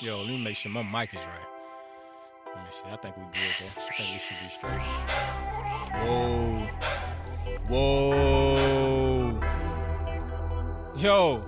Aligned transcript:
Yo, 0.00 0.18
let 0.18 0.28
me 0.28 0.38
make 0.38 0.56
sure 0.56 0.72
my 0.72 0.82
mic 0.82 1.14
is 1.14 1.20
right. 1.20 1.46
Let 2.46 2.64
me 2.64 2.70
see. 2.70 2.82
I 2.90 2.96
think 2.96 3.16
we 3.16 3.22
good 3.22 3.54
though. 3.60 3.80
I 3.80 3.92
think 3.92 4.12
we 4.12 4.18
should 4.18 4.36
be 4.42 4.48
straight. 4.48 4.80
Whoa. 6.02 6.66
Whoa. 7.68 9.40
Yo. 10.96 11.42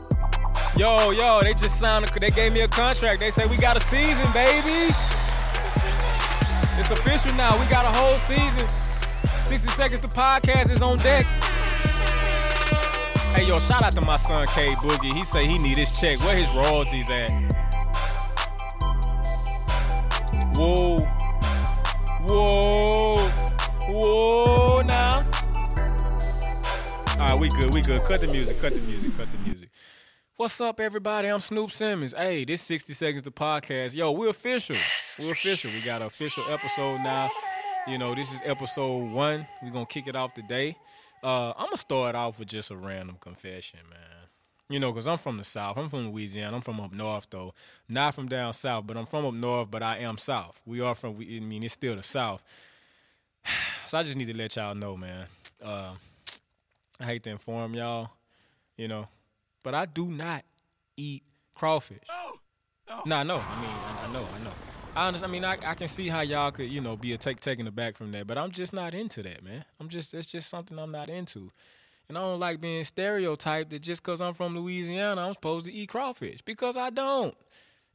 Yo, 0.77 1.11
yo, 1.11 1.41
they 1.43 1.55
just 1.55 1.81
signed, 1.81 2.05
a, 2.05 2.21
they 2.21 2.31
gave 2.31 2.53
me 2.53 2.61
a 2.61 2.69
contract. 2.69 3.19
They 3.19 3.31
say 3.33 3.47
we 3.47 3.57
got 3.57 3.77
a 3.77 3.81
season, 3.81 4.31
baby. 4.33 4.95
It's 6.79 6.91
official 6.91 7.35
now. 7.35 7.59
We 7.59 7.67
got 7.69 7.85
a 7.85 7.99
whole 7.99 8.17
season. 8.17 8.69
60 9.47 9.69
Seconds 9.71 10.01
to 10.03 10.09
Podcast 10.09 10.71
is 10.71 10.83
on 10.83 10.99
deck. 10.99 11.27
Hey, 13.35 13.47
yo, 13.49 13.59
shout 13.59 13.83
out 13.83 13.93
to 13.95 14.03
my 14.03 14.19
son 14.19 14.47
K 14.49 14.69
Boogie. 14.77 15.13
He 15.13 15.25
say 15.25 15.47
he 15.47 15.59
need 15.59 15.79
his 15.79 15.99
check. 15.99 16.21
Where 16.21 16.37
his 16.37 16.51
royalties 16.53 17.11
at? 17.11 17.56
Whoa. 20.57 21.01
Whoa. 22.23 23.29
Whoa, 23.89 24.81
now. 24.81 25.23
All 27.11 27.19
right, 27.19 27.39
we 27.39 27.51
good, 27.51 27.75
we 27.75 27.83
good. 27.83 28.03
Cut 28.05 28.23
the 28.23 28.27
music, 28.27 28.59
cut 28.59 28.75
the 28.75 28.81
music, 28.81 29.15
cut 29.19 29.31
the 29.31 29.37
music. 29.37 29.69
What's 30.37 30.59
up, 30.63 30.81
everybody? 30.81 31.29
I'm 31.29 31.41
Snoop 31.41 31.71
Simmons. 31.73 32.15
Hey, 32.17 32.47
this 32.47 32.63
60 32.63 32.95
Seconds 32.95 33.23
to 33.25 33.31
Podcast. 33.31 33.95
Yo, 33.95 34.13
we're 34.13 34.31
official. 34.31 34.77
We're 35.19 35.33
official. 35.33 35.71
We 35.73 35.83
got 35.83 36.01
an 36.01 36.07
official 36.07 36.45
episode 36.49 37.03
now. 37.03 37.29
You 37.87 37.99
know, 37.99 38.15
this 38.15 38.33
is 38.33 38.41
episode 38.43 39.13
one. 39.13 39.47
We're 39.63 39.73
going 39.73 39.85
to 39.85 39.93
kick 39.93 40.07
it 40.09 40.17
off 40.17 40.33
today. 40.33 40.75
Uh, 41.23 41.51
I'm 41.51 41.67
going 41.67 41.73
to 41.73 41.77
start 41.77 42.15
off 42.15 42.39
with 42.39 42.49
just 42.49 42.71
a 42.71 42.77
random 42.77 43.19
confession, 43.21 43.81
man. 43.91 44.16
You 44.69 44.81
know, 44.81 44.91
because 44.91 45.07
I'm 45.07 45.19
from 45.19 45.37
the 45.37 45.45
South. 45.45 45.77
I'm 45.77 45.89
from 45.89 46.11
Louisiana. 46.11 46.57
I'm 46.57 46.63
from 46.63 46.81
up 46.81 46.93
north, 46.93 47.29
though. 47.31 47.55
Not 47.89 48.15
from 48.15 48.29
down 48.29 48.53
south, 48.53 48.87
but 48.87 48.97
I'm 48.97 49.07
from 49.07 49.25
up 49.25 49.35
north, 49.35 49.71
but 49.71 49.83
I 49.83 49.99
am 49.99 50.19
South. 50.19 50.61
We 50.67 50.81
are 50.81 50.95
from, 50.97 51.15
I 51.21 51.41
mean, 51.41 51.63
it's 51.63 51.75
still 51.75 51.97
the 51.97 52.03
South. 52.03 52.43
So 53.87 53.97
I 53.97 54.03
just 54.03 54.17
need 54.17 54.27
to 54.27 54.37
let 54.37 54.57
y'all 54.57 54.75
know, 54.75 54.97
man. 54.97 55.27
Uh, 55.65 55.93
I 56.99 57.05
hate 57.05 57.23
to 57.23 57.31
inform 57.31 57.73
y'all, 57.75 58.11
you 58.77 58.89
know, 58.89 59.07
but 59.63 59.77
I 59.77 59.87
do 59.87 60.09
not 60.09 60.43
eat 60.97 61.23
crawfish. 61.55 62.03
No, 62.09 62.33
no. 62.89 63.03
Nah, 63.07 63.23
no. 63.23 63.37
I 63.37 63.61
mean, 63.61 63.71
I, 63.71 64.07
I 64.09 64.13
know, 64.13 64.27
I 64.35 64.45
know. 64.45 64.53
I 64.97 65.07
understand. 65.09 65.31
I 65.31 65.33
mean, 65.33 65.45
I, 65.45 65.59
I 65.71 65.75
can 65.75 65.89
see 65.89 66.09
how 66.09 66.23
y'all 66.23 66.51
could, 66.51 66.69
you 66.71 66.81
know, 66.81 66.97
be 66.97 67.13
a 67.13 67.19
take 67.19 67.39
taken 67.41 67.67
aback 67.67 67.97
from 67.97 68.11
that, 68.13 68.27
but 68.27 68.39
I'm 68.39 68.51
just 68.51 68.73
not 68.73 68.95
into 68.95 69.23
that, 69.23 69.45
man. 69.45 69.65
I'm 69.79 69.89
just 69.89 70.15
it's 70.15 70.27
just 70.27 70.49
something 70.49 70.79
I'm 70.79 70.91
not 70.91 71.09
into, 71.09 71.53
and 72.09 72.17
I 72.17 72.21
don't 72.21 72.41
like 72.41 72.61
being 72.61 72.85
stereotyped 72.85 73.71
that 73.71 73.83
just 73.83 74.03
because 74.03 74.21
I'm 74.21 74.35
from 74.35 74.57
Louisiana, 74.57 75.27
I'm 75.27 75.35
supposed 75.35 75.67
to 75.67 75.73
eat 75.73 75.89
crawfish 75.89 76.43
because 76.43 76.77
I 76.77 76.91
don't. 76.91 77.37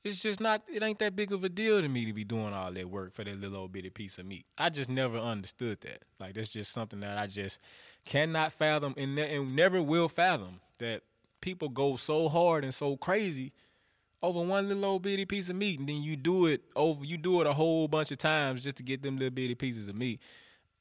It's 0.03 0.21
just 0.21 0.39
not. 0.39 0.63
It 0.67 0.81
ain't 0.81 0.99
that 0.99 1.15
big 1.15 1.31
of 1.31 1.43
a 1.43 1.49
deal 1.49 1.79
to 1.79 1.87
me 1.87 2.05
to 2.05 2.13
be 2.13 2.23
doing 2.23 2.53
all 2.53 2.71
that 2.71 2.89
work 2.89 3.13
for 3.13 3.23
that 3.23 3.39
little 3.39 3.57
old 3.57 3.71
bitty 3.71 3.91
piece 3.91 4.17
of 4.17 4.25
meat. 4.25 4.45
I 4.57 4.69
just 4.69 4.89
never 4.89 5.17
understood 5.17 5.81
that. 5.81 6.03
Like 6.19 6.33
that's 6.33 6.49
just 6.49 6.71
something 6.71 7.01
that 7.01 7.17
I 7.19 7.27
just 7.27 7.59
cannot 8.03 8.51
fathom 8.51 8.95
and, 8.97 9.15
ne- 9.15 9.35
and 9.35 9.55
never 9.55 9.81
will 9.81 10.09
fathom 10.09 10.59
that 10.79 11.03
people 11.39 11.69
go 11.69 11.97
so 11.97 12.29
hard 12.29 12.63
and 12.63 12.73
so 12.73 12.97
crazy 12.97 13.53
over 14.23 14.41
one 14.41 14.67
little 14.67 14.85
old 14.85 15.01
bitty 15.01 15.25
piece 15.25 15.49
of 15.49 15.55
meat, 15.55 15.79
and 15.79 15.89
then 15.89 16.01
you 16.01 16.15
do 16.15 16.45
it 16.45 16.61
over. 16.75 17.03
You 17.03 17.17
do 17.17 17.41
it 17.41 17.47
a 17.47 17.53
whole 17.53 17.87
bunch 17.87 18.11
of 18.11 18.17
times 18.17 18.63
just 18.63 18.77
to 18.77 18.83
get 18.83 19.01
them 19.01 19.17
little 19.17 19.31
bitty 19.33 19.55
pieces 19.55 19.87
of 19.87 19.95
meat. 19.95 20.19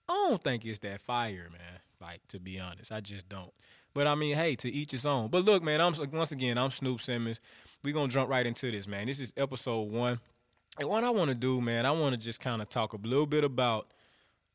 I 0.08 0.12
don't 0.12 0.42
think 0.42 0.64
it's 0.64 0.80
that 0.80 1.00
fire, 1.00 1.48
man. 1.50 1.80
Like 2.00 2.26
to 2.28 2.40
be 2.40 2.58
honest, 2.58 2.92
I 2.92 3.00
just 3.00 3.28
don't. 3.28 3.52
But 3.92 4.06
I 4.06 4.14
mean, 4.14 4.36
hey, 4.36 4.54
to 4.56 4.70
each 4.70 4.92
his 4.92 5.04
own. 5.04 5.28
But 5.28 5.44
look, 5.44 5.62
man, 5.62 5.80
I'm 5.80 5.94
once 6.12 6.32
again, 6.32 6.58
I'm 6.58 6.70
Snoop 6.70 7.00
Simmons. 7.00 7.40
We 7.82 7.92
gonna 7.92 8.08
jump 8.08 8.30
right 8.30 8.46
into 8.46 8.70
this, 8.70 8.86
man. 8.86 9.06
This 9.06 9.20
is 9.20 9.34
episode 9.36 9.90
one, 9.90 10.20
and 10.78 10.88
what 10.88 11.04
I 11.04 11.10
want 11.10 11.28
to 11.28 11.34
do, 11.34 11.60
man, 11.60 11.86
I 11.86 11.90
want 11.90 12.14
to 12.14 12.20
just 12.20 12.40
kind 12.40 12.62
of 12.62 12.68
talk 12.68 12.92
a 12.92 12.96
little 12.96 13.26
bit 13.26 13.44
about, 13.44 13.92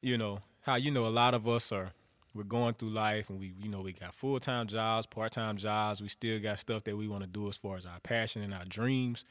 you 0.01 0.17
know, 0.17 0.39
how 0.61 0.75
you 0.75 0.91
know 0.91 1.05
a 1.05 1.09
lot 1.09 1.33
of 1.33 1.47
us 1.47 1.71
are 1.71 1.93
we're 2.33 2.43
going 2.43 2.73
through 2.73 2.89
life 2.89 3.29
and 3.29 3.39
we 3.39 3.53
you 3.61 3.69
know 3.69 3.81
we 3.81 3.93
got 3.93 4.13
full-time 4.13 4.67
jobs 4.67 5.05
part-time 5.05 5.57
jobs 5.57 6.01
we 6.01 6.07
still 6.07 6.39
got 6.39 6.59
stuff 6.59 6.83
that 6.83 6.97
we 6.97 7.07
want 7.07 7.21
to 7.21 7.27
do 7.27 7.47
as 7.47 7.55
far 7.55 7.77
as 7.77 7.85
our 7.85 7.99
passion 8.01 8.41
and 8.41 8.53
our 8.53 8.65
dreams 8.65 9.23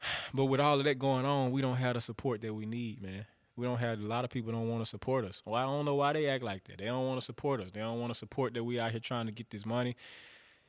but 0.34 0.46
with 0.46 0.60
all 0.60 0.78
of 0.78 0.84
that 0.84 0.98
going 0.98 1.26
on 1.26 1.50
we 1.50 1.60
don't 1.60 1.76
have 1.76 1.94
the 1.94 2.00
support 2.00 2.40
that 2.40 2.54
we 2.54 2.64
need 2.64 3.02
man 3.02 3.26
we 3.60 3.66
don't 3.66 3.78
have 3.78 4.00
a 4.00 4.06
lot 4.06 4.24
of 4.24 4.30
people 4.30 4.52
don't 4.52 4.68
want 4.68 4.82
to 4.82 4.88
support 4.88 5.24
us. 5.24 5.42
Well 5.44 5.54
i 5.54 5.62
don't 5.62 5.84
know 5.84 5.94
why 5.94 6.12
they 6.12 6.28
act 6.28 6.42
like 6.42 6.64
that. 6.64 6.78
They 6.78 6.86
don't 6.86 7.06
want 7.06 7.20
to 7.20 7.24
support 7.24 7.60
us. 7.60 7.70
They 7.72 7.80
don't 7.80 8.00
want 8.00 8.12
to 8.12 8.18
support 8.18 8.54
that 8.54 8.64
we 8.64 8.80
out 8.80 8.90
here 8.90 9.00
trying 9.00 9.26
to 9.26 9.32
get 9.32 9.50
this 9.50 9.64
money. 9.66 9.96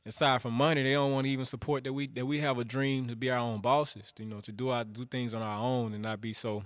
Aside 0.05 0.41
from 0.41 0.53
money 0.53 0.83
they 0.83 0.93
don't 0.93 1.11
want 1.11 1.25
to 1.25 1.31
even 1.31 1.45
support 1.45 1.83
that 1.83 1.93
we 1.93 2.07
that 2.07 2.25
we 2.25 2.39
have 2.39 2.57
a 2.57 2.63
dream 2.63 3.07
to 3.07 3.15
be 3.15 3.29
our 3.29 3.37
own 3.37 3.61
bosses 3.61 4.13
you 4.17 4.25
know 4.25 4.41
to 4.41 4.51
do 4.51 4.69
our 4.69 4.83
do 4.83 5.05
things 5.05 5.33
on 5.33 5.43
our 5.43 5.59
own 5.59 5.93
and 5.93 6.01
not 6.01 6.19
be 6.19 6.33
so 6.33 6.63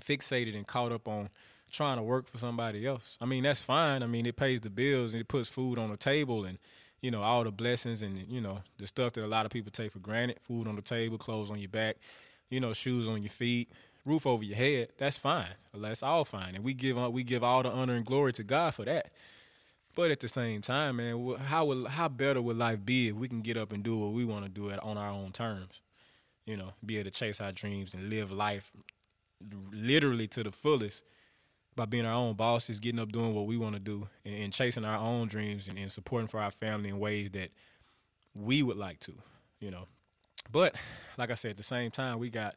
fixated 0.00 0.54
and 0.54 0.66
caught 0.66 0.92
up 0.92 1.08
on 1.08 1.30
trying 1.70 1.96
to 1.96 2.02
work 2.02 2.28
for 2.28 2.38
somebody 2.38 2.86
else. 2.86 3.16
I 3.20 3.26
mean, 3.26 3.42
that's 3.42 3.62
fine. 3.62 4.02
I 4.02 4.06
mean, 4.06 4.26
it 4.26 4.36
pays 4.36 4.60
the 4.60 4.70
bills 4.70 5.14
and 5.14 5.20
it 5.20 5.28
puts 5.28 5.48
food 5.48 5.78
on 5.78 5.90
the 5.90 5.96
table 5.96 6.44
and, 6.44 6.58
you 7.00 7.10
know, 7.10 7.22
all 7.22 7.44
the 7.44 7.52
blessings 7.52 8.02
and, 8.02 8.18
you 8.28 8.40
know, 8.40 8.60
the 8.78 8.86
stuff 8.86 9.12
that 9.14 9.24
a 9.24 9.26
lot 9.26 9.46
of 9.46 9.52
people 9.52 9.70
take 9.70 9.92
for 9.92 9.98
granted. 9.98 10.38
Food 10.40 10.66
on 10.66 10.76
the 10.76 10.82
table, 10.82 11.18
clothes 11.18 11.50
on 11.50 11.58
your 11.58 11.68
back, 11.68 11.96
you 12.50 12.60
know, 12.60 12.72
shoes 12.72 13.08
on 13.08 13.22
your 13.22 13.30
feet, 13.30 13.70
roof 14.06 14.26
over 14.26 14.42
your 14.42 14.56
head. 14.56 14.88
That's 14.96 15.18
fine. 15.18 15.54
That's 15.74 16.02
all 16.02 16.24
fine. 16.24 16.54
And 16.54 16.64
we 16.64 16.72
give, 16.72 16.96
we 17.12 17.24
give 17.24 17.44
all 17.44 17.62
the 17.62 17.70
honor 17.70 17.94
and 17.94 18.06
glory 18.06 18.32
to 18.34 18.44
God 18.44 18.74
for 18.74 18.84
that. 18.86 19.10
But 19.96 20.10
at 20.10 20.20
the 20.20 20.28
same 20.28 20.60
time, 20.60 20.96
man, 20.96 21.36
how 21.46 21.64
will 21.64 21.88
how 21.88 22.08
better 22.08 22.42
would 22.42 22.58
life 22.58 22.84
be 22.84 23.08
if 23.08 23.16
we 23.16 23.28
can 23.28 23.40
get 23.40 23.56
up 23.56 23.72
and 23.72 23.82
do 23.82 23.96
what 23.96 24.12
we 24.12 24.26
want 24.26 24.44
to 24.44 24.50
do 24.50 24.68
it 24.68 24.78
on 24.82 24.98
our 24.98 25.08
own 25.08 25.32
terms? 25.32 25.80
You 26.44 26.58
know, 26.58 26.74
be 26.84 26.98
able 26.98 27.10
to 27.10 27.18
chase 27.18 27.40
our 27.40 27.50
dreams 27.50 27.94
and 27.94 28.10
live 28.10 28.30
life 28.30 28.70
literally 29.72 30.28
to 30.28 30.44
the 30.44 30.52
fullest 30.52 31.02
by 31.74 31.86
being 31.86 32.04
our 32.04 32.14
own 32.14 32.34
bosses, 32.34 32.78
getting 32.78 33.00
up 33.00 33.10
doing 33.10 33.34
what 33.34 33.46
we 33.46 33.56
want 33.56 33.74
to 33.74 33.80
do, 33.80 34.08
and, 34.24 34.34
and, 34.34 34.52
chasing 34.52 34.84
our 34.84 34.96
own 34.96 35.28
dreams 35.28 35.68
and, 35.68 35.78
and, 35.78 35.92
supporting 35.92 36.26
for 36.26 36.40
our 36.40 36.50
family 36.50 36.88
in 36.88 36.98
ways 36.98 37.30
that 37.32 37.50
we 38.34 38.62
would 38.62 38.78
like 38.78 38.98
to, 39.00 39.12
you 39.60 39.70
know. 39.70 39.86
But 40.50 40.74
like 41.18 41.30
I 41.30 41.34
said, 41.34 41.52
at 41.52 41.56
the 41.58 41.62
same 41.62 41.90
time, 41.90 42.18
we 42.18 42.30
got 42.30 42.54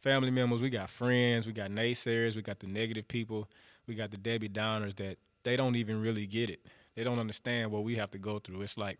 family 0.00 0.30
members, 0.30 0.62
we 0.62 0.70
got 0.70 0.90
friends, 0.90 1.46
we 1.46 1.52
got 1.52 1.70
naysayers, 1.70 2.36
we 2.36 2.42
got 2.42 2.60
the 2.60 2.66
negative 2.66 3.08
people, 3.08 3.48
we 3.86 3.94
got 3.94 4.10
the 4.10 4.16
Debbie 4.16 4.48
Downers 4.48 4.96
that 4.96 5.18
they 5.42 5.56
don't 5.56 5.76
even 5.76 6.00
really 6.00 6.26
get 6.26 6.50
it. 6.50 6.60
They 6.94 7.04
don't 7.04 7.18
understand 7.18 7.70
what 7.70 7.84
we 7.84 7.96
have 7.96 8.10
to 8.12 8.18
go 8.18 8.38
through. 8.38 8.62
It's 8.62 8.78
like 8.78 8.98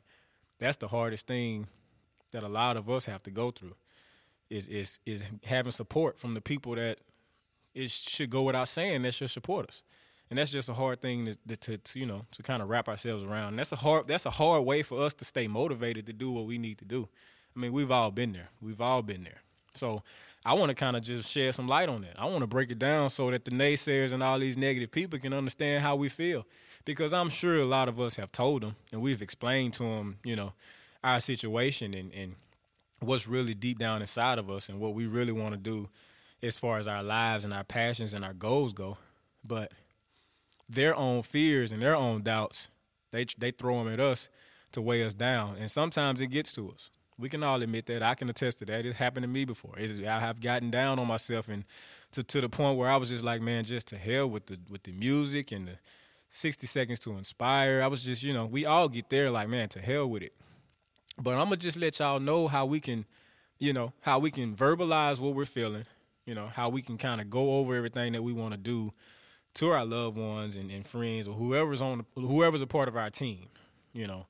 that's 0.58 0.76
the 0.76 0.88
hardest 0.88 1.26
thing 1.26 1.66
that 2.32 2.42
a 2.42 2.48
lot 2.48 2.76
of 2.76 2.88
us 2.90 3.06
have 3.06 3.22
to 3.24 3.30
go 3.30 3.50
through 3.50 3.74
is 4.50 4.68
is 4.68 4.98
is 5.06 5.22
having 5.44 5.72
support 5.72 6.18
from 6.18 6.34
the 6.34 6.40
people 6.40 6.74
that 6.74 6.98
it 7.74 7.90
should 7.90 8.30
go 8.30 8.42
without 8.42 8.68
saying 8.68 9.02
that 9.02 9.14
should 9.14 9.30
support 9.30 9.68
us. 9.68 9.82
And 10.28 10.38
that's 10.38 10.50
just 10.50 10.68
a 10.68 10.74
hard 10.74 11.00
thing 11.00 11.36
to, 11.46 11.56
to, 11.56 11.78
to 11.78 11.98
you 11.98 12.06
know 12.06 12.26
to 12.32 12.42
kind 12.42 12.62
of 12.62 12.68
wrap 12.68 12.88
ourselves 12.88 13.24
around. 13.24 13.48
And 13.50 13.58
that's 13.58 13.72
a 13.72 13.76
hard 13.76 14.06
that's 14.08 14.26
a 14.26 14.30
hard 14.30 14.64
way 14.64 14.82
for 14.82 15.02
us 15.04 15.14
to 15.14 15.24
stay 15.24 15.46
motivated 15.48 16.06
to 16.06 16.12
do 16.12 16.30
what 16.30 16.46
we 16.46 16.58
need 16.58 16.78
to 16.78 16.84
do. 16.84 17.08
I 17.54 17.58
mean, 17.58 17.72
we've 17.72 17.90
all 17.90 18.10
been 18.10 18.32
there. 18.32 18.50
We've 18.60 18.80
all 18.80 19.02
been 19.02 19.24
there. 19.24 19.42
So 19.74 20.02
I 20.46 20.52
want 20.52 20.70
to 20.70 20.76
kind 20.76 20.96
of 20.96 21.02
just 21.02 21.28
shed 21.28 21.56
some 21.56 21.66
light 21.66 21.88
on 21.88 22.02
that. 22.02 22.14
I 22.16 22.26
want 22.26 22.42
to 22.42 22.46
break 22.46 22.70
it 22.70 22.78
down 22.78 23.10
so 23.10 23.32
that 23.32 23.44
the 23.44 23.50
naysayers 23.50 24.12
and 24.12 24.22
all 24.22 24.38
these 24.38 24.56
negative 24.56 24.92
people 24.92 25.18
can 25.18 25.32
understand 25.32 25.82
how 25.82 25.96
we 25.96 26.08
feel. 26.08 26.46
Because 26.84 27.12
I'm 27.12 27.30
sure 27.30 27.56
a 27.56 27.64
lot 27.64 27.88
of 27.88 27.98
us 27.98 28.14
have 28.14 28.30
told 28.30 28.62
them 28.62 28.76
and 28.92 29.02
we've 29.02 29.22
explained 29.22 29.72
to 29.74 29.82
them, 29.82 30.18
you 30.22 30.36
know, 30.36 30.52
our 31.02 31.18
situation 31.18 31.94
and, 31.94 32.12
and 32.14 32.36
what's 33.00 33.26
really 33.26 33.54
deep 33.54 33.80
down 33.80 34.02
inside 34.02 34.38
of 34.38 34.48
us 34.48 34.68
and 34.68 34.78
what 34.78 34.94
we 34.94 35.08
really 35.08 35.32
want 35.32 35.52
to 35.54 35.58
do 35.58 35.88
as 36.40 36.54
far 36.54 36.78
as 36.78 36.86
our 36.86 37.02
lives 37.02 37.44
and 37.44 37.52
our 37.52 37.64
passions 37.64 38.14
and 38.14 38.24
our 38.24 38.34
goals 38.34 38.72
go. 38.72 38.98
But 39.44 39.72
their 40.68 40.94
own 40.94 41.22
fears 41.24 41.72
and 41.72 41.82
their 41.82 41.96
own 41.96 42.22
doubts, 42.22 42.68
they 43.10 43.26
they 43.36 43.50
throw 43.50 43.82
them 43.82 43.92
at 43.92 43.98
us 43.98 44.28
to 44.72 44.80
weigh 44.80 45.04
us 45.04 45.14
down, 45.14 45.56
and 45.58 45.70
sometimes 45.70 46.20
it 46.20 46.28
gets 46.28 46.52
to 46.52 46.70
us. 46.70 46.90
We 47.18 47.28
can 47.28 47.42
all 47.42 47.62
admit 47.62 47.86
that. 47.86 48.02
I 48.02 48.14
can 48.14 48.28
attest 48.28 48.58
to 48.58 48.66
that. 48.66 48.84
It's 48.84 48.98
happened 48.98 49.24
to 49.24 49.28
me 49.28 49.44
before. 49.44 49.74
I 49.78 50.20
have 50.20 50.40
gotten 50.40 50.70
down 50.70 50.98
on 50.98 51.06
myself, 51.06 51.48
and 51.48 51.64
to 52.12 52.22
to 52.22 52.40
the 52.40 52.48
point 52.48 52.78
where 52.78 52.90
I 52.90 52.96
was 52.96 53.08
just 53.08 53.24
like, 53.24 53.40
man, 53.40 53.64
just 53.64 53.88
to 53.88 53.96
hell 53.96 54.26
with 54.26 54.46
the 54.46 54.58
with 54.68 54.82
the 54.82 54.92
music 54.92 55.52
and 55.52 55.68
the 55.68 55.78
sixty 56.30 56.66
seconds 56.66 56.98
to 57.00 57.16
inspire. 57.16 57.80
I 57.82 57.86
was 57.86 58.04
just, 58.04 58.22
you 58.22 58.34
know, 58.34 58.46
we 58.46 58.66
all 58.66 58.88
get 58.88 59.08
there, 59.08 59.30
like, 59.30 59.48
man, 59.48 59.68
to 59.70 59.80
hell 59.80 60.06
with 60.06 60.22
it. 60.22 60.34
But 61.18 61.32
I'm 61.32 61.44
gonna 61.44 61.56
just 61.56 61.78
let 61.78 61.98
y'all 61.98 62.20
know 62.20 62.48
how 62.48 62.66
we 62.66 62.80
can, 62.80 63.06
you 63.58 63.72
know, 63.72 63.92
how 64.02 64.18
we 64.18 64.30
can 64.30 64.54
verbalize 64.54 65.18
what 65.18 65.34
we're 65.34 65.46
feeling 65.46 65.86
you 66.26 66.34
know, 66.34 66.50
how 66.52 66.68
we 66.68 66.82
can 66.82 66.98
kind 66.98 67.20
of 67.20 67.30
go 67.30 67.56
over 67.56 67.74
everything 67.74 68.12
that 68.12 68.22
we 68.22 68.32
want 68.32 68.52
to 68.52 68.58
do 68.58 68.90
to 69.54 69.70
our 69.70 69.86
loved 69.86 70.18
ones 70.18 70.56
and, 70.56 70.70
and 70.70 70.86
friends 70.86 71.26
or 71.26 71.34
whoever's 71.34 71.80
on 71.80 72.04
the, 72.14 72.20
whoever's 72.20 72.60
a 72.60 72.66
part 72.66 72.88
of 72.88 72.96
our 72.96 73.08
team, 73.08 73.46
you 73.92 74.06
know, 74.06 74.26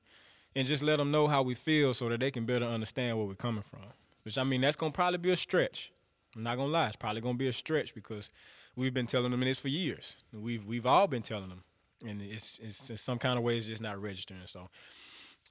and 0.57 0.67
just 0.67 0.81
let 0.81 0.97
them 0.97 1.11
know 1.11 1.27
how 1.27 1.43
we 1.43 1.53
feel 1.53 1.93
so 1.93 2.09
that 2.09 2.19
they 2.19 2.31
can 2.31 2.47
better 2.47 2.65
understand 2.65 3.15
where 3.15 3.27
we're 3.27 3.35
coming 3.35 3.61
from. 3.61 3.81
Which 4.23 4.39
I 4.39 4.43
mean, 4.43 4.61
that's 4.61 4.75
gonna 4.75 4.91
probably 4.91 5.19
be 5.19 5.29
a 5.29 5.35
stretch. 5.35 5.91
I'm 6.35 6.41
not 6.41 6.57
gonna 6.57 6.71
lie, 6.71 6.87
it's 6.87 6.95
probably 6.95 7.21
gonna 7.21 7.37
be 7.37 7.47
a 7.47 7.53
stretch 7.53 7.93
because 7.93 8.31
we've 8.75 8.93
been 8.93 9.05
telling 9.05 9.29
them 9.29 9.39
this 9.41 9.59
for 9.59 9.67
years. 9.67 10.17
We've 10.33 10.65
we've 10.65 10.87
all 10.87 11.05
been 11.05 11.21
telling 11.21 11.49
them, 11.49 11.63
and 12.03 12.23
it's 12.23 12.57
it's 12.57 12.89
in 12.89 12.97
some 12.97 13.19
kind 13.19 13.37
of 13.37 13.43
way 13.43 13.55
it's 13.55 13.67
just 13.67 13.83
not 13.83 14.01
registering. 14.01 14.41
So 14.45 14.67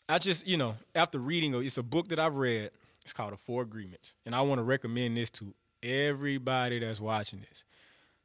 I 0.08 0.18
just 0.18 0.44
you 0.44 0.56
know 0.56 0.74
after 0.96 1.20
reading 1.20 1.54
uh, 1.54 1.60
it's 1.60 1.78
a 1.78 1.84
book 1.84 2.08
that 2.08 2.18
I've 2.18 2.34
read 2.34 2.72
It's 3.02 3.12
called 3.12 3.32
the 3.32 3.36
Four 3.36 3.62
Agreements. 3.62 4.16
And 4.26 4.34
I 4.34 4.40
want 4.40 4.58
to 4.58 4.64
recommend 4.64 5.16
this 5.16 5.30
to 5.30 5.54
everybody 5.84 6.80
that's 6.80 7.00
watching 7.00 7.44
this. 7.48 7.62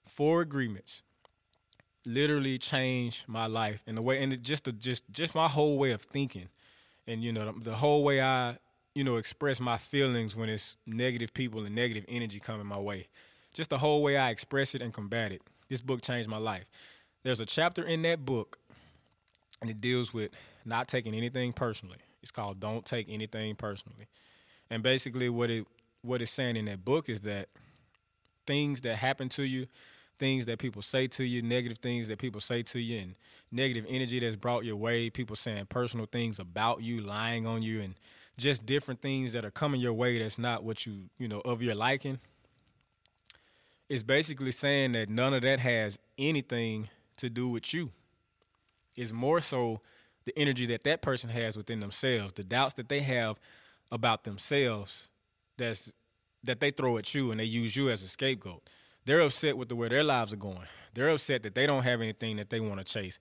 Four 0.07 0.41
Agreements 0.41 1.03
literally 2.07 2.57
changed 2.57 3.25
my 3.27 3.45
life 3.45 3.83
and 3.85 3.97
the 3.97 4.01
way 4.01 4.21
and 4.23 4.41
just 4.41 4.63
the, 4.63 4.71
just 4.71 5.03
just 5.11 5.35
my 5.35 5.47
whole 5.47 5.77
way 5.77 5.91
of 5.91 6.01
thinking 6.01 6.49
and 7.07 7.23
you 7.23 7.31
know 7.31 7.53
the, 7.61 7.75
whole 7.75 8.03
way 8.03 8.21
I 8.21 8.57
you 8.95 9.03
know 9.03 9.17
express 9.17 9.59
my 9.59 9.77
feelings 9.77 10.35
when 10.35 10.49
it's 10.49 10.77
negative 10.85 11.33
people 11.33 11.65
and 11.65 11.75
negative 11.75 12.05
energy 12.07 12.39
coming 12.39 12.67
my 12.67 12.79
way. 12.79 13.07
Just 13.53 13.69
the 13.69 13.77
whole 13.77 14.01
way 14.01 14.17
I 14.17 14.29
express 14.29 14.75
it 14.75 14.81
and 14.81 14.93
combat 14.93 15.31
it. 15.31 15.41
This 15.67 15.81
book 15.81 16.01
changed 16.01 16.29
my 16.29 16.37
life. 16.37 16.65
There's 17.23 17.39
a 17.39 17.45
chapter 17.45 17.83
in 17.83 18.01
that 18.03 18.25
book 18.25 18.59
and 19.61 19.69
it 19.69 19.79
deals 19.79 20.13
with 20.13 20.31
not 20.65 20.87
taking 20.87 21.13
anything 21.13 21.53
personally. 21.53 21.97
It's 22.21 22.31
called 22.31 22.59
Don't 22.59 22.85
Take 22.85 23.07
Anything 23.09 23.55
Personally. 23.55 24.07
And 24.69 24.83
basically 24.83 25.29
what 25.29 25.49
it 25.49 25.67
what 26.01 26.21
it's 26.21 26.31
saying 26.31 26.55
in 26.55 26.65
that 26.65 26.83
book 26.83 27.09
is 27.09 27.21
that 27.21 27.49
things 28.47 28.81
that 28.81 28.95
happen 28.95 29.29
to 29.29 29.43
you, 29.43 29.67
things 30.21 30.45
that 30.45 30.59
people 30.59 30.83
say 30.83 31.07
to 31.07 31.23
you, 31.23 31.41
negative 31.41 31.79
things 31.79 32.07
that 32.07 32.19
people 32.19 32.39
say 32.39 32.61
to 32.61 32.79
you, 32.79 32.99
and 32.99 33.15
negative 33.51 33.83
energy 33.89 34.19
that's 34.19 34.35
brought 34.35 34.63
your 34.63 34.75
way, 34.75 35.09
people 35.09 35.35
saying 35.35 35.65
personal 35.65 36.05
things 36.05 36.37
about 36.37 36.83
you, 36.83 37.01
lying 37.01 37.47
on 37.47 37.63
you, 37.63 37.81
and 37.81 37.95
just 38.37 38.63
different 38.67 39.01
things 39.01 39.33
that 39.33 39.43
are 39.43 39.49
coming 39.49 39.81
your 39.81 39.93
way 39.93 40.19
that's 40.19 40.37
not 40.37 40.63
what 40.63 40.85
you, 40.85 41.09
you 41.17 41.27
know, 41.27 41.41
of 41.43 41.63
your 41.63 41.73
liking. 41.73 42.19
It's 43.89 44.03
basically 44.03 44.51
saying 44.51 44.91
that 44.91 45.09
none 45.09 45.33
of 45.33 45.41
that 45.41 45.59
has 45.59 45.97
anything 46.19 46.89
to 47.17 47.27
do 47.27 47.49
with 47.49 47.73
you. 47.73 47.89
It's 48.95 49.11
more 49.11 49.41
so 49.41 49.81
the 50.25 50.37
energy 50.37 50.67
that 50.67 50.83
that 50.83 51.01
person 51.01 51.31
has 51.31 51.57
within 51.57 51.79
themselves, 51.79 52.33
the 52.33 52.43
doubts 52.43 52.75
that 52.75 52.89
they 52.89 52.99
have 52.99 53.39
about 53.91 54.23
themselves 54.23 55.09
that's 55.57 55.91
that 56.43 56.59
they 56.59 56.69
throw 56.69 56.97
at 56.97 57.13
you 57.15 57.31
and 57.31 57.39
they 57.39 57.45
use 57.45 57.75
you 57.75 57.89
as 57.89 58.03
a 58.03 58.07
scapegoat. 58.07 58.61
They're 59.05 59.21
upset 59.21 59.57
with 59.57 59.69
the 59.69 59.75
way 59.75 59.89
their 59.89 60.03
lives 60.03 60.33
are 60.33 60.37
going. 60.37 60.67
They're 60.93 61.09
upset 61.09 61.43
that 61.43 61.55
they 61.55 61.65
don't 61.65 61.83
have 61.83 62.01
anything 62.01 62.37
that 62.37 62.49
they 62.49 62.59
want 62.59 62.79
to 62.79 62.83
chase. 62.83 63.17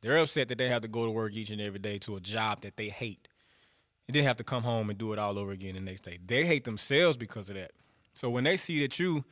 They're 0.00 0.18
upset 0.18 0.48
that 0.48 0.58
they 0.58 0.68
have 0.68 0.82
to 0.82 0.88
go 0.88 1.06
to 1.06 1.10
work 1.10 1.34
each 1.34 1.50
and 1.50 1.60
every 1.60 1.78
day 1.78 1.98
to 1.98 2.16
a 2.16 2.20
job 2.20 2.60
that 2.60 2.76
they 2.76 2.88
hate. 2.88 3.28
And 4.06 4.14
then 4.14 4.24
have 4.24 4.36
to 4.36 4.44
come 4.44 4.62
home 4.62 4.90
and 4.90 4.98
do 4.98 5.12
it 5.12 5.18
all 5.18 5.38
over 5.38 5.52
again 5.52 5.74
the 5.74 5.80
next 5.80 6.02
day. 6.02 6.18
They 6.24 6.44
hate 6.44 6.64
themselves 6.64 7.16
because 7.16 7.48
of 7.48 7.56
that. 7.56 7.72
So 8.12 8.28
when 8.28 8.44
they 8.44 8.56
see 8.56 8.80
that 8.82 8.98
you 8.98 9.24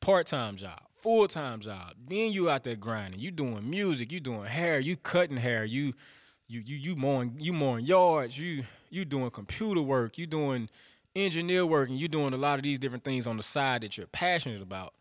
part 0.00 0.26
time 0.26 0.56
job, 0.56 0.80
full 0.96 1.28
time 1.28 1.60
job, 1.60 1.94
then 2.08 2.32
you 2.32 2.48
out 2.48 2.64
there 2.64 2.76
grinding, 2.76 3.20
you 3.20 3.30
doing 3.30 3.68
music, 3.68 4.10
you 4.10 4.20
doing 4.20 4.44
hair, 4.46 4.80
you 4.80 4.96
cutting 4.96 5.36
hair, 5.36 5.64
you 5.64 5.92
you 6.48 6.60
you 6.60 6.76
you 6.76 6.96
mowing 6.96 7.36
you 7.38 7.52
mowing 7.52 7.84
yards, 7.84 8.38
you 8.38 8.64
you 8.90 9.04
doing 9.04 9.30
computer 9.30 9.82
work, 9.82 10.16
you 10.16 10.26
doing 10.26 10.68
engineer 11.14 11.66
work, 11.66 11.88
and 11.88 11.98
you're 11.98 12.08
doing 12.08 12.32
a 12.32 12.38
lot 12.38 12.58
of 12.58 12.62
these 12.62 12.78
different 12.78 13.04
things 13.04 13.26
on 13.26 13.36
the 13.36 13.42
side 13.42 13.82
that 13.82 13.96
you're 13.96 14.06
passionate 14.06 14.62
about. 14.62 14.94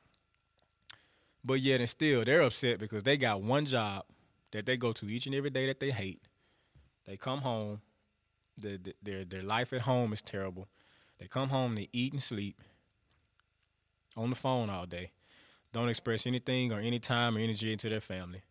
But 1.44 1.60
yet 1.62 1.80
and 1.80 1.90
still, 1.90 2.24
they're 2.24 2.42
upset 2.42 2.80
because 2.80 3.04
they 3.04 3.18
got 3.18 3.42
one 3.42 3.66
job 3.66 4.06
that 4.52 4.66
they 4.66 4.78
go 4.78 4.92
to 4.94 5.08
each 5.08 5.26
and 5.26 5.34
every 5.34 5.50
day 5.50 5.66
that 5.66 5.80
they 5.80 5.92
hate. 5.92 6.22
They 7.08 7.18
come 7.18 7.42
home, 7.42 7.82
the, 8.58 8.78
the, 8.78 8.94
their 9.02 9.26
their 9.26 9.44
life 9.44 9.74
at 9.74 9.82
home 9.82 10.14
is 10.14 10.22
terrible. 10.22 10.68
They 11.20 11.28
come 11.28 11.50
home, 11.50 11.76
they 11.76 11.90
eat 11.92 12.14
and 12.14 12.22
sleep 12.22 12.62
on 14.16 14.30
the 14.30 14.36
phone 14.36 14.70
all 14.70 14.86
day. 14.86 15.12
Don't 15.74 15.90
express 15.90 16.28
anything 16.28 16.72
or 16.72 16.80
any 16.80 17.00
time 17.00 17.38
or 17.38 17.40
energy 17.40 17.72
into 17.72 17.90
their 17.90 18.02
family 18.02 18.44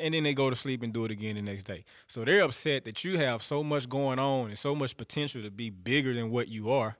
and 0.00 0.14
then 0.14 0.22
they 0.22 0.34
go 0.34 0.50
to 0.50 0.56
sleep 0.56 0.82
and 0.82 0.92
do 0.92 1.04
it 1.04 1.10
again 1.10 1.36
the 1.36 1.42
next 1.42 1.64
day. 1.64 1.84
So 2.08 2.24
they're 2.24 2.42
upset 2.42 2.84
that 2.84 3.04
you 3.04 3.18
have 3.18 3.42
so 3.42 3.62
much 3.62 3.88
going 3.88 4.18
on 4.18 4.48
and 4.48 4.58
so 4.58 4.74
much 4.74 4.96
potential 4.96 5.42
to 5.42 5.50
be 5.50 5.70
bigger 5.70 6.14
than 6.14 6.30
what 6.30 6.48
you 6.48 6.70
are, 6.70 6.96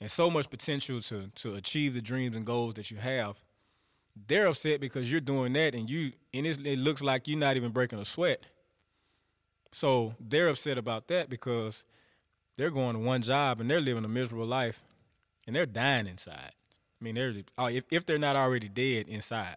and 0.00 0.10
so 0.10 0.30
much 0.30 0.50
potential 0.50 1.00
to 1.02 1.28
to 1.34 1.54
achieve 1.54 1.94
the 1.94 2.02
dreams 2.02 2.36
and 2.36 2.46
goals 2.46 2.74
that 2.74 2.90
you 2.90 2.98
have. 2.98 3.36
They're 4.26 4.46
upset 4.46 4.80
because 4.80 5.10
you're 5.10 5.20
doing 5.20 5.52
that, 5.54 5.74
and 5.74 5.88
you 5.88 6.12
and 6.32 6.46
it 6.46 6.78
looks 6.78 7.02
like 7.02 7.28
you're 7.28 7.38
not 7.38 7.56
even 7.56 7.72
breaking 7.72 7.98
a 7.98 8.04
sweat. 8.04 8.42
So 9.72 10.14
they're 10.18 10.48
upset 10.48 10.78
about 10.78 11.08
that 11.08 11.28
because 11.28 11.84
they're 12.56 12.70
going 12.70 12.94
to 12.94 13.00
one 13.00 13.22
job 13.22 13.60
and 13.60 13.70
they're 13.70 13.80
living 13.80 14.04
a 14.04 14.08
miserable 14.08 14.46
life, 14.46 14.82
and 15.46 15.54
they're 15.54 15.66
dying 15.66 16.06
inside. 16.06 16.52
I 17.00 17.04
mean, 17.04 17.14
they're 17.14 17.34
oh, 17.56 17.66
if 17.66 17.84
if 17.90 18.06
they're 18.06 18.18
not 18.18 18.36
already 18.36 18.68
dead 18.68 19.08
inside. 19.08 19.56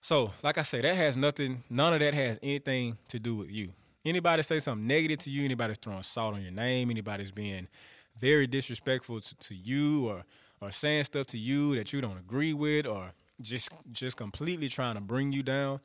So, 0.00 0.32
like 0.42 0.58
I 0.58 0.62
say, 0.62 0.80
that 0.80 0.96
has 0.96 1.16
nothing, 1.16 1.62
none 1.68 1.92
of 1.92 2.00
that 2.00 2.14
has 2.14 2.38
anything 2.42 2.96
to 3.08 3.18
do 3.18 3.36
with 3.36 3.50
you. 3.50 3.72
Anybody 4.04 4.42
say 4.42 4.58
something 4.58 4.86
negative 4.86 5.18
to 5.20 5.30
you, 5.30 5.44
anybody's 5.44 5.76
throwing 5.76 6.02
salt 6.02 6.34
on 6.34 6.42
your 6.42 6.52
name, 6.52 6.90
anybody's 6.90 7.30
being 7.30 7.68
very 8.18 8.46
disrespectful 8.46 9.20
to, 9.20 9.34
to 9.36 9.54
you 9.54 10.08
or 10.08 10.24
or 10.62 10.70
saying 10.70 11.04
stuff 11.04 11.26
to 11.26 11.38
you 11.38 11.74
that 11.76 11.92
you 11.92 12.00
don't 12.00 12.18
agree 12.18 12.52
with 12.52 12.86
or 12.86 13.12
just 13.40 13.70
just 13.92 14.16
completely 14.16 14.68
trying 14.68 14.94
to 14.94 15.00
bring 15.00 15.32
you 15.32 15.42
down, 15.42 15.80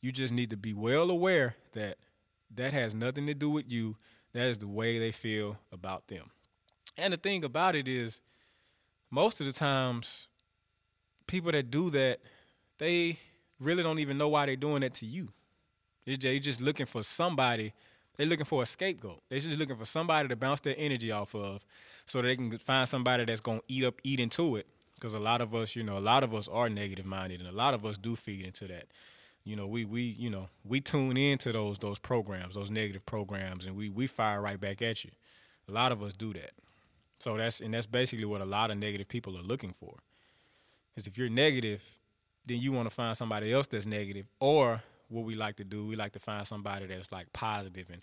you 0.00 0.12
just 0.12 0.32
need 0.32 0.50
to 0.50 0.56
be 0.56 0.72
well 0.72 1.10
aware 1.10 1.56
that 1.72 1.98
that 2.54 2.72
has 2.72 2.94
nothing 2.94 3.26
to 3.26 3.34
do 3.34 3.50
with 3.50 3.70
you. 3.70 3.96
That 4.32 4.46
is 4.46 4.58
the 4.58 4.68
way 4.68 4.98
they 4.98 5.12
feel 5.12 5.58
about 5.70 6.08
them. 6.08 6.30
And 6.96 7.12
the 7.12 7.16
thing 7.16 7.44
about 7.44 7.74
it 7.74 7.86
is 7.88 8.20
most 9.10 9.40
of 9.40 9.46
the 9.46 9.52
times 9.52 10.28
people 11.26 11.52
that 11.52 11.70
do 11.70 11.90
that, 11.90 12.20
they 12.78 13.18
really 13.62 13.82
don't 13.82 13.98
even 13.98 14.18
know 14.18 14.28
why 14.28 14.46
they're 14.46 14.56
doing 14.56 14.80
that 14.80 14.94
to 14.94 15.06
you. 15.06 15.28
They're 16.04 16.38
just 16.38 16.60
looking 16.60 16.86
for 16.86 17.02
somebody. 17.02 17.72
They're 18.16 18.26
looking 18.26 18.44
for 18.44 18.62
a 18.62 18.66
scapegoat. 18.66 19.22
They're 19.28 19.38
just 19.38 19.58
looking 19.58 19.76
for 19.76 19.84
somebody 19.84 20.28
to 20.28 20.36
bounce 20.36 20.60
their 20.60 20.74
energy 20.76 21.10
off 21.12 21.34
of, 21.34 21.64
so 22.04 22.20
they 22.20 22.36
can 22.36 22.58
find 22.58 22.88
somebody 22.88 23.24
that's 23.24 23.40
gonna 23.40 23.60
eat 23.68 23.84
up, 23.84 24.00
eat 24.02 24.20
into 24.20 24.56
it. 24.56 24.66
Because 24.94 25.14
a 25.14 25.18
lot 25.18 25.40
of 25.40 25.54
us, 25.54 25.74
you 25.74 25.82
know, 25.82 25.98
a 25.98 26.00
lot 26.00 26.22
of 26.22 26.34
us 26.34 26.48
are 26.48 26.68
negative 26.68 27.06
minded, 27.06 27.40
and 27.40 27.48
a 27.48 27.52
lot 27.52 27.74
of 27.74 27.84
us 27.84 27.98
do 27.98 28.14
feed 28.16 28.44
into 28.44 28.66
that. 28.68 28.86
You 29.44 29.56
know, 29.56 29.66
we 29.66 29.84
we 29.84 30.02
you 30.02 30.30
know 30.30 30.48
we 30.64 30.80
tune 30.80 31.16
into 31.16 31.52
those 31.52 31.78
those 31.78 31.98
programs, 31.98 32.54
those 32.54 32.70
negative 32.70 33.04
programs, 33.06 33.66
and 33.66 33.76
we 33.76 33.88
we 33.88 34.06
fire 34.06 34.40
right 34.40 34.60
back 34.60 34.82
at 34.82 35.04
you. 35.04 35.10
A 35.68 35.72
lot 35.72 35.92
of 35.92 36.02
us 36.02 36.12
do 36.12 36.32
that. 36.34 36.52
So 37.18 37.36
that's 37.36 37.60
and 37.60 37.72
that's 37.74 37.86
basically 37.86 38.24
what 38.24 38.40
a 38.40 38.44
lot 38.44 38.70
of 38.70 38.78
negative 38.78 39.08
people 39.08 39.36
are 39.38 39.42
looking 39.42 39.72
for. 39.72 39.98
Because 40.90 41.06
if 41.06 41.16
you're 41.16 41.30
negative, 41.30 41.82
then 42.46 42.58
you 42.58 42.72
want 42.72 42.88
to 42.88 42.94
find 42.94 43.16
somebody 43.16 43.52
else 43.52 43.66
that's 43.66 43.86
negative. 43.86 44.26
Or 44.40 44.82
what 45.08 45.24
we 45.24 45.34
like 45.34 45.56
to 45.56 45.64
do, 45.64 45.86
we 45.86 45.96
like 45.96 46.12
to 46.12 46.18
find 46.18 46.46
somebody 46.46 46.86
that's 46.86 47.12
like 47.12 47.32
positive 47.32 47.88
and, 47.90 48.02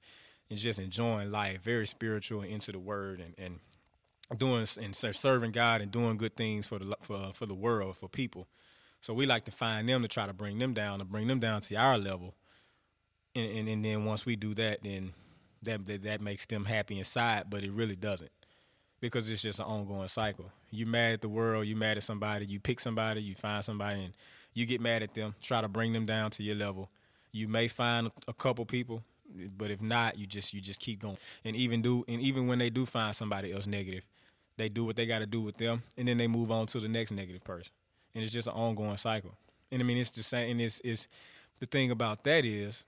and 0.49 0.59
just 0.59 0.79
enjoying 0.79 1.31
life, 1.31 1.61
very 1.61 1.87
spiritual 1.87 2.41
and 2.41 2.51
into 2.51 2.71
the 2.71 2.79
word 2.79 3.19
and, 3.19 3.33
and 3.37 4.39
doing 4.39 4.67
and 4.81 4.95
serving 4.95 5.51
God 5.51 5.81
and 5.81 5.91
doing 5.91 6.17
good 6.17 6.35
things 6.35 6.67
for 6.67 6.79
the 6.79 6.95
for 7.01 7.31
for 7.33 7.45
the 7.45 7.55
world, 7.55 7.97
for 7.97 8.07
people. 8.07 8.47
So 9.01 9.13
we 9.13 9.25
like 9.25 9.45
to 9.45 9.51
find 9.51 9.87
them 9.87 10.01
to 10.01 10.07
try 10.07 10.27
to 10.27 10.33
bring 10.33 10.59
them 10.59 10.73
down, 10.73 10.99
to 10.99 11.05
bring 11.05 11.27
them 11.27 11.39
down 11.39 11.61
to 11.61 11.75
our 11.75 11.97
level. 11.97 12.35
And, 13.33 13.49
and, 13.57 13.69
and 13.69 13.85
then 13.85 14.03
once 14.03 14.25
we 14.25 14.35
do 14.35 14.53
that, 14.55 14.83
then 14.83 15.13
that, 15.63 15.85
that 15.85 16.03
that 16.03 16.21
makes 16.21 16.45
them 16.45 16.65
happy 16.65 16.97
inside, 16.97 17.45
but 17.49 17.63
it 17.63 17.71
really 17.71 17.95
doesn't 17.95 18.31
because 18.99 19.29
it's 19.29 19.41
just 19.41 19.59
an 19.59 19.65
ongoing 19.65 20.07
cycle. 20.07 20.51
You 20.71 20.85
mad 20.85 21.13
at 21.13 21.21
the 21.21 21.29
world, 21.29 21.65
you 21.65 21.75
mad 21.75 21.97
at 21.97 22.03
somebody, 22.03 22.45
you 22.45 22.59
pick 22.59 22.79
somebody, 22.79 23.21
you 23.21 23.35
find 23.35 23.63
somebody, 23.63 24.03
and 24.05 24.13
you 24.53 24.65
get 24.65 24.81
mad 24.81 25.03
at 25.03 25.13
them. 25.13 25.35
Try 25.41 25.61
to 25.61 25.67
bring 25.67 25.93
them 25.93 26.05
down 26.05 26.31
to 26.31 26.43
your 26.43 26.55
level. 26.55 26.89
You 27.31 27.47
may 27.47 27.67
find 27.67 28.11
a 28.27 28.33
couple 28.33 28.65
people, 28.65 29.03
but 29.57 29.71
if 29.71 29.81
not, 29.81 30.17
you 30.17 30.25
just 30.25 30.53
you 30.53 30.61
just 30.61 30.79
keep 30.79 31.01
going. 31.01 31.17
And 31.45 31.55
even 31.55 31.81
do 31.81 32.03
and 32.07 32.21
even 32.21 32.47
when 32.47 32.59
they 32.59 32.69
do 32.69 32.85
find 32.85 33.15
somebody 33.15 33.53
else 33.53 33.67
negative, 33.67 34.03
they 34.57 34.69
do 34.69 34.83
what 34.85 34.95
they 34.95 35.05
got 35.05 35.19
to 35.19 35.25
do 35.25 35.41
with 35.41 35.57
them, 35.57 35.83
and 35.97 36.07
then 36.07 36.17
they 36.17 36.27
move 36.27 36.51
on 36.51 36.67
to 36.67 36.79
the 36.79 36.87
next 36.87 37.11
negative 37.11 37.43
person. 37.43 37.71
And 38.13 38.23
it's 38.23 38.33
just 38.33 38.47
an 38.47 38.53
ongoing 38.53 38.97
cycle. 38.97 39.35
And 39.71 39.81
I 39.81 39.85
mean, 39.85 39.97
it's 39.97 40.09
the 40.09 40.23
same. 40.23 40.51
And 40.51 40.61
it's 40.61 40.81
it's 40.83 41.07
the 41.59 41.65
thing 41.65 41.91
about 41.91 42.23
that 42.23 42.45
is 42.45 42.85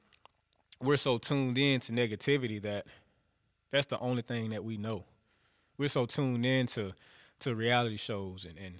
we're 0.81 0.97
so 0.97 1.17
tuned 1.17 1.57
in 1.57 1.79
to 1.81 1.91
negativity 1.91 2.61
that 2.63 2.85
that's 3.69 3.85
the 3.85 3.99
only 3.99 4.23
thing 4.23 4.49
that 4.49 4.63
we 4.63 4.77
know 4.77 5.03
we're 5.81 5.87
so 5.87 6.05
tuned 6.05 6.45
in 6.45 6.67
to, 6.67 6.93
to 7.39 7.55
reality 7.55 7.97
shows 7.97 8.45
and, 8.45 8.55
and 8.63 8.75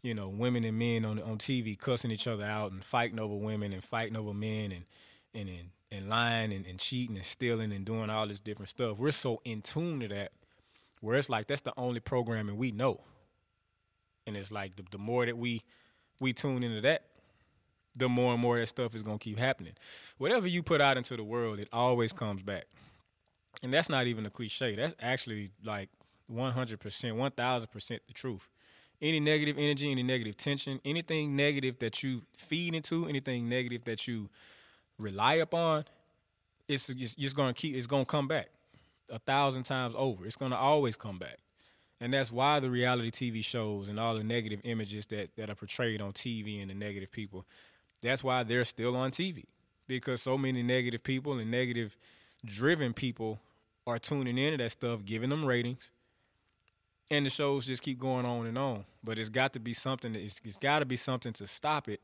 you 0.00 0.14
know 0.14 0.26
women 0.26 0.64
and 0.64 0.78
men 0.78 1.04
on 1.04 1.20
on 1.20 1.36
TV 1.36 1.78
cussing 1.78 2.10
each 2.10 2.26
other 2.26 2.44
out 2.44 2.72
and 2.72 2.82
fighting 2.82 3.20
over 3.20 3.36
women 3.36 3.74
and 3.74 3.84
fighting 3.84 4.16
over 4.16 4.32
men 4.32 4.72
and 4.72 4.84
and 5.34 5.50
and, 5.50 5.68
and 5.92 6.08
lying 6.08 6.54
and, 6.54 6.64
and 6.64 6.78
cheating 6.78 7.16
and 7.16 7.26
stealing 7.26 7.72
and 7.72 7.84
doing 7.84 8.08
all 8.08 8.26
this 8.26 8.40
different 8.40 8.70
stuff. 8.70 8.98
We're 8.98 9.12
so 9.12 9.42
in 9.44 9.60
tune 9.60 10.00
to 10.00 10.08
that 10.08 10.32
where 11.00 11.16
it's 11.18 11.28
like 11.28 11.46
that's 11.46 11.60
the 11.60 11.74
only 11.76 12.00
programming 12.00 12.56
we 12.56 12.72
know. 12.72 13.02
And 14.26 14.34
it's 14.34 14.50
like 14.50 14.76
the, 14.76 14.84
the 14.90 14.98
more 14.98 15.26
that 15.26 15.36
we 15.36 15.60
we 16.20 16.32
tune 16.32 16.62
into 16.62 16.80
that, 16.80 17.02
the 17.94 18.08
more 18.08 18.32
and 18.32 18.40
more 18.40 18.58
that 18.58 18.68
stuff 18.68 18.94
is 18.94 19.02
gonna 19.02 19.18
keep 19.18 19.38
happening. 19.38 19.74
Whatever 20.16 20.46
you 20.46 20.62
put 20.62 20.80
out 20.80 20.96
into 20.96 21.18
the 21.18 21.24
world, 21.24 21.58
it 21.58 21.68
always 21.70 22.14
comes 22.14 22.42
back. 22.42 22.64
And 23.62 23.74
that's 23.74 23.90
not 23.90 24.06
even 24.06 24.24
a 24.24 24.30
cliche. 24.30 24.74
That's 24.74 24.94
actually 25.00 25.50
like 25.62 25.90
100%, 26.32 26.78
1000% 26.78 27.88
the 27.88 28.12
truth. 28.12 28.48
Any 29.00 29.20
negative 29.20 29.58
energy, 29.58 29.90
any 29.90 30.02
negative 30.02 30.36
tension, 30.36 30.80
anything 30.84 31.36
negative 31.36 31.78
that 31.80 32.02
you 32.02 32.22
feed 32.36 32.74
into, 32.74 33.06
anything 33.06 33.48
negative 33.48 33.84
that 33.84 34.08
you 34.08 34.30
rely 34.98 35.34
upon, 35.34 35.84
it's 36.68 36.86
just, 36.88 37.36
going 37.36 37.52
to 37.52 37.60
keep, 37.60 37.74
it's 37.76 37.86
going 37.86 38.04
to 38.04 38.10
come 38.10 38.26
back 38.26 38.48
a 39.10 39.18
thousand 39.18 39.64
times 39.64 39.94
over. 39.96 40.26
It's 40.26 40.36
going 40.36 40.50
to 40.50 40.56
always 40.56 40.96
come 40.96 41.18
back. 41.18 41.38
And 42.00 42.12
that's 42.12 42.30
why 42.30 42.60
the 42.60 42.70
reality 42.70 43.10
TV 43.10 43.44
shows 43.44 43.88
and 43.88 43.98
all 43.98 44.16
the 44.16 44.24
negative 44.24 44.60
images 44.64 45.06
that, 45.06 45.34
that 45.36 45.48
are 45.48 45.54
portrayed 45.54 46.02
on 46.02 46.12
TV 46.12 46.60
and 46.60 46.70
the 46.70 46.74
negative 46.74 47.10
people, 47.10 47.44
that's 48.02 48.22
why 48.22 48.42
they're 48.42 48.64
still 48.64 48.96
on 48.96 49.10
TV. 49.10 49.44
Because 49.86 50.20
so 50.20 50.36
many 50.36 50.62
negative 50.62 51.02
people 51.02 51.38
and 51.38 51.50
negative 51.50 51.96
driven 52.44 52.92
people 52.92 53.38
are 53.86 53.98
tuning 53.98 54.36
into 54.36 54.58
that 54.58 54.72
stuff, 54.72 55.04
giving 55.04 55.30
them 55.30 55.44
ratings. 55.44 55.90
And 57.10 57.24
the 57.24 57.30
shows 57.30 57.66
just 57.66 57.82
keep 57.82 57.98
going 57.98 58.26
on 58.26 58.46
and 58.46 58.58
on. 58.58 58.84
But 59.04 59.18
it's 59.18 59.28
got 59.28 59.52
to 59.52 59.60
be 59.60 59.72
something 59.72 60.12
that 60.12 60.20
it's, 60.20 60.40
it's 60.44 60.56
got 60.56 60.80
to 60.80 60.84
be 60.84 60.96
something 60.96 61.32
to 61.34 61.46
stop 61.46 61.88
it. 61.88 62.00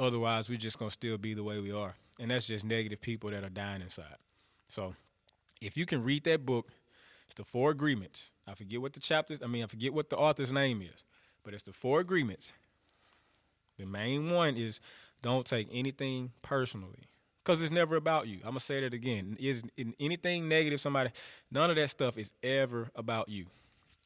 Otherwise, 0.00 0.48
we're 0.48 0.58
just 0.58 0.78
gonna 0.78 0.90
still 0.90 1.18
be 1.18 1.34
the 1.34 1.44
way 1.44 1.60
we 1.60 1.70
are. 1.70 1.94
And 2.18 2.30
that's 2.30 2.46
just 2.46 2.64
negative 2.64 3.00
people 3.00 3.30
that 3.30 3.44
are 3.44 3.48
dying 3.48 3.82
inside. 3.82 4.16
So 4.68 4.96
if 5.60 5.76
you 5.76 5.86
can 5.86 6.02
read 6.02 6.24
that 6.24 6.44
book, 6.44 6.72
it's 7.26 7.34
the 7.34 7.44
four 7.44 7.70
agreements. 7.70 8.32
I 8.46 8.54
forget 8.54 8.80
what 8.80 8.94
the 8.94 9.00
chapters, 9.00 9.40
I 9.42 9.46
mean, 9.46 9.62
I 9.62 9.66
forget 9.66 9.94
what 9.94 10.10
the 10.10 10.16
author's 10.16 10.52
name 10.52 10.82
is, 10.82 11.04
but 11.44 11.54
it's 11.54 11.62
the 11.62 11.72
four 11.72 12.00
agreements. 12.00 12.52
The 13.78 13.86
main 13.86 14.30
one 14.30 14.56
is 14.56 14.80
don't 15.22 15.46
take 15.46 15.68
anything 15.72 16.32
personally 16.42 17.08
because 17.44 17.62
it's 17.62 17.70
never 17.70 17.96
about 17.96 18.26
you. 18.26 18.38
I'm 18.38 18.50
gonna 18.50 18.60
say 18.60 18.80
that 18.80 18.92
again. 18.92 19.36
Is 19.40 19.62
anything 20.00 20.48
negative 20.48 20.80
somebody? 20.80 21.10
None 21.50 21.70
of 21.70 21.76
that 21.76 21.90
stuff 21.90 22.18
is 22.18 22.32
ever 22.42 22.90
about 22.94 23.28
you. 23.28 23.46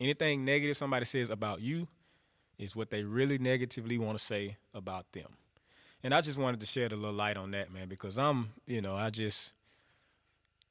Anything 0.00 0.44
negative 0.44 0.76
somebody 0.76 1.04
says 1.04 1.30
about 1.30 1.60
you 1.60 1.88
is 2.58 2.76
what 2.76 2.90
they 2.90 3.02
really 3.02 3.38
negatively 3.38 3.98
want 3.98 4.18
to 4.18 4.24
say 4.24 4.56
about 4.74 5.12
them. 5.12 5.36
And 6.02 6.14
I 6.14 6.20
just 6.20 6.38
wanted 6.38 6.60
to 6.60 6.66
shed 6.66 6.92
a 6.92 6.96
little 6.96 7.14
light 7.14 7.36
on 7.36 7.50
that, 7.52 7.72
man, 7.72 7.88
because 7.88 8.18
I'm, 8.18 8.50
you 8.66 8.80
know, 8.80 8.94
I 8.94 9.10
just, 9.10 9.52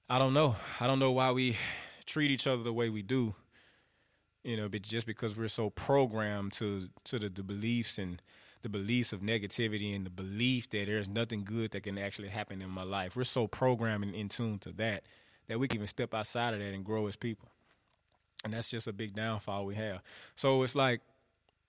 I 0.09 0.19
don't 0.19 0.33
know, 0.33 0.55
I 0.79 0.87
don't 0.87 0.99
know 0.99 1.11
why 1.11 1.31
we 1.31 1.57
treat 2.05 2.31
each 2.31 2.47
other 2.47 2.63
the 2.63 2.73
way 2.73 2.89
we 2.89 3.01
do. 3.01 3.35
You 4.43 4.57
know, 4.57 4.69
but 4.69 4.83
just 4.83 5.07
because 5.07 5.35
we're 5.35 5.47
so 5.47 5.71
programmed 5.71 6.53
to 6.53 6.89
to 7.05 7.17
the, 7.17 7.29
the 7.29 7.41
beliefs 7.41 7.97
and 7.97 8.21
the 8.61 8.69
beliefs 8.69 9.11
of 9.11 9.21
negativity 9.21 9.95
and 9.95 10.05
the 10.05 10.11
belief 10.11 10.69
that 10.69 10.85
there's 10.85 11.09
nothing 11.09 11.43
good 11.43 11.71
that 11.71 11.81
can 11.81 11.97
actually 11.97 12.27
happen 12.27 12.61
in 12.61 12.69
my 12.69 12.83
life. 12.83 13.15
We're 13.15 13.23
so 13.23 13.47
programmed 13.47 14.03
and 14.03 14.13
in 14.13 14.29
tune 14.29 14.59
to 14.59 14.71
that 14.73 15.03
that 15.47 15.59
we 15.59 15.67
can 15.67 15.77
even 15.77 15.87
step 15.87 16.13
outside 16.13 16.53
of 16.53 16.59
that 16.59 16.73
and 16.73 16.85
grow 16.85 17.07
as 17.07 17.15
people. 17.15 17.49
And 18.45 18.53
that's 18.53 18.69
just 18.69 18.87
a 18.87 18.93
big 18.93 19.15
downfall 19.15 19.65
we 19.65 19.75
have. 19.75 20.01
So 20.35 20.61
it's 20.61 20.75
like 20.75 21.01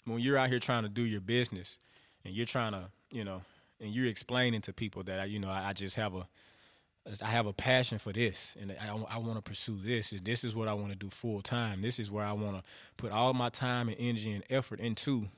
when 0.05 0.21
you're 0.21 0.37
out 0.37 0.51
here 0.51 0.61
trying 0.61 0.83
to 0.83 0.91
do 0.91 1.03
your 1.03 1.23
business 1.23 1.81
and 2.25 2.35
you're 2.35 2.47
trying 2.47 2.73
to, 2.73 2.91
you 3.11 3.25
know, 3.25 3.43
and 3.81 3.93
you're 3.93 4.07
explaining 4.07 4.61
to 4.61 4.73
people 4.75 5.03
that, 5.05 5.19
I, 5.19 5.25
you 5.25 5.39
know, 5.39 5.51
I, 5.51 5.71
I 5.71 5.73
just 5.73 5.97
have 5.97 6.15
a, 6.15 6.29
I 7.23 7.29
have 7.29 7.47
a 7.47 7.53
passion 7.53 7.99
for 7.99 8.13
this, 8.13 8.57
and 8.61 8.73
I, 8.73 9.15
I 9.15 9.19
want 9.19 9.37
to 9.37 9.43
pursue 9.43 9.79
this. 9.81 10.11
This 10.11 10.43
is 10.43 10.57
what 10.57 10.67
I 10.67 10.75
want 10.75 10.91
to 10.91 10.97
do 10.97 11.09
full 11.09 11.41
time. 11.41 11.81
This 11.81 11.99
is 12.01 12.11
where 12.11 12.25
I 12.25 12.33
want 12.33 12.57
to 12.57 12.65
put 12.97 13.13
all 13.13 13.33
my 13.33 13.49
time 13.49 13.89
and 13.89 13.97
energy 13.99 14.33
and 14.33 14.43
effort 14.51 14.81
into. 14.81 15.29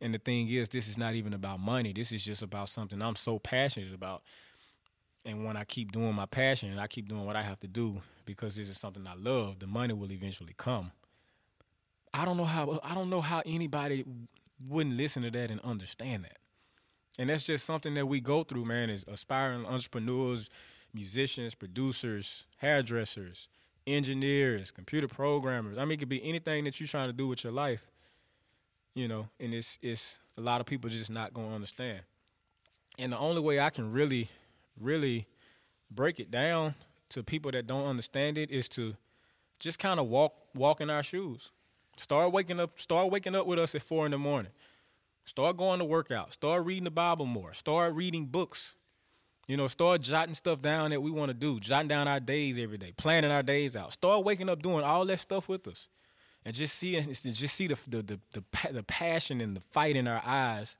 And 0.00 0.14
the 0.14 0.18
thing 0.18 0.48
is, 0.48 0.68
this 0.68 0.86
is 0.86 0.96
not 0.96 1.14
even 1.14 1.34
about 1.34 1.58
money. 1.58 1.92
This 1.92 2.12
is 2.12 2.24
just 2.24 2.42
about 2.42 2.68
something 2.68 3.02
I'm 3.02 3.16
so 3.16 3.38
passionate 3.40 3.92
about. 3.92 4.22
And 5.24 5.44
when 5.44 5.56
I 5.56 5.64
keep 5.64 5.92
doing 5.92 6.14
my 6.14 6.26
passion 6.26 6.70
and 6.70 6.80
I 6.80 6.86
keep 6.86 7.08
doing 7.08 7.24
what 7.24 7.36
I 7.36 7.42
have 7.42 7.58
to 7.60 7.68
do 7.68 8.02
because 8.26 8.56
this 8.56 8.68
is 8.68 8.78
something 8.78 9.06
I 9.06 9.14
love, 9.14 9.58
the 9.58 9.66
money 9.66 9.94
will 9.94 10.12
eventually 10.12 10.54
come. 10.56 10.92
I 12.12 12.24
don't 12.24 12.36
know 12.36 12.44
how 12.44 12.80
I 12.84 12.94
don't 12.94 13.10
know 13.10 13.20
how 13.20 13.42
anybody 13.44 14.04
wouldn't 14.68 14.96
listen 14.96 15.22
to 15.22 15.30
that 15.30 15.50
and 15.50 15.60
understand 15.62 16.24
that. 16.24 16.38
And 17.18 17.30
that's 17.30 17.44
just 17.44 17.64
something 17.64 17.94
that 17.94 18.06
we 18.06 18.20
go 18.20 18.44
through, 18.44 18.64
man, 18.64 18.90
as 18.90 19.04
aspiring 19.08 19.66
entrepreneurs, 19.66 20.50
musicians, 20.92 21.54
producers, 21.54 22.44
hairdressers, 22.58 23.48
engineers, 23.86 24.70
computer 24.70 25.08
programmers. 25.08 25.78
I 25.78 25.84
mean, 25.84 25.92
it 25.92 25.98
could 25.98 26.08
be 26.08 26.24
anything 26.24 26.64
that 26.64 26.80
you're 26.80 26.86
trying 26.86 27.08
to 27.08 27.12
do 27.12 27.28
with 27.28 27.44
your 27.44 27.52
life, 27.52 27.84
you 28.94 29.08
know, 29.08 29.28
and 29.38 29.54
it's 29.54 29.78
it's 29.82 30.18
a 30.36 30.40
lot 30.40 30.60
of 30.60 30.66
people 30.66 30.90
just 30.90 31.10
not 31.10 31.34
gonna 31.34 31.54
understand. 31.54 32.00
And 32.98 33.12
the 33.12 33.18
only 33.18 33.40
way 33.40 33.58
I 33.60 33.70
can 33.70 33.92
really, 33.92 34.28
really 34.80 35.26
break 35.90 36.18
it 36.20 36.30
down 36.30 36.74
to 37.10 37.22
people 37.22 37.50
that 37.52 37.66
don't 37.66 37.86
understand 37.86 38.38
it 38.38 38.50
is 38.50 38.68
to 38.70 38.96
just 39.60 39.78
kind 39.78 40.00
of 40.00 40.06
walk 40.08 40.34
walk 40.54 40.80
in 40.80 40.90
our 40.90 41.02
shoes. 41.02 41.50
Start 41.96 42.32
waking 42.32 42.60
up 42.60 42.78
start 42.80 43.10
waking 43.10 43.34
up 43.34 43.46
with 43.46 43.58
us 43.58 43.74
at 43.74 43.82
four 43.82 44.04
in 44.04 44.12
the 44.12 44.18
morning. 44.18 44.52
Start 45.26 45.56
going 45.56 45.78
to 45.78 45.84
work 45.84 46.10
out. 46.10 46.32
Start 46.32 46.66
reading 46.66 46.84
the 46.84 46.90
Bible 46.90 47.24
more. 47.24 47.54
Start 47.54 47.94
reading 47.94 48.26
books. 48.26 48.76
You 49.46 49.56
know, 49.56 49.68
start 49.68 50.00
jotting 50.00 50.34
stuff 50.34 50.62
down 50.62 50.90
that 50.90 51.02
we 51.02 51.10
want 51.10 51.28
to 51.28 51.34
do, 51.34 51.60
jotting 51.60 51.88
down 51.88 52.08
our 52.08 52.20
days 52.20 52.58
every 52.58 52.78
day, 52.78 52.92
planning 52.96 53.30
our 53.30 53.42
days 53.42 53.76
out. 53.76 53.92
Start 53.92 54.24
waking 54.24 54.48
up 54.48 54.62
doing 54.62 54.84
all 54.84 55.04
that 55.06 55.20
stuff 55.20 55.48
with 55.48 55.66
us. 55.68 55.88
And 56.44 56.54
just 56.54 56.76
see 56.76 57.00
just 57.00 57.54
see 57.54 57.66
the 57.66 57.78
the 57.86 58.02
the, 58.02 58.20
the, 58.32 58.72
the 58.72 58.82
passion 58.82 59.40
and 59.40 59.56
the 59.56 59.60
fight 59.60 59.96
in 59.96 60.08
our 60.08 60.22
eyes 60.24 60.76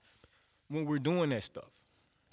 when 0.69 0.85
we're 0.85 0.99
doing 0.99 1.31
that 1.31 1.43
stuff. 1.43 1.84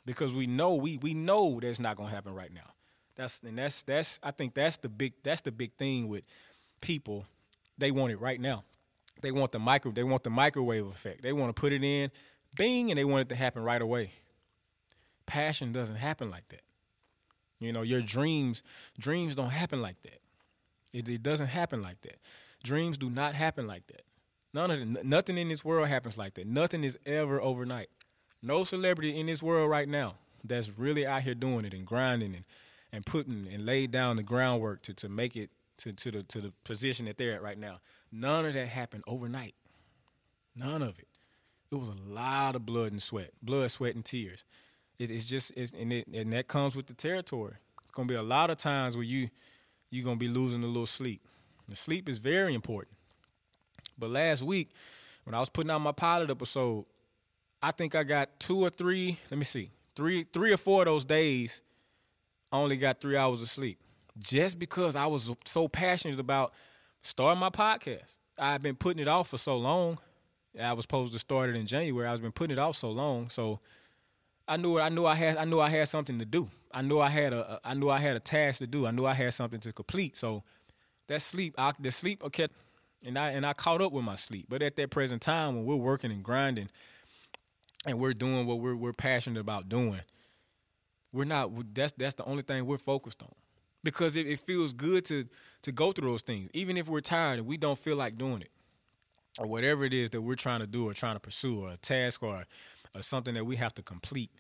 Because 0.05 0.33
we 0.33 0.47
know 0.47 0.75
we 0.75 0.97
we 0.97 1.13
know 1.13 1.59
that's 1.61 1.79
not 1.79 1.97
gonna 1.97 2.09
happen 2.09 2.33
right 2.33 2.53
now. 2.53 2.73
That's 3.15 3.41
and 3.41 3.57
that's 3.57 3.83
that's 3.83 4.19
I 4.23 4.31
think 4.31 4.53
that's 4.53 4.77
the 4.77 4.89
big 4.89 5.13
that's 5.23 5.41
the 5.41 5.51
big 5.51 5.73
thing 5.73 6.07
with 6.07 6.23
people. 6.81 7.25
They 7.77 7.91
want 7.91 8.11
it 8.11 8.19
right 8.19 8.39
now. 8.39 8.63
They 9.21 9.31
want 9.31 9.51
the 9.51 9.59
micro. 9.59 9.91
They 9.91 10.03
want 10.03 10.23
the 10.23 10.29
microwave 10.29 10.87
effect. 10.87 11.21
They 11.21 11.33
want 11.33 11.55
to 11.55 11.59
put 11.59 11.73
it 11.73 11.83
in, 11.83 12.11
bing, 12.55 12.89
and 12.89 12.97
they 12.97 13.05
want 13.05 13.21
it 13.21 13.29
to 13.29 13.35
happen 13.35 13.63
right 13.63 13.81
away. 13.81 14.11
Passion 15.25 15.71
doesn't 15.71 15.97
happen 15.97 16.29
like 16.29 16.47
that. 16.49 16.61
You 17.59 17.71
know, 17.71 17.83
your 17.83 18.01
dreams, 18.01 18.63
dreams 18.97 19.35
don't 19.35 19.51
happen 19.51 19.81
like 19.81 20.01
that. 20.01 20.19
It, 20.91 21.07
it 21.07 21.23
doesn't 21.23 21.47
happen 21.47 21.81
like 21.81 22.01
that. 22.01 22.17
Dreams 22.63 22.97
do 22.97 23.09
not 23.09 23.35
happen 23.35 23.67
like 23.67 23.85
that. 23.87 24.01
None 24.53 24.71
of 24.71 24.79
the, 24.79 25.03
nothing 25.03 25.37
in 25.37 25.47
this 25.47 25.63
world 25.63 25.87
happens 25.87 26.17
like 26.17 26.33
that. 26.33 26.47
Nothing 26.47 26.83
is 26.83 26.97
ever 27.05 27.39
overnight. 27.39 27.89
No 28.41 28.63
celebrity 28.63 29.19
in 29.19 29.27
this 29.27 29.41
world 29.41 29.69
right 29.69 29.87
now 29.87 30.15
that's 30.43 30.77
really 30.77 31.05
out 31.05 31.23
here 31.23 31.35
doing 31.35 31.65
it 31.65 31.73
and 31.73 31.85
grinding 31.85 32.33
and, 32.35 32.45
and 32.91 33.05
putting 33.05 33.47
and 33.51 33.65
laid 33.65 33.91
down 33.91 34.15
the 34.15 34.23
groundwork 34.23 34.81
to, 34.83 34.93
to 34.95 35.09
make 35.09 35.35
it 35.35 35.49
to, 35.77 35.93
to 35.93 36.11
the 36.11 36.23
to 36.23 36.41
the 36.41 36.53
position 36.63 37.05
that 37.05 37.17
they're 37.17 37.33
at 37.33 37.41
right 37.41 37.57
now. 37.57 37.79
None 38.11 38.45
of 38.45 38.53
that 38.53 38.67
happened 38.67 39.03
overnight. 39.07 39.55
None 40.55 40.81
of 40.81 40.99
it. 40.99 41.07
It 41.71 41.75
was 41.75 41.89
a 41.89 41.95
lot 42.05 42.55
of 42.55 42.65
blood 42.65 42.91
and 42.91 43.01
sweat, 43.01 43.31
blood, 43.41 43.71
sweat, 43.71 43.95
and 43.95 44.03
tears. 44.03 44.43
It's 44.99 45.25
just, 45.25 45.53
it's, 45.55 45.71
and, 45.71 45.91
it, 45.93 46.07
and 46.13 46.33
that 46.33 46.47
comes 46.47 46.75
with 46.75 46.87
the 46.87 46.93
territory. 46.93 47.53
It's 47.83 47.93
gonna 47.93 48.07
be 48.07 48.15
a 48.15 48.21
lot 48.21 48.49
of 48.49 48.57
times 48.57 48.95
where 48.95 49.05
you 49.05 49.29
you're 49.89 50.03
gonna 50.03 50.17
be 50.17 50.27
losing 50.27 50.63
a 50.63 50.67
little 50.67 50.85
sleep. 50.85 51.21
The 51.69 51.75
sleep 51.75 52.09
is 52.09 52.17
very 52.17 52.53
important. 52.53 52.97
But 53.97 54.09
last 54.09 54.43
week, 54.43 54.71
when 55.23 55.33
I 55.33 55.39
was 55.39 55.49
putting 55.49 55.71
out 55.71 55.79
my 55.79 55.91
pilot 55.91 56.29
episode, 56.29 56.85
I 57.61 57.71
think 57.71 57.95
I 57.95 58.03
got 58.03 58.39
two 58.39 58.59
or 58.61 58.69
three. 58.69 59.19
Let 59.29 59.37
me 59.37 59.45
see, 59.45 59.71
three, 59.95 60.25
three 60.31 60.51
or 60.51 60.57
four 60.57 60.81
of 60.81 60.85
those 60.87 61.05
days. 61.05 61.61
I 62.51 62.57
only 62.57 62.77
got 62.77 62.99
three 62.99 63.15
hours 63.15 63.41
of 63.41 63.49
sleep, 63.49 63.79
just 64.17 64.59
because 64.59 64.95
I 64.95 65.05
was 65.05 65.29
so 65.45 65.67
passionate 65.67 66.19
about 66.19 66.53
starting 67.01 67.39
my 67.39 67.49
podcast. 67.49 68.15
I've 68.37 68.61
been 68.61 68.75
putting 68.75 69.01
it 69.01 69.07
off 69.07 69.29
for 69.29 69.37
so 69.37 69.57
long. 69.57 69.99
I 70.59 70.73
was 70.73 70.83
supposed 70.83 71.13
to 71.13 71.19
start 71.19 71.49
it 71.49 71.55
in 71.55 71.65
January. 71.65 72.07
I've 72.07 72.21
been 72.21 72.31
putting 72.31 72.57
it 72.57 72.59
off 72.59 72.75
so 72.75 72.91
long, 72.91 73.29
so 73.29 73.59
I 74.47 74.57
knew 74.57 74.79
I 74.79 74.89
knew 74.89 75.05
I 75.05 75.15
had 75.15 75.37
I 75.37 75.45
knew 75.45 75.59
I 75.59 75.69
had 75.69 75.87
something 75.87 76.19
to 76.19 76.25
do. 76.25 76.49
I 76.73 76.81
knew 76.81 76.99
I 76.99 77.09
had 77.09 77.31
a 77.31 77.59
I 77.63 77.73
knew 77.73 77.89
I 77.89 77.99
had 77.99 78.15
a 78.15 78.19
task 78.19 78.59
to 78.59 78.67
do. 78.67 78.85
I 78.85 78.91
knew 78.91 79.05
I 79.05 79.13
had 79.13 79.33
something 79.33 79.59
to 79.61 79.71
complete. 79.71 80.15
So 80.15 80.43
that 81.07 81.21
sleep, 81.21 81.55
I, 81.57 81.73
the 81.79 81.91
sleep, 81.91 82.23
okay, 82.23 82.47
and 83.05 83.17
I 83.17 83.31
and 83.31 83.45
I 83.45 83.53
caught 83.53 83.81
up 83.81 83.91
with 83.91 84.03
my 84.03 84.15
sleep. 84.15 84.47
But 84.49 84.61
at 84.61 84.75
that 84.75 84.89
present 84.89 85.21
time, 85.21 85.55
when 85.55 85.65
we're 85.65 85.75
working 85.75 86.11
and 86.11 86.23
grinding, 86.23 86.69
and 87.85 87.99
we're 87.99 88.13
doing 88.13 88.45
what 88.45 88.59
we're 88.59 88.75
we're 88.75 88.93
passionate 88.93 89.39
about 89.39 89.69
doing, 89.69 90.01
we're 91.11 91.25
not. 91.25 91.51
That's 91.73 91.93
that's 91.93 92.15
the 92.15 92.25
only 92.25 92.43
thing 92.43 92.65
we're 92.65 92.77
focused 92.77 93.21
on 93.21 93.33
because 93.83 94.15
it, 94.15 94.27
it 94.27 94.39
feels 94.39 94.73
good 94.73 95.05
to 95.05 95.25
to 95.63 95.71
go 95.71 95.91
through 95.91 96.09
those 96.09 96.21
things, 96.21 96.49
even 96.53 96.77
if 96.77 96.87
we're 96.87 97.01
tired 97.01 97.39
and 97.39 97.47
we 97.47 97.57
don't 97.57 97.79
feel 97.79 97.95
like 97.95 98.17
doing 98.17 98.41
it, 98.41 98.51
or 99.39 99.47
whatever 99.47 99.83
it 99.83 99.93
is 99.93 100.09
that 100.11 100.21
we're 100.21 100.35
trying 100.35 100.59
to 100.59 100.67
do 100.67 100.87
or 100.87 100.93
trying 100.93 101.15
to 101.15 101.19
pursue, 101.19 101.61
or 101.61 101.71
a 101.71 101.77
task 101.77 102.23
or 102.23 102.45
or 102.95 103.01
something 103.01 103.33
that 103.33 103.45
we 103.45 103.55
have 103.55 103.73
to 103.75 103.81
complete. 103.81 104.31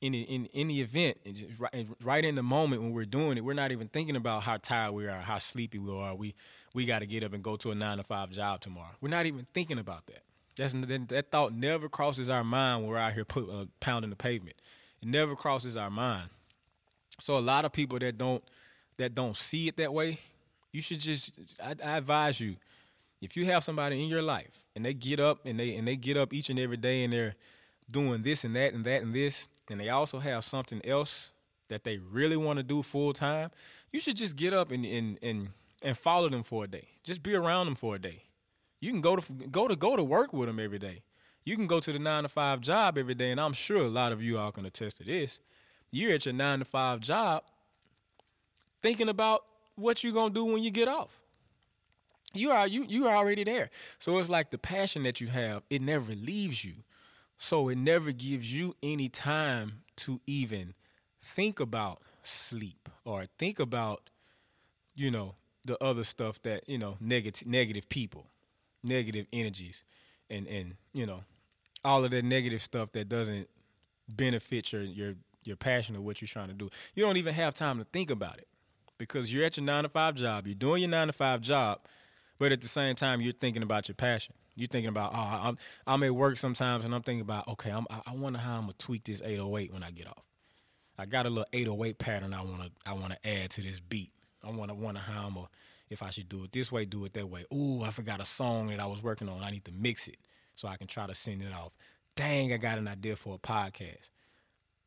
In 0.00 0.12
the, 0.12 0.20
in 0.20 0.68
the 0.68 0.82
event, 0.82 1.16
right, 1.58 1.88
right 2.02 2.24
in 2.26 2.34
the 2.34 2.42
moment 2.42 2.82
when 2.82 2.92
we're 2.92 3.06
doing 3.06 3.38
it, 3.38 3.44
we're 3.44 3.54
not 3.54 3.72
even 3.72 3.88
thinking 3.88 4.16
about 4.16 4.42
how 4.42 4.58
tired 4.58 4.92
we 4.92 5.06
are, 5.06 5.20
how 5.20 5.38
sleepy 5.38 5.78
we 5.78 5.90
are. 5.96 6.14
We 6.14 6.34
we 6.74 6.84
got 6.84 6.98
to 6.98 7.06
get 7.06 7.24
up 7.24 7.32
and 7.32 7.42
go 7.42 7.56
to 7.56 7.70
a 7.70 7.74
nine 7.74 7.96
to 7.96 8.04
five 8.04 8.30
job 8.30 8.60
tomorrow. 8.60 8.90
We're 9.00 9.08
not 9.08 9.24
even 9.24 9.46
thinking 9.54 9.78
about 9.78 10.04
that. 10.08 10.22
That's 10.56 10.72
that, 10.72 11.08
that 11.08 11.30
thought 11.30 11.52
never 11.52 11.88
crosses 11.88 12.28
our 12.28 12.44
mind 12.44 12.82
when 12.82 12.90
we're 12.92 12.98
out 12.98 13.14
here 13.14 13.24
put, 13.24 13.48
uh, 13.50 13.66
pounding 13.80 14.10
the 14.10 14.16
pavement. 14.16 14.56
It 15.02 15.08
never 15.08 15.34
crosses 15.34 15.76
our 15.76 15.90
mind. 15.90 16.30
So 17.20 17.36
a 17.36 17.40
lot 17.40 17.64
of 17.64 17.72
people 17.72 17.98
that 17.98 18.18
don't 18.18 18.42
that 18.96 19.14
don't 19.14 19.36
see 19.36 19.68
it 19.68 19.76
that 19.76 19.92
way, 19.92 20.20
you 20.72 20.80
should 20.80 21.00
just 21.00 21.38
I, 21.62 21.74
I 21.84 21.96
advise 21.98 22.40
you 22.40 22.56
if 23.20 23.36
you 23.36 23.46
have 23.46 23.64
somebody 23.64 24.02
in 24.02 24.08
your 24.08 24.22
life 24.22 24.66
and 24.76 24.84
they 24.84 24.94
get 24.94 25.20
up 25.20 25.40
and 25.44 25.58
they 25.58 25.74
and 25.76 25.86
they 25.86 25.96
get 25.96 26.16
up 26.16 26.32
each 26.32 26.50
and 26.50 26.58
every 26.58 26.76
day 26.76 27.04
and 27.04 27.12
they're 27.12 27.34
doing 27.90 28.22
this 28.22 28.44
and 28.44 28.54
that 28.56 28.74
and 28.74 28.84
that 28.84 29.02
and 29.02 29.14
this 29.14 29.48
and 29.70 29.80
they 29.80 29.88
also 29.88 30.18
have 30.18 30.44
something 30.44 30.80
else 30.84 31.32
that 31.68 31.84
they 31.84 31.98
really 31.98 32.36
want 32.36 32.58
to 32.58 32.62
do 32.62 32.82
full 32.82 33.12
time, 33.12 33.50
you 33.92 34.00
should 34.00 34.16
just 34.16 34.36
get 34.36 34.52
up 34.52 34.70
and 34.70 34.84
and 34.84 35.18
and 35.22 35.48
and 35.82 35.98
follow 35.98 36.28
them 36.28 36.42
for 36.42 36.64
a 36.64 36.66
day. 36.66 36.88
Just 37.02 37.22
be 37.22 37.34
around 37.34 37.66
them 37.66 37.74
for 37.74 37.96
a 37.96 37.98
day. 37.98 38.24
You 38.84 38.90
can 38.90 39.00
go 39.00 39.16
to 39.16 39.32
go 39.50 39.66
to 39.66 39.76
go 39.76 39.96
to 39.96 40.04
work 40.04 40.34
with 40.34 40.46
them 40.46 40.60
every 40.60 40.78
day. 40.78 41.04
You 41.42 41.56
can 41.56 41.66
go 41.66 41.80
to 41.80 41.90
the 41.90 41.98
nine 41.98 42.24
to 42.24 42.28
five 42.28 42.60
job 42.60 42.98
every 42.98 43.14
day, 43.14 43.30
and 43.30 43.40
I'm 43.40 43.54
sure 43.54 43.78
a 43.78 43.88
lot 43.88 44.12
of 44.12 44.22
you 44.22 44.36
all 44.38 44.52
can 44.52 44.66
attest 44.66 44.98
to 44.98 45.04
this. 45.04 45.38
You're 45.90 46.12
at 46.12 46.26
your 46.26 46.34
nine 46.34 46.58
to 46.58 46.66
five 46.66 47.00
job, 47.00 47.44
thinking 48.82 49.08
about 49.08 49.46
what 49.74 50.04
you're 50.04 50.12
gonna 50.12 50.34
do 50.34 50.44
when 50.44 50.62
you 50.62 50.70
get 50.70 50.86
off. 50.86 51.22
You 52.34 52.50
are 52.50 52.66
you 52.66 52.84
you 52.86 53.06
are 53.06 53.16
already 53.16 53.42
there. 53.42 53.70
So 53.98 54.18
it's 54.18 54.28
like 54.28 54.50
the 54.50 54.58
passion 54.58 55.02
that 55.04 55.18
you 55.18 55.28
have, 55.28 55.62
it 55.70 55.80
never 55.80 56.12
leaves 56.12 56.62
you. 56.62 56.84
So 57.38 57.70
it 57.70 57.78
never 57.78 58.12
gives 58.12 58.54
you 58.54 58.76
any 58.82 59.08
time 59.08 59.80
to 59.96 60.20
even 60.26 60.74
think 61.22 61.58
about 61.58 62.02
sleep 62.20 62.90
or 63.06 63.24
think 63.38 63.58
about, 63.58 64.10
you 64.94 65.10
know, 65.10 65.36
the 65.64 65.82
other 65.82 66.04
stuff 66.04 66.42
that, 66.42 66.68
you 66.68 66.76
know, 66.76 66.98
negative 67.00 67.48
negative 67.48 67.88
people, 67.88 68.26
negative 68.84 69.26
energies 69.32 69.84
and 70.30 70.46
and, 70.46 70.76
you 70.92 71.06
know, 71.06 71.24
all 71.84 72.04
of 72.04 72.10
that 72.10 72.24
negative 72.24 72.62
stuff 72.62 72.92
that 72.92 73.08
doesn't 73.08 73.48
benefit 74.08 74.72
your 74.72 74.82
your 74.82 75.14
your 75.44 75.56
passion 75.56 75.96
or 75.96 76.00
what 76.00 76.20
you're 76.20 76.28
trying 76.28 76.48
to 76.48 76.54
do. 76.54 76.70
You 76.94 77.04
don't 77.04 77.16
even 77.16 77.34
have 77.34 77.54
time 77.54 77.78
to 77.78 77.84
think 77.84 78.10
about 78.10 78.38
it 78.38 78.48
because 78.98 79.32
you're 79.32 79.44
at 79.44 79.56
your 79.56 79.64
nine 79.64 79.82
to 79.84 79.88
five 79.88 80.14
job. 80.14 80.46
You're 80.46 80.54
doing 80.54 80.82
your 80.82 80.90
nine 80.90 81.08
to 81.08 81.12
five 81.12 81.40
job, 81.40 81.80
but 82.38 82.52
at 82.52 82.60
the 82.60 82.68
same 82.68 82.96
time, 82.96 83.20
you're 83.20 83.32
thinking 83.32 83.62
about 83.62 83.88
your 83.88 83.94
passion. 83.94 84.34
You're 84.56 84.68
thinking 84.68 84.88
about, 84.88 85.12
oh, 85.14 85.18
I'm 85.18 85.58
I'm 85.86 86.02
at 86.02 86.14
work 86.14 86.38
sometimes, 86.38 86.84
and 86.84 86.94
I'm 86.94 87.02
thinking 87.02 87.22
about, 87.22 87.48
okay, 87.48 87.70
I'm, 87.70 87.86
I 87.90 88.14
wonder 88.14 88.38
how 88.38 88.56
I'm 88.56 88.62
gonna 88.62 88.74
tweak 88.78 89.04
this 89.04 89.20
808 89.20 89.72
when 89.72 89.82
I 89.82 89.90
get 89.90 90.06
off. 90.06 90.24
I 90.96 91.06
got 91.06 91.26
a 91.26 91.28
little 91.28 91.46
808 91.52 91.98
pattern 91.98 92.32
I 92.32 92.42
wanna 92.42 92.70
I 92.86 92.92
wanna 92.94 93.18
add 93.24 93.50
to 93.50 93.62
this 93.62 93.80
beat. 93.80 94.12
I 94.42 94.50
wanna 94.50 94.74
wonder 94.74 95.00
how 95.00 95.26
I'm 95.26 95.34
gonna 95.34 95.48
if 95.88 96.02
I 96.02 96.10
should 96.10 96.28
do 96.28 96.44
it 96.44 96.52
this 96.52 96.72
way, 96.72 96.84
do 96.84 97.04
it 97.04 97.12
that 97.14 97.28
way. 97.28 97.44
Ooh, 97.52 97.82
I 97.82 97.90
forgot 97.90 98.20
a 98.20 98.24
song 98.24 98.68
that 98.68 98.80
I 98.80 98.86
was 98.86 99.02
working 99.02 99.28
on. 99.28 99.42
I 99.42 99.50
need 99.50 99.64
to 99.66 99.72
mix 99.72 100.08
it 100.08 100.18
so 100.54 100.68
I 100.68 100.76
can 100.76 100.86
try 100.86 101.06
to 101.06 101.14
send 101.14 101.42
it 101.42 101.52
off. 101.52 101.72
Dang, 102.16 102.52
I 102.52 102.56
got 102.56 102.78
an 102.78 102.88
idea 102.88 103.16
for 103.16 103.34
a 103.34 103.38
podcast 103.38 104.10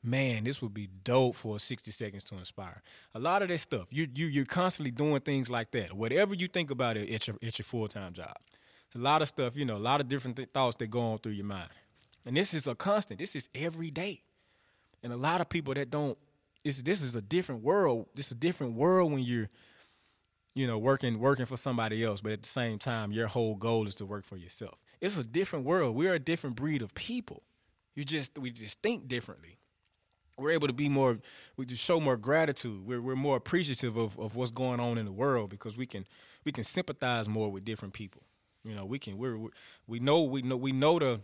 man, 0.03 0.43
this 0.43 0.61
would 0.61 0.73
be 0.73 0.87
dope 1.03 1.35
for 1.35 1.59
60 1.59 1.91
seconds 1.91 2.23
to 2.25 2.35
inspire. 2.35 2.81
A 3.13 3.19
lot 3.19 3.41
of 3.41 3.49
that 3.49 3.59
stuff, 3.59 3.87
you 3.91 4.07
you 4.13 4.27
you're 4.27 4.45
constantly 4.45 4.91
doing 4.91 5.19
things 5.21 5.49
like 5.49 5.71
that. 5.71 5.93
Whatever 5.93 6.33
you 6.33 6.47
think 6.47 6.71
about 6.71 6.97
it, 6.97 7.09
it's 7.09 7.27
your 7.27 7.37
it's 7.41 7.59
your 7.59 7.65
full 7.65 7.87
time 7.87 8.13
job. 8.13 8.35
It's 8.87 8.95
a 8.95 8.99
lot 8.99 9.21
of 9.21 9.27
stuff, 9.27 9.57
you 9.57 9.65
know, 9.65 9.75
a 9.75 9.79
lot 9.79 9.99
of 9.99 10.07
different 10.07 10.37
th- 10.37 10.49
thoughts 10.53 10.77
that 10.77 10.87
go 10.87 11.01
on 11.01 11.17
through 11.19 11.33
your 11.33 11.45
mind, 11.45 11.69
and 12.25 12.37
this 12.37 12.53
is 12.53 12.67
a 12.67 12.75
constant. 12.75 13.19
This 13.19 13.35
is 13.35 13.49
every 13.53 13.91
day, 13.91 14.23
and 15.03 15.11
a 15.11 15.17
lot 15.17 15.41
of 15.41 15.49
people 15.49 15.73
that 15.73 15.89
don't. 15.89 16.17
This 16.63 16.81
this 16.81 17.01
is 17.01 17.15
a 17.15 17.21
different 17.21 17.63
world. 17.63 18.07
This 18.15 18.27
is 18.27 18.31
a 18.33 18.35
different 18.35 18.73
world 18.73 19.11
when 19.11 19.21
you're, 19.21 19.49
you 20.57 20.65
know, 20.65 20.77
working 20.79 21.19
working 21.19 21.45
for 21.45 21.57
somebody 21.57 22.03
else, 22.03 22.21
but 22.21 22.31
at 22.31 22.41
the 22.41 22.49
same 22.49 22.79
time, 22.79 23.11
your 23.11 23.27
whole 23.27 23.55
goal 23.55 23.87
is 23.87 23.95
to 23.95 24.05
work 24.05 24.25
for 24.25 24.37
yourself. 24.37 24.79
It's 24.99 25.17
a 25.17 25.23
different 25.23 25.65
world. 25.65 25.95
We're 25.95 26.15
a 26.15 26.19
different 26.19 26.55
breed 26.55 26.81
of 26.81 26.95
people. 26.95 27.43
You 27.95 28.03
just 28.03 28.37
we 28.37 28.51
just 28.51 28.81
think 28.81 29.07
differently 29.07 29.59
we're 30.37 30.51
able 30.51 30.67
to 30.67 30.73
be 30.73 30.87
more 30.87 31.17
we 31.57 31.65
just 31.65 31.83
show 31.83 31.99
more 31.99 32.15
gratitude 32.15 32.85
we're, 32.85 33.01
we're 33.01 33.15
more 33.15 33.37
appreciative 33.37 33.97
of, 33.97 34.17
of 34.19 34.35
what's 34.35 34.51
going 34.51 34.79
on 34.79 34.97
in 34.97 35.05
the 35.05 35.11
world 35.11 35.49
because 35.49 35.75
we 35.75 35.85
can 35.85 36.05
we 36.45 36.51
can 36.51 36.63
sympathize 36.63 37.27
more 37.27 37.51
with 37.51 37.65
different 37.65 37.93
people 37.93 38.21
you 38.63 38.75
know 38.75 38.85
we 38.85 38.99
can 38.99 39.17
we're, 39.17 39.37
we 39.87 39.99
know 39.99 40.21
we 40.21 40.41
know 40.41 40.55
we 40.55 40.71
know 40.71 40.99
the 40.99 41.21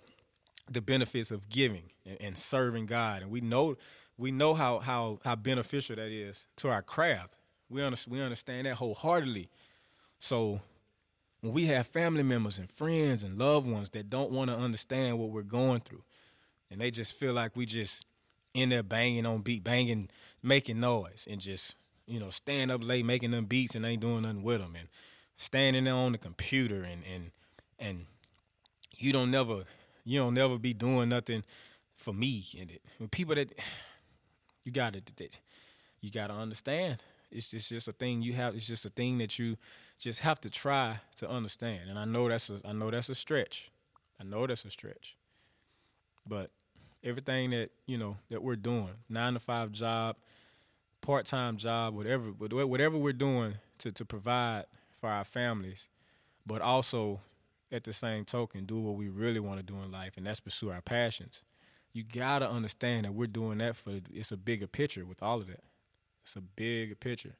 the 0.69 0.81
benefits 0.81 1.29
of 1.29 1.47
giving 1.49 1.91
and, 2.05 2.17
and 2.21 2.37
serving 2.37 2.87
god 2.87 3.21
and 3.21 3.29
we 3.29 3.39
know 3.39 3.75
we 4.17 4.31
know 4.31 4.53
how 4.55 4.79
how 4.79 5.19
how 5.23 5.35
beneficial 5.35 5.95
that 5.95 6.09
is 6.09 6.41
to 6.55 6.69
our 6.69 6.81
craft 6.81 7.37
we 7.73 7.83
understand 7.83 8.13
we 8.13 8.21
understand 8.21 8.67
that 8.67 8.75
wholeheartedly 8.75 9.49
so 10.19 10.61
when 11.41 11.53
we 11.53 11.65
have 11.65 11.85
family 11.87 12.23
members 12.23 12.57
and 12.57 12.69
friends 12.69 13.23
and 13.23 13.37
loved 13.37 13.67
ones 13.67 13.89
that 13.91 14.09
don't 14.09 14.31
want 14.31 14.49
to 14.49 14.55
understand 14.55 15.19
what 15.19 15.29
we're 15.29 15.41
going 15.41 15.81
through 15.81 16.03
and 16.71 16.79
they 16.79 16.91
just 16.91 17.13
feel 17.13 17.33
like 17.33 17.55
we 17.55 17.65
just 17.65 18.05
in 18.53 18.69
there 18.69 18.83
banging 18.83 19.25
on 19.25 19.41
beat, 19.41 19.63
banging, 19.63 20.09
making 20.41 20.79
noise, 20.79 21.27
and 21.29 21.41
just 21.41 21.75
you 22.07 22.19
know 22.19 22.29
staying 22.29 22.69
up 22.69 22.83
late 22.83 23.05
making 23.05 23.31
them 23.31 23.45
beats 23.45 23.75
and 23.75 23.85
ain't 23.85 24.01
doing 24.01 24.23
nothing 24.23 24.43
with 24.43 24.59
them, 24.59 24.75
and 24.77 24.87
standing 25.35 25.85
there 25.85 25.93
on 25.93 26.11
the 26.11 26.17
computer 26.17 26.83
and 26.83 27.03
and 27.11 27.31
and 27.79 28.05
you 28.97 29.11
don't 29.11 29.31
never 29.31 29.63
you 30.03 30.19
don't 30.19 30.33
never 30.33 30.57
be 30.57 30.73
doing 30.73 31.09
nothing 31.09 31.43
for 31.93 32.13
me 32.13 32.45
and 32.59 32.71
it. 32.71 32.81
When 32.97 33.09
people 33.09 33.35
that 33.35 33.51
you 34.63 34.71
got 34.71 34.93
to 34.93 35.01
you 36.01 36.11
got 36.11 36.27
to 36.27 36.33
understand. 36.33 37.01
It's 37.33 37.49
just, 37.49 37.71
it's 37.71 37.85
just 37.85 37.87
a 37.87 37.91
thing 37.91 38.21
you 38.21 38.33
have. 38.33 38.55
It's 38.55 38.67
just 38.67 38.85
a 38.85 38.89
thing 38.89 39.17
that 39.17 39.37
you 39.39 39.57
just 39.99 40.19
have 40.19 40.39
to 40.41 40.49
try 40.49 40.99
to 41.17 41.29
understand. 41.29 41.89
And 41.89 41.97
I 41.97 42.05
know 42.05 42.29
that's 42.29 42.49
a 42.49 42.59
I 42.65 42.73
know 42.73 42.91
that's 42.91 43.09
a 43.09 43.15
stretch. 43.15 43.71
I 44.19 44.23
know 44.23 44.45
that's 44.47 44.65
a 44.65 44.69
stretch. 44.69 45.15
But 46.27 46.51
everything 47.03 47.51
that 47.51 47.71
you 47.85 47.97
know 47.97 48.17
that 48.29 48.43
we're 48.43 48.55
doing, 48.55 48.95
nine 49.09 49.33
to 49.33 49.39
five 49.39 49.71
job, 49.71 50.15
part 51.01 51.25
time 51.25 51.57
job, 51.57 51.95
whatever 51.95 52.27
whatever 52.31 52.97
we're 52.97 53.13
doing 53.13 53.55
to 53.79 53.91
to 53.91 54.05
provide 54.05 54.65
for 54.99 55.09
our 55.09 55.25
families, 55.25 55.87
but 56.45 56.61
also 56.61 57.21
at 57.71 57.83
the 57.83 57.93
same 57.93 58.23
token 58.23 58.65
do 58.65 58.79
what 58.79 58.95
we 58.95 59.09
really 59.09 59.39
want 59.39 59.57
to 59.57 59.63
do 59.63 59.75
in 59.81 59.91
life, 59.91 60.13
and 60.17 60.25
that's 60.27 60.39
pursue 60.39 60.69
our 60.69 60.81
passions. 60.81 61.41
You 61.91 62.03
gotta 62.03 62.49
understand 62.49 63.05
that 63.05 63.13
we're 63.13 63.27
doing 63.27 63.59
that 63.59 63.75
for 63.75 63.99
it's 64.11 64.31
a 64.31 64.37
bigger 64.37 64.67
picture 64.67 65.05
with 65.05 65.21
all 65.21 65.39
of 65.39 65.47
that. 65.47 65.63
It's 66.23 66.35
a 66.35 66.41
bigger 66.41 66.95
picture. 66.95 67.35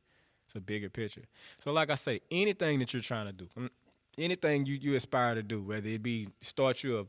It's 0.46 0.56
a 0.56 0.62
bigger 0.62 0.90
picture. 0.90 1.24
So, 1.58 1.72
like 1.72 1.90
I 1.90 1.96
say, 1.96 2.22
anything 2.30 2.80
that 2.80 2.94
you're 2.94 3.02
trying 3.02 3.28
to 3.28 3.34
do, 3.34 3.48
mm, 3.58 3.70
anything 4.18 4.66
you, 4.66 4.76
you 4.76 4.96
aspire 4.96 5.36
to 5.36 5.44
do, 5.44 5.62
whether 5.62 5.88
it 5.88 6.04
be 6.04 6.28
start 6.42 6.84
you 6.84 7.00
a 7.00 7.06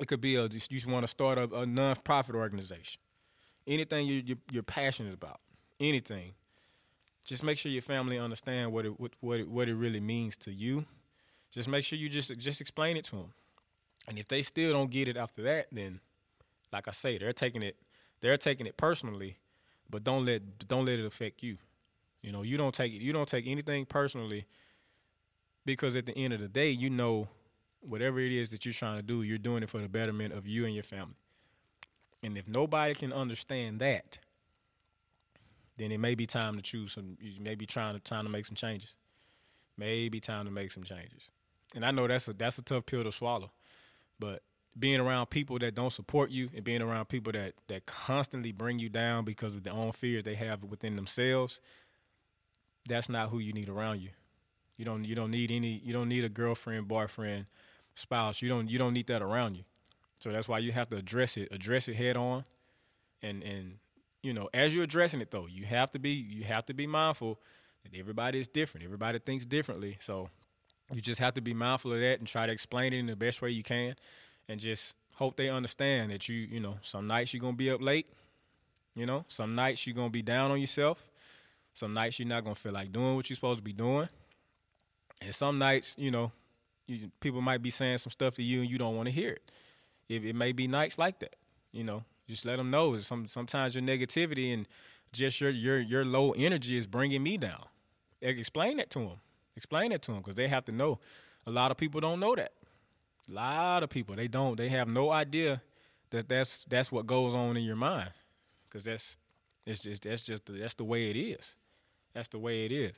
it 0.00 0.08
could 0.08 0.20
be 0.20 0.36
a 0.36 0.42
you 0.42 0.48
just 0.48 0.86
want 0.86 1.04
to 1.04 1.08
start 1.08 1.38
a, 1.38 1.48
a 1.54 1.66
non-profit 1.66 2.34
organization. 2.34 3.00
Anything 3.66 4.06
you, 4.06 4.22
you 4.24 4.36
you're 4.50 4.62
passionate 4.62 5.14
about, 5.14 5.40
anything. 5.80 6.34
Just 7.24 7.44
make 7.44 7.56
sure 7.56 7.70
your 7.70 7.82
family 7.82 8.18
understand 8.18 8.72
what 8.72 8.86
it 8.86 8.98
what 8.98 9.12
what 9.20 9.40
it, 9.40 9.48
what 9.48 9.68
it 9.68 9.74
really 9.74 10.00
means 10.00 10.36
to 10.38 10.52
you. 10.52 10.84
Just 11.52 11.68
make 11.68 11.84
sure 11.84 11.98
you 11.98 12.08
just 12.08 12.36
just 12.38 12.60
explain 12.60 12.96
it 12.96 13.04
to 13.06 13.16
them. 13.16 13.32
And 14.08 14.18
if 14.18 14.26
they 14.26 14.42
still 14.42 14.72
don't 14.72 14.90
get 14.90 15.06
it 15.06 15.16
after 15.16 15.42
that, 15.44 15.66
then 15.70 16.00
like 16.72 16.88
I 16.88 16.92
say, 16.92 17.18
they're 17.18 17.32
taking 17.32 17.62
it 17.62 17.76
they're 18.20 18.38
taking 18.38 18.66
it 18.66 18.76
personally, 18.76 19.38
but 19.92 20.02
don't 20.02 20.26
let 20.26 20.66
don't 20.66 20.86
let 20.86 20.98
it 20.98 21.04
affect 21.04 21.44
you. 21.44 21.58
You 22.22 22.32
know, 22.32 22.42
you 22.42 22.56
don't 22.56 22.74
take 22.74 22.92
you 22.92 23.12
don't 23.12 23.28
take 23.28 23.46
anything 23.46 23.84
personally 23.84 24.46
because 25.64 25.94
at 25.94 26.06
the 26.06 26.16
end 26.16 26.32
of 26.32 26.40
the 26.40 26.48
day, 26.48 26.70
you 26.70 26.90
know 26.90 27.28
whatever 27.80 28.18
it 28.18 28.32
is 28.32 28.50
that 28.50 28.64
you're 28.64 28.72
trying 28.72 28.96
to 28.96 29.02
do, 29.02 29.22
you're 29.22 29.38
doing 29.38 29.62
it 29.62 29.70
for 29.70 29.78
the 29.78 29.88
betterment 29.88 30.32
of 30.32 30.46
you 30.48 30.64
and 30.64 30.74
your 30.74 30.82
family. 30.82 31.14
And 32.22 32.38
if 32.38 32.48
nobody 32.48 32.94
can 32.94 33.12
understand 33.12 33.80
that, 33.80 34.18
then 35.76 35.92
it 35.92 35.98
may 35.98 36.14
be 36.14 36.26
time 36.26 36.56
to 36.56 36.62
choose 36.62 36.92
some. 36.92 37.16
You 37.20 37.40
may 37.40 37.54
be 37.54 37.66
trying 37.66 37.94
to 37.94 38.00
time 38.00 38.24
to 38.24 38.30
make 38.30 38.46
some 38.46 38.56
changes. 38.56 38.94
Maybe 39.76 40.20
time 40.20 40.46
to 40.46 40.50
make 40.50 40.72
some 40.72 40.84
changes. 40.84 41.30
And 41.74 41.84
I 41.84 41.90
know 41.90 42.06
that's 42.06 42.28
a 42.28 42.32
that's 42.32 42.58
a 42.58 42.62
tough 42.62 42.86
pill 42.86 43.04
to 43.04 43.12
swallow, 43.12 43.50
but 44.18 44.42
being 44.78 45.00
around 45.00 45.26
people 45.26 45.58
that 45.58 45.74
don't 45.74 45.92
support 45.92 46.30
you 46.30 46.48
and 46.54 46.64
being 46.64 46.82
around 46.82 47.06
people 47.06 47.32
that 47.32 47.54
that 47.68 47.86
constantly 47.86 48.52
bring 48.52 48.78
you 48.78 48.88
down 48.88 49.24
because 49.24 49.54
of 49.54 49.62
their 49.62 49.74
own 49.74 49.92
fears 49.92 50.24
they 50.24 50.34
have 50.34 50.64
within 50.64 50.96
themselves, 50.96 51.60
that's 52.88 53.08
not 53.08 53.28
who 53.28 53.38
you 53.38 53.52
need 53.52 53.68
around 53.68 54.00
you. 54.00 54.10
You 54.76 54.84
don't 54.84 55.04
you 55.04 55.14
don't 55.14 55.30
need 55.30 55.50
any 55.50 55.80
you 55.84 55.92
don't 55.92 56.08
need 56.08 56.24
a 56.24 56.28
girlfriend, 56.28 56.88
boyfriend, 56.88 57.46
spouse, 57.94 58.42
you 58.42 58.48
don't 58.48 58.68
you 58.68 58.78
don't 58.78 58.94
need 58.94 59.06
that 59.08 59.22
around 59.22 59.56
you. 59.56 59.64
So 60.18 60.30
that's 60.30 60.48
why 60.48 60.58
you 60.58 60.72
have 60.72 60.88
to 60.90 60.96
address 60.96 61.36
it, 61.36 61.48
address 61.50 61.88
it 61.88 61.96
head 61.96 62.16
on, 62.16 62.44
and 63.22 63.42
and 63.42 63.74
you 64.22 64.32
know 64.32 64.48
as 64.54 64.74
you're 64.74 64.84
addressing 64.84 65.20
it 65.20 65.30
though, 65.30 65.46
you 65.46 65.66
have 65.66 65.90
to 65.92 65.98
be 65.98 66.10
you 66.10 66.44
have 66.44 66.64
to 66.66 66.74
be 66.74 66.86
mindful 66.86 67.40
that 67.84 67.98
everybody 67.98 68.38
is 68.38 68.48
different. 68.48 68.84
Everybody 68.84 69.18
thinks 69.18 69.44
differently. 69.44 69.98
So 70.00 70.30
you 70.92 71.00
just 71.00 71.20
have 71.20 71.34
to 71.34 71.40
be 71.40 71.54
mindful 71.54 71.92
of 71.92 72.00
that 72.00 72.18
and 72.18 72.26
try 72.26 72.46
to 72.46 72.52
explain 72.52 72.92
it 72.92 72.98
in 72.98 73.06
the 73.06 73.16
best 73.16 73.42
way 73.42 73.50
you 73.50 73.62
can, 73.62 73.94
and 74.48 74.60
just 74.60 74.94
hope 75.14 75.36
they 75.36 75.48
understand 75.48 76.10
that 76.10 76.28
you 76.28 76.36
you 76.36 76.60
know 76.60 76.78
some 76.82 77.06
nights 77.06 77.32
you're 77.32 77.40
gonna 77.40 77.56
be 77.56 77.70
up 77.70 77.80
late, 77.80 78.06
you 78.94 79.06
know 79.06 79.24
some 79.28 79.54
nights 79.54 79.86
you're 79.86 79.96
gonna 79.96 80.10
be 80.10 80.22
down 80.22 80.50
on 80.50 80.60
yourself, 80.60 81.08
some 81.74 81.94
nights 81.94 82.18
you're 82.18 82.28
not 82.28 82.44
gonna 82.44 82.54
feel 82.54 82.72
like 82.72 82.92
doing 82.92 83.16
what 83.16 83.28
you're 83.28 83.34
supposed 83.34 83.58
to 83.58 83.64
be 83.64 83.72
doing, 83.72 84.08
and 85.20 85.34
some 85.34 85.58
nights 85.58 85.94
you 85.98 86.10
know 86.10 86.32
you, 86.86 87.10
people 87.20 87.40
might 87.40 87.62
be 87.62 87.70
saying 87.70 87.98
some 87.98 88.10
stuff 88.10 88.34
to 88.34 88.42
you 88.42 88.62
and 88.62 88.70
you 88.70 88.78
don't 88.78 88.96
want 88.96 89.06
to 89.06 89.12
hear 89.12 89.30
it. 89.30 89.42
it. 90.08 90.24
It 90.24 90.34
may 90.34 90.52
be 90.52 90.66
nights 90.66 90.98
like 90.98 91.18
that. 91.20 91.36
You 91.72 91.84
know, 91.84 92.04
just 92.28 92.44
let 92.44 92.56
them 92.56 92.70
know. 92.70 92.98
Some 92.98 93.26
sometimes 93.26 93.74
your 93.74 93.84
negativity 93.84 94.52
and 94.52 94.66
just 95.12 95.40
your 95.40 95.50
your 95.50 95.80
your 95.80 96.04
low 96.04 96.32
energy 96.32 96.76
is 96.76 96.86
bringing 96.86 97.22
me 97.22 97.36
down. 97.36 97.64
Explain 98.20 98.76
that 98.76 98.90
to 98.90 99.00
them. 99.00 99.20
Explain 99.56 99.90
that 99.90 100.02
to 100.02 100.12
them 100.12 100.20
because 100.20 100.36
they 100.36 100.48
have 100.48 100.64
to 100.66 100.72
know. 100.72 100.98
A 101.46 101.50
lot 101.50 101.70
of 101.70 101.76
people 101.76 102.00
don't 102.00 102.20
know 102.20 102.36
that. 102.36 102.52
A 103.28 103.32
lot 103.32 103.82
of 103.82 103.90
people 103.90 104.16
they 104.16 104.28
don't. 104.28 104.56
They 104.56 104.68
have 104.68 104.88
no 104.88 105.10
idea 105.10 105.62
that 106.10 106.28
that's 106.28 106.64
that's 106.64 106.92
what 106.92 107.06
goes 107.06 107.34
on 107.34 107.56
in 107.56 107.64
your 107.64 107.76
mind 107.76 108.10
because 108.68 108.84
that's 108.84 109.16
it's 109.66 109.82
just 109.82 110.02
that's 110.02 110.22
just 110.22 110.46
the, 110.46 110.52
that's 110.52 110.74
the 110.74 110.84
way 110.84 111.10
it 111.10 111.16
is. 111.16 111.54
That's 112.14 112.28
the 112.28 112.38
way 112.38 112.64
it 112.64 112.72
is. 112.72 112.92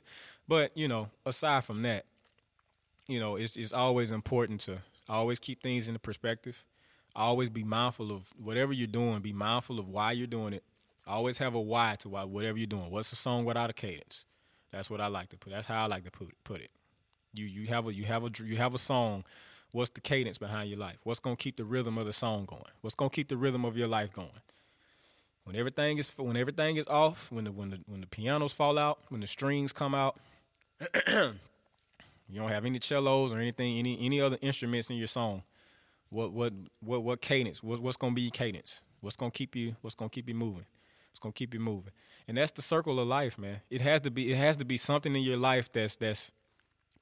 But 0.47 0.75
you 0.75 0.87
know, 0.87 1.09
aside 1.25 1.63
from 1.63 1.83
that, 1.83 2.05
you 3.07 3.19
know, 3.19 3.35
it's 3.35 3.55
it's 3.55 3.73
always 3.73 4.11
important 4.11 4.61
to 4.61 4.79
always 5.07 5.39
keep 5.39 5.61
things 5.61 5.87
in 5.87 5.93
the 5.93 5.99
perspective. 5.99 6.63
Always 7.15 7.49
be 7.49 7.63
mindful 7.63 8.11
of 8.11 8.27
whatever 8.37 8.73
you're 8.73 8.87
doing. 8.87 9.21
Be 9.21 9.31
mindful 9.31 9.79
of 9.79 9.87
why 9.87 10.11
you're 10.11 10.27
doing 10.27 10.53
it. 10.53 10.63
Always 11.07 11.37
have 11.37 11.55
a 11.55 11.61
why 11.61 11.95
to 11.99 12.09
why 12.09 12.23
whatever 12.23 12.57
you're 12.57 12.67
doing. 12.67 12.89
What's 12.89 13.11
a 13.11 13.15
song 13.15 13.45
without 13.45 13.69
a 13.69 13.73
cadence? 13.73 14.25
That's 14.71 14.89
what 14.89 14.99
I 14.99 15.07
like 15.07 15.29
to 15.29 15.37
put. 15.37 15.53
That's 15.53 15.67
how 15.67 15.83
I 15.83 15.87
like 15.87 16.03
to 16.03 16.11
put 16.11 16.29
put 16.43 16.61
it. 16.61 16.71
You 17.33 17.45
you 17.45 17.67
have 17.67 17.87
a 17.87 17.93
you 17.93 18.05
have 18.05 18.23
a 18.23 18.31
you 18.43 18.57
have 18.57 18.73
a 18.73 18.79
song. 18.79 19.23
What's 19.75 19.89
the 19.89 19.99
cadence 19.99 20.37
behind 20.37 20.69
your 20.69 20.79
life? 20.79 20.99
What's 21.03 21.19
gonna 21.19 21.35
keep 21.35 21.57
the 21.57 21.65
rhythm 21.65 21.97
of 21.97 22.05
the 22.05 22.13
song 22.13 22.45
going? 22.45 22.63
What's 22.79 22.95
gonna 22.95 23.09
keep 23.09 23.27
the 23.27 23.35
rhythm 23.35 23.65
of 23.65 23.75
your 23.75 23.89
life 23.89 24.13
going? 24.13 24.39
When 25.43 25.57
everything 25.57 25.97
is 25.97 26.13
when 26.17 26.37
everything 26.37 26.77
is 26.77 26.87
off, 26.87 27.29
when 27.29 27.43
the 27.43 27.51
when 27.51 27.71
the 27.71 27.79
when 27.85 27.99
the 27.99 28.07
pianos 28.07 28.53
fall 28.53 28.79
out, 28.79 28.99
when 29.09 29.19
the 29.19 29.27
strings 29.27 29.73
come 29.73 29.93
out, 29.93 30.17
you 31.09 31.35
don't 32.35 32.51
have 32.51 32.63
any 32.63 32.79
cellos 32.79 33.33
or 33.33 33.39
anything, 33.39 33.77
any 33.77 33.99
any 33.99 34.21
other 34.21 34.37
instruments 34.41 34.89
in 34.89 34.95
your 34.95 35.07
song. 35.07 35.43
What 36.07 36.31
what 36.31 36.53
what 36.79 37.03
what 37.03 37.19
cadence? 37.19 37.61
What, 37.61 37.81
what's 37.81 37.97
gonna 37.97 38.15
be 38.15 38.21
your 38.21 38.31
cadence? 38.31 38.81
What's 39.01 39.17
gonna 39.17 39.29
keep 39.29 39.57
you? 39.57 39.75
What's 39.81 39.93
gonna 39.93 40.07
keep 40.07 40.29
you 40.29 40.35
moving? 40.35 40.67
It's 41.11 41.19
gonna 41.19 41.33
keep 41.33 41.53
you 41.53 41.59
moving, 41.59 41.91
and 42.29 42.37
that's 42.37 42.53
the 42.53 42.61
circle 42.61 42.97
of 42.97 43.09
life, 43.09 43.37
man. 43.37 43.59
It 43.69 43.81
has 43.81 43.99
to 44.01 44.09
be. 44.09 44.31
It 44.31 44.37
has 44.37 44.55
to 44.55 44.63
be 44.63 44.77
something 44.77 45.13
in 45.13 45.21
your 45.21 45.35
life 45.35 45.69
that's 45.69 45.97
that's, 45.97 46.31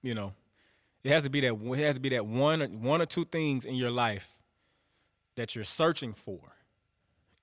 you 0.02 0.16
know, 0.16 0.34
it 1.04 1.12
has 1.12 1.24
to 1.24 1.30
be 1.30 1.42
that. 1.42 1.54
It 1.54 1.84
has 1.84 1.96
to 1.96 2.02
be 2.02 2.10
that 2.10 2.26
one 2.26 2.62
one 2.82 3.02
or 3.02 3.06
two 3.06 3.26
things 3.26 3.66
in 3.66 3.76
your 3.76 3.92
life 3.92 4.38
that 5.36 5.56
you're 5.56 5.64
searching 5.64 6.14
for. 6.14 6.40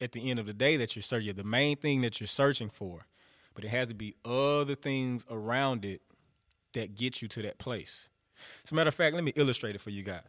At 0.03 0.12
the 0.12 0.31
end 0.31 0.38
of 0.38 0.46
the 0.46 0.55
day, 0.55 0.79
that 0.79 0.96
you're 0.96 1.03
searching, 1.03 1.35
the 1.35 1.44
main 1.44 1.77
thing 1.77 2.01
that 2.01 2.20
you're 2.20 2.27
searching 2.27 2.70
for, 2.70 3.07
but 3.55 3.64
it 3.64 3.68
has 3.68 3.88
to 3.88 3.94
be 3.94 4.14
other 4.25 4.75
things 4.75 5.27
around 5.31 5.85
it 5.85 6.01
that 6.73 6.94
get 6.94 7.20
you 7.20 7.29
to 7.29 7.42
that 7.42 7.59
place. 7.59 8.09
As 8.64 8.73
a 8.73 8.75
matter 8.75 8.88
of 8.88 8.94
fact, 8.94 9.14
let 9.14 9.25
me 9.25 9.33
illustrate 9.37 9.75
it 9.75 9.81
for 9.83 9.90
you 9.90 10.03
guys. 10.03 10.23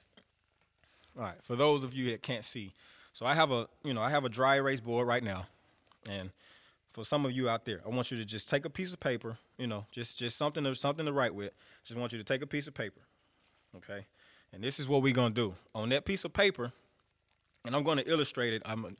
All 1.17 1.23
right, 1.23 1.41
for 1.41 1.55
those 1.55 1.85
of 1.85 1.93
you 1.93 2.11
that 2.11 2.21
can't 2.21 2.43
see, 2.43 2.73
so 3.13 3.25
I 3.25 3.35
have 3.35 3.51
a 3.51 3.67
you 3.83 3.93
know 3.93 4.01
I 4.01 4.09
have 4.09 4.25
a 4.25 4.29
dry 4.29 4.55
erase 4.55 4.81
board 4.81 5.07
right 5.07 5.23
now, 5.23 5.45
and 6.09 6.31
for 6.89 7.05
some 7.05 7.25
of 7.25 7.31
you 7.31 7.49
out 7.49 7.65
there, 7.65 7.81
I 7.85 7.89
want 7.89 8.11
you 8.11 8.17
to 8.17 8.25
just 8.25 8.49
take 8.49 8.65
a 8.65 8.69
piece 8.69 8.93
of 8.93 8.99
paper, 8.99 9.37
you 9.57 9.67
know, 9.67 9.85
just 9.91 10.17
just 10.17 10.37
something 10.37 10.63
to 10.63 10.75
something 10.75 11.05
to 11.05 11.13
write 11.13 11.33
with. 11.35 11.53
Just 11.83 11.99
want 11.99 12.11
you 12.11 12.17
to 12.17 12.23
take 12.23 12.41
a 12.41 12.47
piece 12.47 12.67
of 12.67 12.73
paper, 12.73 13.01
okay, 13.77 14.05
and 14.53 14.63
this 14.63 14.79
is 14.79 14.87
what 14.87 15.01
we're 15.01 15.13
gonna 15.13 15.33
do 15.33 15.55
on 15.73 15.89
that 15.89 16.05
piece 16.05 16.25
of 16.25 16.33
paper, 16.33 16.71
and 17.65 17.75
I'm 17.75 17.83
gonna 17.83 18.03
illustrate 18.05 18.53
it. 18.53 18.61
I'm 18.65 18.95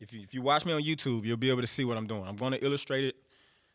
if 0.00 0.12
you 0.12 0.20
if 0.20 0.34
you 0.34 0.42
watch 0.42 0.64
me 0.64 0.72
on 0.72 0.82
YouTube, 0.82 1.24
you'll 1.24 1.36
be 1.36 1.50
able 1.50 1.62
to 1.62 1.66
see 1.66 1.84
what 1.84 1.96
I'm 1.96 2.06
doing. 2.06 2.24
I'm 2.26 2.36
gonna 2.36 2.58
illustrate 2.60 3.04
it, 3.04 3.16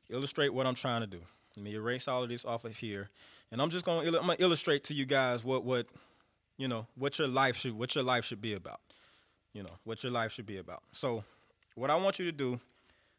illustrate 0.10 0.54
what 0.54 0.66
I'm 0.66 0.76
trying 0.76 1.02
to 1.02 1.08
do. 1.08 1.22
Let 1.58 1.64
me 1.64 1.74
erase 1.74 2.08
all 2.08 2.24
of 2.24 2.30
this 2.30 2.46
off 2.46 2.66
of 2.66 2.78
here, 2.78 3.10
and 3.52 3.62
I'm 3.62 3.70
just 3.70 3.86
gonna 3.86 4.08
I'm 4.08 4.14
gonna 4.14 4.36
illustrate 4.40 4.84
to 4.86 4.94
you 4.94 5.06
guys 5.06 5.44
what 5.44 5.64
what 5.64 5.88
you 6.60 6.68
know 6.68 6.86
what 6.96 7.18
your 7.18 7.28
life 7.28 7.56
should 7.56 7.74
what 7.74 7.96
your 7.96 8.04
life 8.04 8.26
should 8.26 8.42
be 8.42 8.54
about 8.54 8.82
you 9.54 9.64
know 9.64 9.78
what 9.86 10.04
your 10.04 10.12
life 10.12 10.32
should 10.32 10.46
be 10.46 10.58
about 10.58 10.84
so 10.92 11.24
what 11.76 11.90
i 11.90 11.96
want 11.96 12.20
you 12.20 12.26
to 12.26 12.32
do 12.32 12.60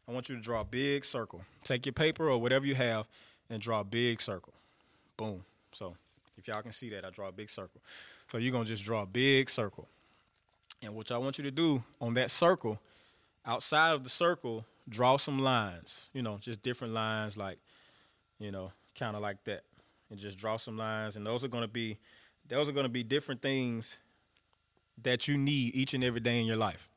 i 0.07 0.11
want 0.11 0.29
you 0.29 0.35
to 0.35 0.41
draw 0.41 0.61
a 0.61 0.63
big 0.63 1.03
circle 1.03 1.41
take 1.63 1.85
your 1.85 1.91
paper 1.91 2.29
or 2.29 2.37
whatever 2.37 2.65
you 2.65 2.75
have 2.75 3.07
and 3.49 3.61
draw 3.61 3.81
a 3.81 3.83
big 3.83 4.21
circle 4.21 4.53
boom 5.17 5.43
so 5.73 5.95
if 6.41 6.47
y'all 6.47 6.61
can 6.61 6.71
see 6.71 6.89
that 6.89 7.05
i 7.05 7.09
draw 7.09 7.27
a 7.27 7.31
big 7.31 7.49
circle 7.49 7.81
so 8.29 8.37
you're 8.37 8.57
to 8.57 8.65
just 8.65 8.83
draw 8.83 9.03
a 9.03 9.05
big 9.05 9.49
circle 9.49 9.87
and 10.81 10.93
what 10.93 11.11
i 11.11 11.17
want 11.17 11.37
you 11.37 11.43
to 11.43 11.51
do 11.51 11.83
on 11.99 12.13
that 12.13 12.31
circle 12.31 12.79
outside 13.45 13.91
of 13.91 14.03
the 14.03 14.09
circle 14.09 14.65
draw 14.89 15.15
some 15.17 15.39
lines 15.39 16.09
you 16.13 16.21
know 16.21 16.37
just 16.39 16.61
different 16.61 16.93
lines 16.93 17.37
like 17.37 17.57
you 18.39 18.51
know 18.51 18.71
kind 18.97 19.15
of 19.15 19.21
like 19.21 19.43
that 19.45 19.63
and 20.09 20.19
just 20.19 20.37
draw 20.37 20.57
some 20.57 20.77
lines 20.77 21.15
and 21.15 21.25
those 21.25 21.43
are 21.43 21.47
to 21.47 21.67
be 21.67 21.97
those 22.49 22.67
are 22.67 22.73
to 22.73 22.89
be 22.89 23.03
different 23.03 23.41
things 23.41 23.97
that 25.03 25.27
you 25.27 25.37
need 25.37 25.75
each 25.75 25.93
and 25.93 26.03
every 26.03 26.19
day 26.19 26.39
in 26.39 26.45
your 26.45 26.57
life. 26.57 26.89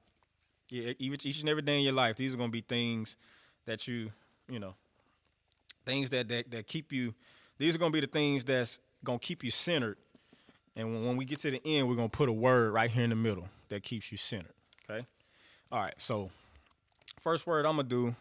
Yeah, 0.70 0.92
each 0.98 1.40
and 1.40 1.48
every 1.48 1.62
day 1.62 1.78
in 1.78 1.84
your 1.84 1.92
life, 1.92 2.16
these 2.16 2.34
are 2.34 2.38
to 2.38 2.48
be 2.48 2.62
things 2.62 3.16
that 3.66 3.86
you, 3.86 4.10
you 4.48 4.58
know, 4.58 4.74
things 5.84 6.10
that 6.10 6.28
that, 6.28 6.50
that 6.50 6.66
keep 6.66 6.92
you. 6.92 7.14
These 7.58 7.74
are 7.74 7.78
going 7.78 7.92
to 7.92 7.96
be 7.96 8.00
the 8.00 8.10
things 8.10 8.44
that's 8.44 8.80
to 9.04 9.26
keep 9.26 9.44
you 9.44 9.50
centered. 9.50 9.96
And 10.76 10.92
when, 10.92 11.04
when 11.04 11.16
we 11.16 11.24
get 11.24 11.40
to 11.40 11.50
the 11.50 11.60
end, 11.64 11.88
we're 11.88 11.96
to 12.10 12.16
put 12.16 12.28
a 12.28 12.32
word 12.32 12.72
right 12.72 12.90
here 12.90 13.04
in 13.04 13.10
the 13.10 13.16
middle 13.16 13.48
that 13.68 13.82
keeps 13.82 14.10
you 14.10 14.18
centered. 14.18 14.54
Okay. 14.88 15.06
All 15.70 15.80
right. 15.80 15.94
So, 15.98 16.30
first 17.20 17.46
word 17.46 17.64
I'm 17.66 17.76
gonna 17.76 17.88
do 17.88 18.16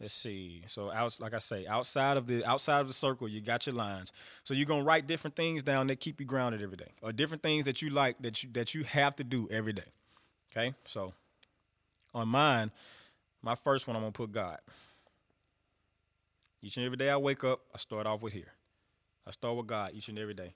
Let's 0.00 0.14
see. 0.14 0.62
So 0.66 0.90
out, 0.90 1.20
like 1.20 1.34
I 1.34 1.38
say, 1.38 1.66
outside 1.66 2.16
of 2.16 2.26
the 2.26 2.42
outside 2.46 2.80
of 2.80 2.86
the 2.88 2.94
circle, 2.94 3.28
you 3.28 3.42
got 3.42 3.66
your 3.66 3.74
lines. 3.74 4.12
So 4.44 4.54
you're 4.54 4.66
gonna 4.66 4.82
write 4.82 5.06
different 5.06 5.36
things 5.36 5.62
down 5.62 5.88
that 5.88 6.00
keep 6.00 6.20
you 6.20 6.26
grounded 6.26 6.62
every 6.62 6.78
day, 6.78 6.92
or 7.02 7.12
different 7.12 7.42
things 7.42 7.66
that 7.66 7.82
you 7.82 7.90
like 7.90 8.16
that 8.22 8.42
you 8.42 8.48
that 8.52 8.74
you 8.74 8.84
have 8.84 9.14
to 9.16 9.24
do 9.24 9.46
every 9.50 9.74
day. 9.74 9.92
Okay. 10.50 10.74
So 10.86 11.12
on 12.14 12.28
mine, 12.28 12.70
my 13.42 13.54
first 13.54 13.86
one, 13.86 13.94
I'm 13.94 14.02
gonna 14.02 14.12
put 14.12 14.32
God. 14.32 14.58
Each 16.62 16.78
and 16.78 16.86
every 16.86 16.96
day 16.96 17.10
I 17.10 17.18
wake 17.18 17.44
up, 17.44 17.60
I 17.74 17.78
start 17.78 18.06
off 18.06 18.22
with 18.22 18.32
here. 18.32 18.52
I 19.30 19.32
start 19.32 19.56
with 19.56 19.68
God 19.68 19.92
each 19.94 20.08
and 20.08 20.18
every 20.18 20.34
day. 20.34 20.54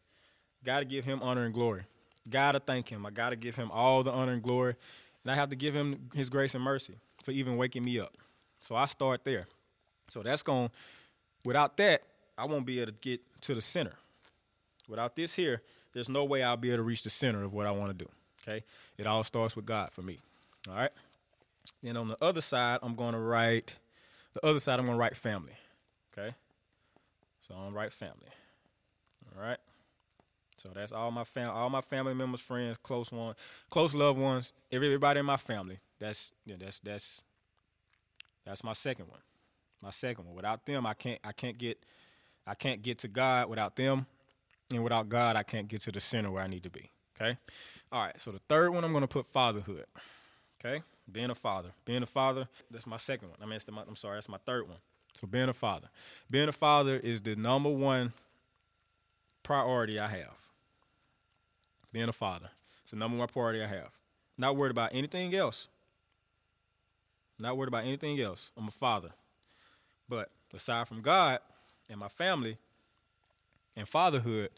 Got 0.64 0.80
to 0.80 0.84
give 0.84 1.04
Him 1.04 1.22
honor 1.22 1.44
and 1.44 1.54
glory. 1.54 1.82
Got 2.28 2.52
to 2.52 2.60
thank 2.60 2.88
Him. 2.88 3.06
I 3.06 3.10
got 3.10 3.30
to 3.30 3.36
give 3.36 3.54
Him 3.54 3.70
all 3.70 4.02
the 4.02 4.10
honor 4.10 4.32
and 4.32 4.42
glory, 4.42 4.74
and 5.22 5.30
I 5.30 5.36
have 5.36 5.50
to 5.50 5.56
give 5.56 5.74
Him 5.74 6.10
His 6.12 6.28
grace 6.28 6.56
and 6.56 6.64
mercy 6.64 6.94
for 7.22 7.30
even 7.30 7.56
waking 7.56 7.84
me 7.84 8.00
up. 8.00 8.16
So 8.58 8.74
I 8.74 8.86
start 8.86 9.22
there. 9.22 9.46
So 10.08 10.24
that's 10.24 10.42
going 10.42 10.70
without 11.44 11.76
that, 11.76 12.02
I 12.36 12.46
won't 12.46 12.66
be 12.66 12.80
able 12.80 12.90
to 12.90 12.98
get 13.00 13.20
to 13.42 13.54
the 13.54 13.60
center. 13.60 13.94
Without 14.88 15.14
this 15.14 15.36
here, 15.36 15.62
there's 15.92 16.08
no 16.08 16.24
way 16.24 16.42
I'll 16.42 16.56
be 16.56 16.70
able 16.70 16.78
to 16.78 16.82
reach 16.82 17.04
the 17.04 17.10
center 17.10 17.44
of 17.44 17.52
what 17.52 17.66
I 17.66 17.70
want 17.70 17.96
to 17.96 18.04
do. 18.04 18.10
Okay? 18.42 18.64
It 18.98 19.06
all 19.06 19.22
starts 19.22 19.54
with 19.54 19.66
God 19.66 19.92
for 19.92 20.02
me. 20.02 20.18
All 20.68 20.74
right? 20.74 20.90
Then 21.80 21.96
on 21.96 22.08
the 22.08 22.18
other 22.20 22.40
side, 22.40 22.80
I'm 22.82 22.96
going 22.96 23.12
to 23.12 23.20
write 23.20 23.76
the 24.32 24.44
other 24.44 24.58
side 24.58 24.80
I'm 24.80 24.86
going 24.86 24.98
to 24.98 25.00
write 25.00 25.16
family. 25.16 25.52
Okay? 26.12 26.34
So 27.40 27.54
I'm 27.54 27.60
going 27.60 27.72
to 27.72 27.76
write 27.76 27.92
family. 27.92 28.30
All 29.36 29.42
right? 29.42 29.58
So 30.56 30.70
that's 30.74 30.92
all 30.92 31.10
my 31.10 31.24
fam 31.24 31.50
all 31.50 31.68
my 31.68 31.80
family 31.80 32.14
members, 32.14 32.40
friends, 32.40 32.76
close 32.78 33.12
ones, 33.12 33.36
close 33.70 33.94
loved 33.94 34.18
ones, 34.18 34.52
everybody 34.72 35.20
in 35.20 35.26
my 35.26 35.36
family. 35.36 35.78
That's 35.98 36.32
yeah, 36.46 36.56
that's 36.58 36.80
that's 36.80 37.20
that's 38.46 38.64
my 38.64 38.72
second 38.72 39.08
one. 39.08 39.20
My 39.82 39.90
second 39.90 40.26
one. 40.26 40.34
Without 40.34 40.64
them, 40.64 40.86
I 40.86 40.94
can't 40.94 41.20
I 41.24 41.32
can't 41.32 41.58
get 41.58 41.84
I 42.46 42.54
can't 42.54 42.82
get 42.82 42.98
to 42.98 43.08
God 43.08 43.48
without 43.48 43.76
them. 43.76 44.06
And 44.70 44.82
without 44.82 45.08
God, 45.08 45.36
I 45.36 45.42
can't 45.42 45.68
get 45.68 45.82
to 45.82 45.92
the 45.92 46.00
center 46.00 46.30
where 46.30 46.42
I 46.42 46.46
need 46.46 46.62
to 46.62 46.70
be. 46.70 46.90
Okay? 47.20 47.36
All 47.92 48.02
right, 48.02 48.18
so 48.20 48.30
the 48.30 48.40
third 48.48 48.72
one 48.72 48.84
I'm 48.84 48.92
gonna 48.92 49.06
put 49.06 49.26
fatherhood. 49.26 49.84
Okay? 50.58 50.82
Being 51.10 51.30
a 51.30 51.34
father. 51.34 51.70
Being 51.84 52.02
a 52.02 52.06
father, 52.06 52.48
that's 52.70 52.86
my 52.86 52.96
second 52.96 53.28
one. 53.28 53.38
I 53.42 53.46
mean, 53.46 53.58
the, 53.64 53.72
I'm 53.86 53.96
sorry, 53.96 54.16
that's 54.16 54.28
my 54.28 54.38
third 54.46 54.66
one. 54.66 54.78
So 55.12 55.26
being 55.26 55.48
a 55.48 55.54
father. 55.54 55.88
Being 56.30 56.48
a 56.48 56.52
father 56.52 56.96
is 56.96 57.20
the 57.20 57.36
number 57.36 57.68
one 57.68 58.14
priority 59.44 60.00
I 60.00 60.08
have. 60.08 60.34
Being 61.92 62.08
a 62.08 62.12
father. 62.12 62.50
It's 62.82 62.90
the 62.90 62.96
number 62.96 63.16
one 63.16 63.28
priority 63.28 63.62
I 63.62 63.68
have. 63.68 63.90
Not 64.36 64.56
worried 64.56 64.72
about 64.72 64.92
anything 64.92 65.32
else. 65.32 65.68
Not 67.38 67.56
worried 67.56 67.68
about 67.68 67.84
anything 67.84 68.20
else. 68.20 68.50
I'm 68.56 68.66
a 68.66 68.72
father. 68.72 69.10
But 70.08 70.30
aside 70.52 70.88
from 70.88 71.00
God 71.00 71.38
and 71.88 72.00
my 72.00 72.08
family 72.08 72.58
and 73.76 73.88
fatherhood, 73.88 74.50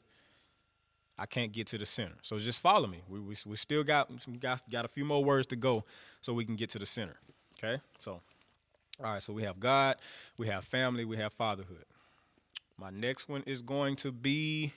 I 1.18 1.27
can't 1.27 1.53
get 1.53 1.66
to 1.68 1.79
the 1.79 1.87
center. 1.87 2.16
So 2.22 2.38
just 2.38 2.61
follow 2.61 2.87
me. 2.87 3.03
We, 3.09 3.20
we, 3.20 3.35
we 3.46 3.57
still 3.57 3.85
got, 3.85 4.11
got 4.40 4.62
got 4.70 4.85
a 4.85 4.88
few 4.88 5.05
more 5.05 5.25
words 5.25 5.46
to 5.49 5.57
go 5.57 5.85
so 6.20 6.33
we 6.33 6.44
can 6.44 6.57
get 6.57 6.70
to 6.70 6.79
the 6.79 6.87
center. 6.87 7.16
Okay? 7.59 7.81
So, 7.99 8.20
all 9.03 9.12
right, 9.12 9.22
so 9.22 9.33
we 9.33 9.42
have 9.42 9.59
God, 9.59 9.96
we 10.37 10.46
have 10.49 10.64
family, 10.64 11.05
we 11.05 11.16
have 11.16 11.33
fatherhood. 11.33 11.85
My 12.78 12.90
next 12.90 13.28
one 13.28 13.42
is 13.46 13.62
going 13.62 13.96
to 13.96 14.12
be, 14.12 14.72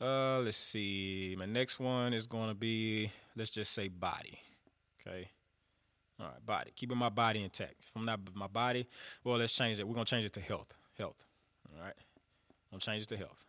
uh, 0.00 0.38
let's 0.38 0.56
see. 0.56 1.36
My 1.38 1.46
next 1.46 1.78
one 1.78 2.14
is 2.14 2.26
going 2.26 2.48
to 2.48 2.54
be, 2.54 3.12
let's 3.36 3.50
just 3.50 3.72
say 3.72 3.88
body. 3.88 4.38
Okay? 5.00 5.30
All 6.20 6.26
right, 6.26 6.44
body. 6.44 6.72
Keeping 6.74 6.98
my 6.98 7.10
body 7.10 7.42
intact. 7.42 7.84
From 7.92 8.04
not 8.04 8.20
my 8.34 8.48
body, 8.48 8.88
well, 9.22 9.36
let's 9.36 9.52
change 9.52 9.78
it. 9.78 9.86
We're 9.86 9.94
gonna 9.94 10.04
change 10.04 10.24
it 10.24 10.32
to 10.32 10.40
health. 10.40 10.74
Health. 10.98 11.24
All 11.72 11.80
right. 11.80 11.94
I'm 11.96 12.78
gonna 12.78 12.80
change 12.80 13.04
it 13.04 13.08
to 13.10 13.16
health. 13.16 13.44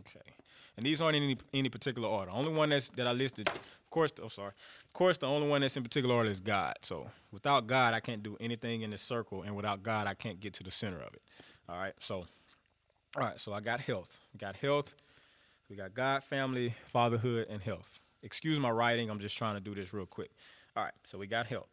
Okay. 0.00 0.34
And 0.76 0.86
these 0.86 1.00
aren't 1.00 1.16
in 1.16 1.22
any 1.22 1.36
any 1.52 1.68
particular 1.68 2.08
order. 2.08 2.30
Only 2.30 2.52
one 2.52 2.70
that's 2.70 2.88
that 2.90 3.06
I 3.06 3.12
listed, 3.12 3.48
of 3.48 3.90
course. 3.90 4.12
Oh, 4.22 4.28
sorry. 4.28 4.52
Of 4.86 4.92
course, 4.92 5.18
the 5.18 5.26
only 5.26 5.48
one 5.48 5.60
that's 5.60 5.76
in 5.76 5.82
particular 5.82 6.14
order 6.14 6.30
is 6.30 6.40
God. 6.40 6.76
So 6.82 7.10
without 7.30 7.66
God, 7.66 7.94
I 7.94 8.00
can't 8.00 8.22
do 8.22 8.36
anything 8.40 8.82
in 8.82 8.90
this 8.90 9.02
circle, 9.02 9.42
and 9.42 9.54
without 9.54 9.82
God, 9.82 10.06
I 10.06 10.14
can't 10.14 10.40
get 10.40 10.54
to 10.54 10.64
the 10.64 10.70
center 10.70 10.98
of 10.98 11.14
it. 11.14 11.22
All 11.68 11.76
right. 11.76 11.94
So, 11.98 12.26
all 13.16 13.22
right. 13.22 13.38
So 13.38 13.52
I 13.52 13.60
got 13.60 13.80
health. 13.80 14.18
We 14.32 14.38
got 14.38 14.56
health. 14.56 14.94
We 15.72 15.76
got 15.76 15.94
God, 15.94 16.22
family, 16.22 16.74
fatherhood, 16.86 17.46
and 17.48 17.62
health. 17.62 17.98
Excuse 18.22 18.60
my 18.60 18.70
writing. 18.70 19.08
I'm 19.08 19.18
just 19.18 19.38
trying 19.38 19.54
to 19.54 19.60
do 19.60 19.74
this 19.74 19.94
real 19.94 20.04
quick. 20.04 20.30
All 20.76 20.84
right, 20.84 20.92
so 21.04 21.16
we 21.16 21.26
got 21.26 21.46
health. 21.46 21.68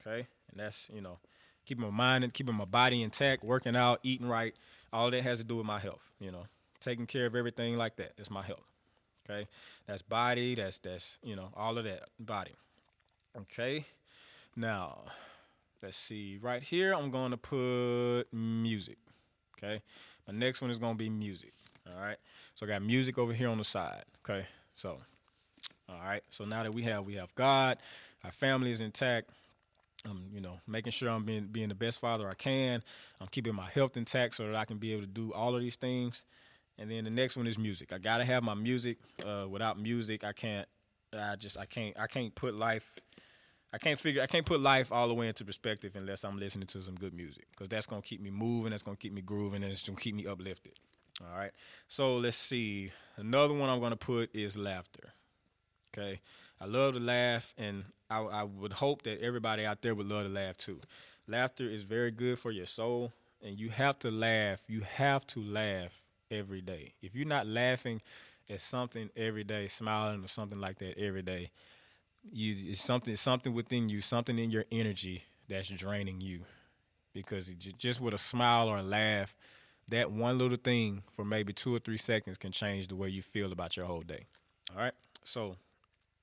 Okay, 0.00 0.28
and 0.50 0.60
that's 0.60 0.88
you 0.94 1.00
know, 1.00 1.18
keeping 1.66 1.84
my 1.84 1.90
mind 1.90 2.22
and 2.22 2.32
keeping 2.32 2.54
my 2.54 2.64
body 2.64 3.02
intact, 3.02 3.42
working 3.42 3.74
out, 3.74 3.98
eating 4.04 4.28
right. 4.28 4.54
All 4.92 5.10
that 5.10 5.24
has 5.24 5.38
to 5.38 5.44
do 5.44 5.56
with 5.56 5.66
my 5.66 5.80
health. 5.80 6.08
You 6.20 6.30
know, 6.30 6.44
taking 6.84 7.06
care 7.06 7.26
of 7.26 7.34
everything 7.34 7.76
like 7.76 7.96
that. 7.96 8.16
That's 8.16 8.30
my 8.30 8.42
health. 8.42 8.64
Okay, 9.28 9.48
that's 9.86 10.02
body. 10.02 10.54
That's 10.54 10.78
that's 10.78 11.18
you 11.22 11.34
know 11.34 11.48
all 11.56 11.78
of 11.78 11.84
that 11.84 12.04
body. 12.20 12.52
Okay, 13.36 13.86
now 14.54 15.04
let's 15.82 15.96
see. 15.96 16.38
Right 16.40 16.62
here, 16.62 16.94
I'm 16.94 17.10
going 17.10 17.30
to 17.30 17.36
put 17.36 18.24
music. 18.32 18.98
Okay, 19.56 19.82
my 20.28 20.34
next 20.34 20.60
one 20.60 20.70
is 20.70 20.78
going 20.78 20.94
to 20.94 20.98
be 20.98 21.08
music. 21.08 21.52
All 21.86 22.00
right, 22.00 22.18
so 22.54 22.66
I 22.66 22.68
got 22.68 22.82
music 22.82 23.18
over 23.18 23.32
here 23.32 23.48
on 23.48 23.58
the 23.58 23.64
side. 23.64 24.04
Okay, 24.24 24.46
so 24.74 24.98
all 25.88 26.00
right, 26.04 26.22
so 26.28 26.44
now 26.44 26.62
that 26.62 26.74
we 26.74 26.82
have 26.82 27.06
we 27.06 27.14
have 27.14 27.34
God, 27.34 27.78
our 28.24 28.32
family 28.32 28.70
is 28.70 28.80
intact. 28.80 29.30
I'm, 30.06 30.28
you 30.34 30.40
know, 30.42 30.60
making 30.66 30.92
sure 30.92 31.08
I'm 31.08 31.24
being 31.24 31.46
being 31.46 31.70
the 31.70 31.74
best 31.74 31.98
father 31.98 32.28
I 32.28 32.34
can. 32.34 32.82
I'm 33.20 33.28
keeping 33.28 33.54
my 33.54 33.70
health 33.70 33.96
intact 33.96 34.34
so 34.34 34.46
that 34.46 34.54
I 34.54 34.66
can 34.66 34.76
be 34.76 34.92
able 34.92 35.02
to 35.02 35.08
do 35.08 35.32
all 35.32 35.54
of 35.54 35.62
these 35.62 35.76
things. 35.76 36.24
And 36.78 36.90
then 36.90 37.04
the 37.04 37.10
next 37.10 37.36
one 37.36 37.46
is 37.46 37.58
music. 37.58 37.92
I 37.92 37.98
gotta 37.98 38.24
have 38.24 38.42
my 38.42 38.54
music. 38.54 38.98
Uh, 39.24 39.46
without 39.48 39.78
music, 39.78 40.24
I 40.24 40.32
can't. 40.32 40.68
I 41.16 41.36
just 41.36 41.58
I 41.58 41.66
can't 41.66 41.98
I 41.98 42.06
can't 42.06 42.34
put 42.34 42.54
life. 42.54 42.98
I 43.72 43.78
can't 43.78 43.98
figure 43.98 44.22
I 44.22 44.26
can't 44.26 44.46
put 44.46 44.60
life 44.60 44.90
all 44.90 45.08
the 45.08 45.14
way 45.14 45.28
into 45.28 45.44
perspective 45.44 45.92
unless 45.94 46.24
I'm 46.24 46.38
listening 46.38 46.66
to 46.68 46.82
some 46.82 46.94
good 46.94 47.14
music 47.14 47.46
because 47.50 47.68
that's 47.68 47.86
gonna 47.86 48.02
keep 48.02 48.20
me 48.20 48.30
moving. 48.30 48.70
That's 48.70 48.82
gonna 48.82 48.96
keep 48.96 49.12
me 49.12 49.20
grooving, 49.20 49.62
and 49.62 49.72
it's 49.72 49.86
gonna 49.86 50.00
keep 50.00 50.14
me 50.14 50.26
uplifted. 50.26 50.72
All 51.20 51.36
right. 51.36 51.52
So 51.86 52.16
let's 52.16 52.36
see. 52.36 52.90
Another 53.16 53.54
one 53.54 53.70
I'm 53.70 53.80
gonna 53.80 53.96
put 53.96 54.34
is 54.34 54.56
laughter. 54.58 55.12
Okay. 55.96 56.20
I 56.60 56.66
love 56.66 56.94
to 56.94 57.00
laugh, 57.00 57.54
and 57.56 57.84
I, 58.10 58.20
I 58.20 58.42
would 58.42 58.74
hope 58.74 59.02
that 59.02 59.20
everybody 59.20 59.64
out 59.66 59.82
there 59.82 59.94
would 59.94 60.08
love 60.08 60.24
to 60.24 60.32
laugh 60.32 60.56
too. 60.56 60.80
Laughter 61.26 61.68
is 61.68 61.82
very 61.82 62.10
good 62.10 62.38
for 62.38 62.50
your 62.50 62.66
soul, 62.66 63.12
and 63.42 63.58
you 63.58 63.70
have 63.70 63.98
to 64.00 64.10
laugh. 64.10 64.60
You 64.66 64.80
have 64.80 65.26
to 65.28 65.42
laugh 65.42 66.03
every 66.34 66.60
day. 66.60 66.92
If 67.02 67.14
you're 67.14 67.26
not 67.26 67.46
laughing 67.46 68.00
at 68.48 68.60
something 68.60 69.10
every 69.16 69.44
day, 69.44 69.66
smiling 69.68 70.24
or 70.24 70.28
something 70.28 70.60
like 70.60 70.78
that 70.78 70.98
every 70.98 71.22
day, 71.22 71.50
you 72.30 72.56
it's 72.70 72.82
something 72.82 73.16
something 73.16 73.52
within 73.52 73.88
you, 73.88 74.00
something 74.00 74.38
in 74.38 74.50
your 74.50 74.64
energy 74.72 75.24
that's 75.48 75.68
draining 75.68 76.20
you. 76.20 76.40
Because 77.12 77.48
just 77.78 78.00
with 78.00 78.14
a 78.14 78.18
smile 78.18 78.68
or 78.68 78.78
a 78.78 78.82
laugh, 78.82 79.34
that 79.88 80.10
one 80.10 80.38
little 80.38 80.56
thing 80.56 81.02
for 81.10 81.24
maybe 81.24 81.52
two 81.52 81.74
or 81.74 81.78
three 81.78 81.98
seconds 81.98 82.36
can 82.36 82.50
change 82.50 82.88
the 82.88 82.96
way 82.96 83.08
you 83.08 83.22
feel 83.22 83.52
about 83.52 83.76
your 83.76 83.86
whole 83.86 84.00
day. 84.00 84.24
All 84.74 84.82
right. 84.82 84.94
So, 85.22 85.56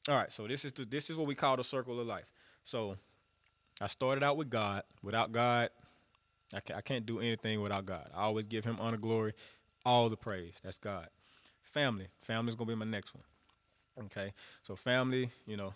all 0.09 0.15
right. 0.15 0.31
So 0.31 0.47
this 0.47 0.65
is 0.65 0.73
the, 0.73 0.83
this 0.83 1.09
is 1.09 1.15
what 1.15 1.27
we 1.27 1.35
call 1.35 1.55
the 1.55 1.63
circle 1.63 1.99
of 1.99 2.07
life. 2.07 2.31
So, 2.63 2.97
I 3.79 3.87
started 3.87 4.23
out 4.23 4.37
with 4.37 4.49
God. 4.49 4.83
Without 5.01 5.31
God, 5.31 5.69
I 6.53 6.59
can't, 6.59 6.77
I 6.77 6.81
can't 6.81 7.05
do 7.05 7.19
anything 7.19 7.61
without 7.61 7.85
God. 7.85 8.09
I 8.13 8.23
always 8.23 8.45
give 8.45 8.63
Him 8.63 8.77
honor, 8.79 8.97
glory, 8.97 9.33
all 9.85 10.09
the 10.09 10.17
praise. 10.17 10.55
That's 10.63 10.77
God. 10.77 11.07
Family. 11.63 12.07
Family's 12.21 12.55
gonna 12.55 12.69
be 12.69 12.75
my 12.75 12.85
next 12.85 13.13
one. 13.15 14.05
Okay. 14.05 14.33
So 14.63 14.75
family, 14.75 15.29
you 15.45 15.57
know, 15.57 15.73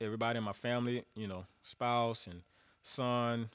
everybody 0.00 0.38
in 0.38 0.44
my 0.44 0.52
family, 0.52 1.04
you 1.14 1.26
know, 1.26 1.46
spouse 1.62 2.26
and 2.26 2.42
son 2.82 3.50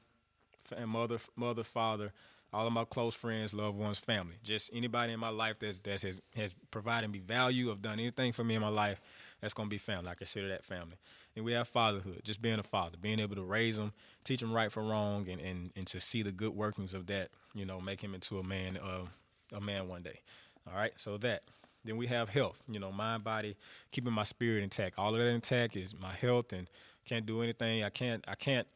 and 0.76 0.89
mother, 0.89 1.19
mother, 1.36 1.63
father, 1.63 2.12
all 2.54 2.67
of 2.67 2.73
my 2.73 2.86
close 2.86 3.15
friends, 3.15 3.54
loved 3.54 3.78
ones, 3.78 3.99
family. 3.99 4.36
Just 4.43 4.69
anybody 4.73 5.13
in 5.13 5.19
my 5.19 5.30
life 5.30 5.60
that's 5.60 5.80
that 5.80 6.02
has 6.02 6.21
has 6.36 6.54
provided 6.71 7.12
me 7.12 7.19
value, 7.19 7.69
have 7.69 7.82
done 7.82 7.99
anything 7.99 8.32
for 8.32 8.43
me 8.43 8.56
in 8.56 8.62
my 8.62 8.69
life, 8.69 9.02
that's 9.41 9.54
gonna 9.54 9.69
be 9.69 9.78
family. 9.78 10.10
I 10.10 10.15
consider 10.15 10.49
that 10.49 10.63
family. 10.63 10.97
And 11.36 11.43
we 11.43 11.54
have 11.54 11.67
fatherhood, 11.67 12.21
just 12.23 12.43
being 12.43 12.60
a 12.60 12.63
father, 12.63 12.95
being 13.02 13.19
able 13.19 13.36
to 13.36 13.43
raise 13.43 13.76
them, 13.78 13.91
teach 14.23 14.39
them 14.41 14.54
right 14.54 14.71
from 14.71 14.88
wrong, 14.88 15.28
and 15.28 15.41
and, 15.41 15.71
and 15.76 15.88
to 15.88 15.99
see 15.99 16.21
the 16.21 16.32
good 16.32 16.56
workings 16.56 16.93
of 16.93 17.08
that, 17.08 17.30
you 17.56 17.65
know, 17.65 17.82
make 17.82 18.02
him 18.02 18.13
into 18.13 18.38
a 18.38 18.43
man, 18.43 18.78
uh, 18.78 19.08
a 19.54 19.62
man 19.62 19.88
one 19.88 20.04
day. 20.04 20.22
All 20.68 20.76
right, 20.76 20.94
so 20.96 21.18
that. 21.18 21.44
Then 21.86 21.98
we 21.98 22.08
have 22.08 22.30
health, 22.30 22.63
you 22.70 22.80
know, 22.80 22.94
mind, 22.94 23.26
body, 23.26 23.58
keeping 23.92 24.13
my 24.13 24.24
spirit 24.24 24.63
intact. 24.63 24.98
All 24.98 25.13
of 25.13 25.20
that 25.20 25.28
intact 25.28 25.76
is 25.76 25.94
my 25.94 26.13
health, 26.13 26.54
and 26.54 26.70
can't 27.06 27.26
do 27.26 27.42
anything. 27.42 27.84
I 27.84 27.89
can't. 27.89 28.24
I 28.28 28.36
can't 28.36 28.68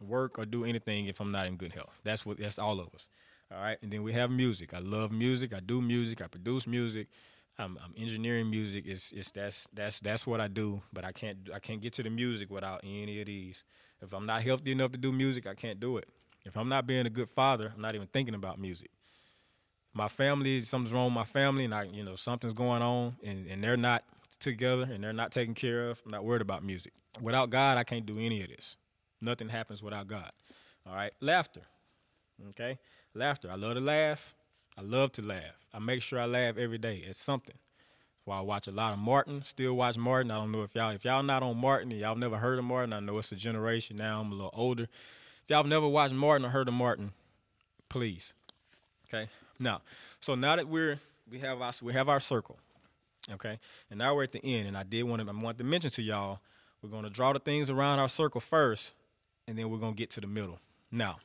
work 0.00 0.38
or 0.38 0.44
do 0.44 0.64
anything 0.64 1.06
if 1.06 1.20
I'm 1.20 1.32
not 1.32 1.46
in 1.46 1.56
good 1.56 1.72
health. 1.72 1.98
That's 2.04 2.24
what. 2.24 2.38
That's 2.38 2.58
all 2.60 2.78
of 2.78 2.88
us. 2.94 3.08
All 3.52 3.60
right, 3.60 3.78
and 3.82 3.92
then 3.92 4.04
we 4.04 4.12
have 4.12 4.30
music. 4.30 4.74
I 4.74 4.78
love 4.78 5.10
music. 5.10 5.52
I 5.52 5.60
do 5.60 5.82
music. 5.82 6.22
I 6.22 6.28
produce 6.28 6.66
music. 6.66 7.08
I'm, 7.58 7.78
I'm 7.84 7.92
engineering 7.98 8.48
music. 8.48 8.84
It's, 8.86 9.12
it's 9.12 9.32
that's 9.32 9.66
that's 9.74 9.98
that's 9.98 10.26
what 10.26 10.40
I 10.40 10.46
do. 10.46 10.82
But 10.92 11.04
I 11.04 11.10
can't 11.10 11.50
I 11.52 11.58
can't 11.58 11.80
get 11.80 11.92
to 11.94 12.04
the 12.04 12.10
music 12.10 12.48
without 12.48 12.80
any 12.84 13.20
of 13.20 13.26
these. 13.26 13.64
If 14.00 14.12
I'm 14.12 14.26
not 14.26 14.42
healthy 14.42 14.70
enough 14.70 14.92
to 14.92 14.98
do 14.98 15.12
music, 15.12 15.46
I 15.48 15.54
can't 15.54 15.80
do 15.80 15.96
it. 15.96 16.08
If 16.44 16.56
I'm 16.56 16.68
not 16.68 16.86
being 16.86 17.06
a 17.06 17.10
good 17.10 17.28
father, 17.28 17.72
I'm 17.74 17.82
not 17.82 17.94
even 17.96 18.06
thinking 18.06 18.34
about 18.34 18.58
music 18.58 18.90
my 19.94 20.08
family, 20.08 20.60
something's 20.62 20.92
wrong 20.92 21.06
with 21.06 21.14
my 21.14 21.24
family, 21.24 21.64
and 21.64 21.74
I, 21.74 21.84
you 21.84 22.02
know, 22.02 22.16
something's 22.16 22.54
going 22.54 22.82
on, 22.82 23.16
and, 23.22 23.46
and 23.46 23.62
they're 23.62 23.76
not 23.76 24.04
together 24.42 24.82
and 24.82 25.02
they're 25.02 25.12
not 25.12 25.32
taken 25.32 25.54
care 25.54 25.88
of. 25.88 26.02
I'm 26.04 26.10
not 26.10 26.24
worried 26.24 26.42
about 26.42 26.64
music. 26.64 26.92
Without 27.20 27.50
God, 27.50 27.78
I 27.78 27.84
can't 27.84 28.04
do 28.04 28.18
any 28.18 28.42
of 28.42 28.48
this. 28.48 28.76
Nothing 29.20 29.48
happens 29.48 29.82
without 29.82 30.06
God. 30.08 30.30
All 30.86 30.94
right, 30.94 31.12
laughter. 31.20 31.62
Okay, 32.48 32.78
laughter. 33.14 33.48
I 33.50 33.54
love 33.54 33.74
to 33.74 33.80
laugh. 33.80 34.34
I 34.76 34.82
love 34.82 35.12
to 35.12 35.22
laugh. 35.22 35.66
I 35.72 35.78
make 35.78 36.02
sure 36.02 36.18
I 36.18 36.26
laugh 36.26 36.56
every 36.58 36.78
day. 36.78 37.04
It's 37.06 37.22
something. 37.22 37.54
Well, 38.26 38.38
I 38.38 38.40
watch 38.40 38.66
a 38.66 38.72
lot 38.72 38.92
of 38.92 38.98
Martin. 38.98 39.42
Still 39.44 39.74
watch 39.74 39.96
Martin. 39.96 40.30
I 40.30 40.36
don't 40.36 40.52
know 40.52 40.62
if 40.62 40.74
y'all 40.74 40.90
if 40.90 41.04
y'all 41.04 41.22
not 41.22 41.42
on 41.42 41.58
Martin, 41.58 41.90
y'all 41.92 42.16
never 42.16 42.38
heard 42.38 42.58
of 42.58 42.64
Martin. 42.64 42.92
I 42.92 43.00
know 43.00 43.18
it's 43.18 43.32
a 43.32 43.36
generation 43.36 43.96
now. 43.96 44.20
I'm 44.20 44.32
a 44.32 44.34
little 44.34 44.54
older. 44.54 44.84
If 44.84 45.50
y'all 45.50 45.64
never 45.64 45.86
watched 45.86 46.14
Martin 46.14 46.46
or 46.46 46.50
heard 46.50 46.68
of 46.68 46.74
Martin, 46.74 47.12
please. 47.88 48.32
Okay, 49.08 49.28
now, 49.58 49.82
so 50.20 50.34
now 50.34 50.56
that 50.56 50.68
we're 50.68 50.98
we 51.30 51.38
have 51.40 51.60
our 51.60 51.72
we 51.82 51.92
have 51.92 52.08
our 52.08 52.20
circle, 52.20 52.58
okay, 53.32 53.58
and 53.90 53.98
now 53.98 54.14
we're 54.14 54.24
at 54.24 54.32
the 54.32 54.44
end, 54.44 54.68
and 54.68 54.76
I 54.76 54.82
did 54.82 55.04
want 55.04 55.22
to 55.22 55.28
I 55.28 55.32
want 55.32 55.58
to 55.58 55.64
mention 55.64 55.90
to 55.90 56.02
y'all 56.02 56.40
we're 56.82 56.90
going 56.90 57.04
to 57.04 57.10
draw 57.10 57.32
the 57.32 57.38
things 57.38 57.70
around 57.70 58.00
our 58.00 58.08
circle 58.08 58.40
first, 58.40 58.92
and 59.46 59.56
then 59.56 59.70
we're 59.70 59.78
going 59.78 59.94
to 59.94 59.98
get 59.98 60.10
to 60.10 60.20
the 60.20 60.26
middle. 60.26 60.58
Now, 60.90 61.18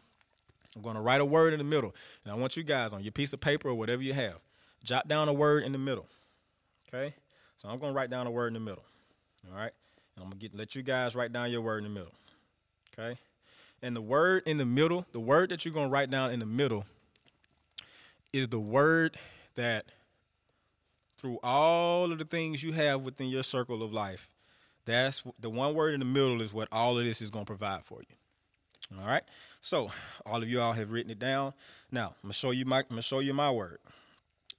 I'm 0.76 0.82
going 0.82 0.96
to 0.96 1.02
write 1.02 1.20
a 1.20 1.26
word 1.26 1.54
in 1.54 1.58
the 1.58 1.66
middle, 1.66 1.96
and 2.24 2.32
I 2.32 2.36
want 2.36 2.56
you 2.56 2.64
guys 2.64 2.94
on 2.94 3.04
your 3.04 3.12
piece 3.12 3.34
of 3.34 3.42
paper 3.42 3.70
or 3.70 3.76
whatever 3.76 4.04
you 4.04 4.14
have, 4.14 4.36
jot 4.84 5.08
down 5.08 5.28
a 5.28 5.34
word 5.34 5.64
in 5.64 5.72
the 5.72 5.80
middle. 5.80 6.06
Okay, 6.88 7.16
so 7.58 7.68
I'm 7.68 7.80
going 7.80 7.92
to 7.92 7.98
write 7.98 8.10
down 8.10 8.28
a 8.28 8.32
word 8.32 8.48
in 8.48 8.54
the 8.54 8.60
middle. 8.60 8.84
All 9.50 9.58
right, 9.58 9.72
and 10.16 10.24
I'm 10.24 10.30
gonna 10.30 10.36
get 10.36 10.56
let 10.56 10.76
you 10.76 10.84
guys 10.84 11.16
write 11.16 11.34
down 11.34 11.52
your 11.52 11.62
word 11.62 11.80
in 11.80 11.84
the 11.86 11.90
middle. 11.90 12.14
Okay, 12.98 13.18
and 13.82 13.96
the 13.96 14.02
word 14.02 14.44
in 14.46 14.58
the 14.58 14.66
middle, 14.66 15.06
the 15.12 15.20
word 15.20 15.50
that 15.50 15.66
you're 15.66 15.74
going 15.74 15.88
to 15.88 15.92
write 15.92 16.10
down 16.10 16.32
in 16.32 16.40
the 16.40 16.46
middle 16.46 16.86
is 18.34 18.48
the 18.50 18.60
word 18.60 19.18
that 19.56 19.86
through 21.18 21.40
all 21.44 22.12
of 22.12 22.20
the 22.20 22.26
things 22.26 22.64
you 22.64 22.74
have 22.74 23.02
within 23.02 23.28
your 23.28 23.44
circle 23.44 23.82
of 23.82 23.92
life, 23.92 24.30
that's 24.86 25.24
the 25.40 25.50
one 25.50 25.74
word 25.74 25.94
in 25.94 26.00
the 26.00 26.06
middle 26.06 26.42
is 26.42 26.54
what 26.54 26.68
all 26.72 26.98
of 26.98 27.04
this 27.04 27.22
is 27.22 27.30
going 27.30 27.46
to 27.46 27.50
provide 27.50 27.84
for 27.84 28.00
you. 28.00 28.98
All 29.00 29.08
right. 29.08 29.24
So 29.62 29.92
all 30.26 30.42
of 30.42 30.48
you 30.48 30.62
all 30.62 30.74
have 30.74 30.92
written 30.92 31.12
it 31.12 31.20
down. 31.20 31.54
Now 31.92 32.08
I'm 32.08 32.28
gonna 32.28 32.34
show 32.34 32.52
you 32.52 32.66
my 32.66 32.80
I'm 32.80 32.86
gonna 32.90 33.02
show 33.02 33.20
you 33.20 33.34
my 33.34 33.52
word. 33.52 33.80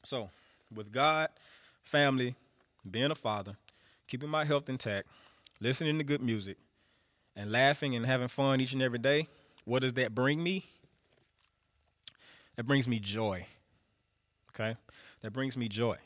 So 0.05 0.31
with 0.75 0.93
God, 0.93 1.31
family, 1.83 2.35
being 2.89 3.11
a 3.11 3.15
father, 3.15 3.57
keeping 4.07 4.29
my 4.29 4.45
health 4.45 4.69
intact, 4.69 5.09
listening 5.61 5.97
to 5.99 6.05
good 6.05 6.21
music, 6.21 6.59
and 7.35 7.51
laughing 7.51 7.95
and 7.95 8.05
having 8.05 8.29
fun 8.29 8.61
each 8.61 8.73
and 8.73 8.83
every 8.83 8.99
day, 8.99 9.29
what 9.65 9.81
does 9.81 9.95
that 9.95 10.15
bring 10.15 10.43
me? 10.43 10.67
That 12.57 12.65
brings 12.65 12.89
me 12.89 12.99
joy. 12.99 13.47
Okay, 14.59 14.77
that 15.23 15.33
brings 15.33 15.57
me 15.57 15.69
joy, 15.69 15.97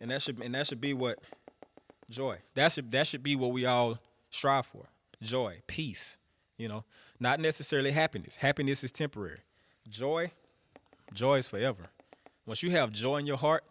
and 0.00 0.10
that 0.10 0.22
should 0.22 0.42
and 0.42 0.54
that 0.54 0.66
should 0.66 0.80
be 0.80 0.94
what 0.94 1.18
joy. 2.10 2.38
That 2.54 2.72
should 2.72 2.90
that 2.90 3.06
should 3.06 3.22
be 3.22 3.36
what 3.36 3.52
we 3.52 3.66
all 3.66 3.98
strive 4.30 4.66
for. 4.66 4.88
Joy, 5.22 5.62
peace. 5.66 6.16
You 6.56 6.68
know, 6.68 6.84
not 7.20 7.38
necessarily 7.38 7.92
happiness. 7.92 8.36
Happiness 8.36 8.82
is 8.82 8.90
temporary. 8.90 9.40
Joy, 9.88 10.32
joy 11.14 11.36
is 11.36 11.46
forever. 11.46 11.90
Once 12.46 12.62
you 12.62 12.70
have 12.72 12.90
joy 12.90 13.18
in 13.18 13.26
your 13.26 13.36
heart, 13.36 13.62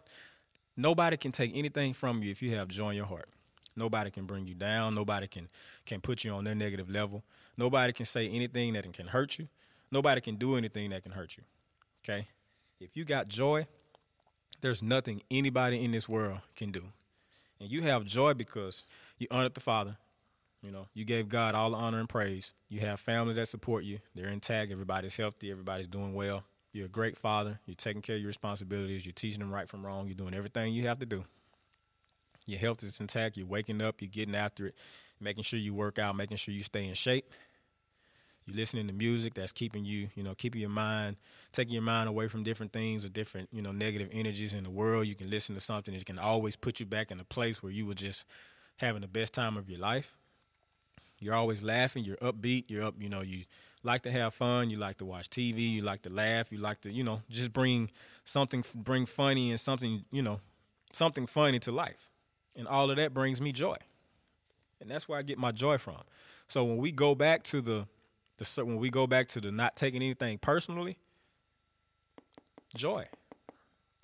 nobody 0.76 1.16
can 1.16 1.32
take 1.32 1.52
anything 1.54 1.92
from 1.92 2.22
you 2.22 2.30
if 2.30 2.40
you 2.40 2.54
have 2.56 2.68
joy 2.68 2.90
in 2.90 2.96
your 2.96 3.06
heart. 3.06 3.28
Nobody 3.76 4.10
can 4.10 4.24
bring 4.24 4.46
you 4.46 4.54
down. 4.54 4.94
Nobody 4.94 5.26
can 5.26 5.48
can 5.84 6.00
put 6.00 6.24
you 6.24 6.32
on 6.32 6.44
their 6.44 6.54
negative 6.54 6.88
level. 6.88 7.24
Nobody 7.58 7.92
can 7.92 8.06
say 8.06 8.28
anything 8.28 8.72
that 8.72 8.90
can 8.92 9.08
hurt 9.08 9.38
you. 9.38 9.48
Nobody 9.90 10.20
can 10.20 10.36
do 10.36 10.56
anything 10.56 10.90
that 10.90 11.02
can 11.02 11.12
hurt 11.12 11.36
you. 11.36 11.44
Okay? 12.04 12.28
If 12.80 12.96
you 12.96 13.04
got 13.04 13.28
joy, 13.28 13.66
there's 14.60 14.82
nothing 14.82 15.22
anybody 15.30 15.84
in 15.84 15.92
this 15.92 16.08
world 16.08 16.40
can 16.56 16.70
do. 16.70 16.84
And 17.60 17.70
you 17.70 17.82
have 17.82 18.04
joy 18.04 18.34
because 18.34 18.84
you 19.18 19.26
honored 19.30 19.54
the 19.54 19.60
Father. 19.60 19.96
You 20.62 20.72
know, 20.72 20.88
you 20.92 21.04
gave 21.04 21.28
God 21.28 21.54
all 21.54 21.70
the 21.70 21.76
honor 21.76 22.00
and 22.00 22.08
praise. 22.08 22.52
You 22.68 22.80
have 22.80 22.98
family 22.98 23.34
that 23.34 23.46
support 23.46 23.84
you. 23.84 24.00
They're 24.14 24.28
intact. 24.28 24.72
Everybody's 24.72 25.16
healthy. 25.16 25.52
Everybody's 25.52 25.86
doing 25.86 26.14
well. 26.14 26.42
You're 26.72 26.86
a 26.86 26.90
great 26.90 27.16
father. 27.16 27.60
You're 27.66 27.76
taking 27.76 28.02
care 28.02 28.16
of 28.16 28.20
your 28.20 28.28
responsibilities. 28.28 29.06
You're 29.06 29.12
teaching 29.12 29.40
them 29.40 29.52
right 29.52 29.68
from 29.68 29.86
wrong. 29.86 30.06
You're 30.06 30.16
doing 30.16 30.34
everything 30.34 30.74
you 30.74 30.86
have 30.88 30.98
to 30.98 31.06
do. 31.06 31.24
Your 32.44 32.58
health 32.58 32.82
is 32.82 32.98
intact. 33.00 33.36
You're 33.36 33.46
waking 33.46 33.80
up. 33.80 34.00
You're 34.00 34.10
getting 34.10 34.34
after 34.34 34.66
it, 34.66 34.74
making 35.20 35.44
sure 35.44 35.58
you 35.58 35.74
work 35.74 35.98
out, 35.98 36.16
making 36.16 36.36
sure 36.38 36.52
you 36.54 36.62
stay 36.62 36.86
in 36.86 36.94
shape. 36.94 37.30
You're 38.48 38.56
listening 38.56 38.86
to 38.86 38.94
music 38.94 39.34
that's 39.34 39.52
keeping 39.52 39.84
you, 39.84 40.08
you 40.14 40.22
know, 40.22 40.34
keeping 40.34 40.62
your 40.62 40.70
mind, 40.70 41.16
taking 41.52 41.74
your 41.74 41.82
mind 41.82 42.08
away 42.08 42.28
from 42.28 42.44
different 42.44 42.72
things 42.72 43.04
or 43.04 43.10
different, 43.10 43.50
you 43.52 43.60
know, 43.60 43.72
negative 43.72 44.08
energies 44.10 44.54
in 44.54 44.64
the 44.64 44.70
world. 44.70 45.06
You 45.06 45.14
can 45.14 45.28
listen 45.28 45.54
to 45.54 45.60
something 45.60 45.92
that 45.92 46.06
can 46.06 46.18
always 46.18 46.56
put 46.56 46.80
you 46.80 46.86
back 46.86 47.10
in 47.10 47.20
a 47.20 47.24
place 47.24 47.62
where 47.62 47.70
you 47.70 47.84
were 47.84 47.92
just 47.92 48.24
having 48.78 49.02
the 49.02 49.06
best 49.06 49.34
time 49.34 49.58
of 49.58 49.68
your 49.68 49.78
life. 49.78 50.14
You're 51.18 51.34
always 51.34 51.62
laughing. 51.62 52.04
You're 52.04 52.16
upbeat. 52.16 52.64
You're 52.68 52.84
up. 52.84 52.94
You 52.98 53.10
know, 53.10 53.20
you 53.20 53.44
like 53.82 54.00
to 54.04 54.10
have 54.10 54.32
fun. 54.32 54.70
You 54.70 54.78
like 54.78 54.96
to 54.98 55.04
watch 55.04 55.28
TV. 55.28 55.70
You 55.72 55.82
like 55.82 56.00
to 56.02 56.10
laugh. 56.10 56.50
You 56.50 56.56
like 56.56 56.80
to, 56.82 56.90
you 56.90 57.04
know, 57.04 57.20
just 57.28 57.52
bring 57.52 57.90
something, 58.24 58.64
bring 58.74 59.04
funny 59.04 59.50
and 59.50 59.60
something, 59.60 60.06
you 60.10 60.22
know, 60.22 60.40
something 60.90 61.26
funny 61.26 61.58
to 61.58 61.70
life. 61.70 62.08
And 62.56 62.66
all 62.66 62.90
of 62.90 62.96
that 62.96 63.12
brings 63.12 63.42
me 63.42 63.52
joy. 63.52 63.76
And 64.80 64.90
that's 64.90 65.06
where 65.06 65.18
I 65.18 65.22
get 65.22 65.36
my 65.36 65.52
joy 65.52 65.76
from. 65.76 66.00
So 66.46 66.64
when 66.64 66.78
we 66.78 66.92
go 66.92 67.14
back 67.14 67.42
to 67.44 67.60
the 67.60 67.86
the 68.38 68.64
when 68.64 68.76
we 68.76 68.90
go 68.90 69.06
back 69.06 69.28
to 69.28 69.40
the 69.40 69.50
not 69.50 69.76
taking 69.76 70.02
anything 70.02 70.38
personally, 70.38 70.98
joy. 72.74 73.06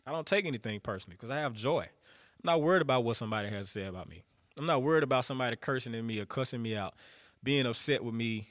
I 0.06 0.12
don't 0.12 0.26
take 0.26 0.44
anything 0.44 0.80
personally 0.80 1.16
because 1.16 1.30
I 1.30 1.38
have 1.38 1.54
joy. 1.54 1.82
I'm 1.82 2.44
not 2.44 2.60
worried 2.60 2.82
about 2.82 3.04
what 3.04 3.16
somebody 3.16 3.48
has 3.48 3.66
to 3.66 3.72
say 3.72 3.84
about 3.86 4.08
me. 4.08 4.22
I'm 4.58 4.66
not 4.66 4.82
worried 4.82 5.02
about 5.02 5.24
somebody 5.24 5.56
cursing 5.56 5.94
at 5.94 6.04
me 6.04 6.20
or 6.20 6.26
cussing 6.26 6.62
me 6.62 6.76
out, 6.76 6.94
being 7.42 7.66
upset 7.66 8.04
with 8.04 8.14
me 8.14 8.48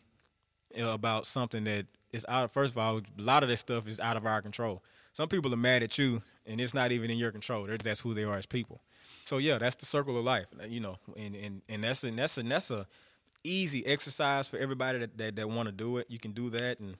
you 0.74 0.84
know, 0.84 0.94
about 0.94 1.26
something 1.26 1.64
that 1.66 1.86
is 2.12 2.26
out 2.28 2.46
of. 2.46 2.52
First 2.52 2.74
of 2.74 2.78
all, 2.78 2.98
a 2.98 3.22
lot 3.22 3.44
of 3.44 3.50
this 3.50 3.60
stuff 3.60 3.88
is 3.88 4.00
out 4.00 4.18
of 4.18 4.26
our 4.26 4.42
control. 4.42 4.84
Some 5.14 5.30
people 5.30 5.54
are 5.54 5.58
mad 5.58 5.84
at 5.84 5.98
you, 5.98 6.24
and 6.46 6.60
it's 6.60 6.74
not 6.74 6.92
even 6.92 7.12
in 7.12 7.18
your 7.18 7.32
control. 7.32 7.66
They're, 7.66 7.78
that's 7.78 8.00
who 8.00 8.14
they 8.14 8.24
are 8.24 8.38
as 8.38 8.46
people. 8.46 8.82
So 9.26 9.38
yeah, 9.38 9.60
that's 9.60 9.76
the 9.76 9.86
circle 9.86 10.18
of 10.18 10.26
life, 10.26 10.48
you 10.68 10.80
know, 10.80 10.98
and 11.16 11.36
and 11.36 11.62
and 11.70 11.84
that's 11.84 12.04
and 12.04 12.18
that's 12.18 12.38
a 12.38 12.44
that's 12.44 12.72
a 12.72 12.88
easy 13.44 13.86
exercise 13.86 14.48
for 14.48 14.58
everybody 14.58 15.00
that, 15.00 15.18
that, 15.18 15.36
that 15.36 15.50
want 15.50 15.68
to 15.68 15.72
do 15.72 15.98
it. 15.98 16.08
You 16.10 16.20
can 16.20 16.32
do 16.32 16.50
that 16.52 16.80
and 16.80 16.98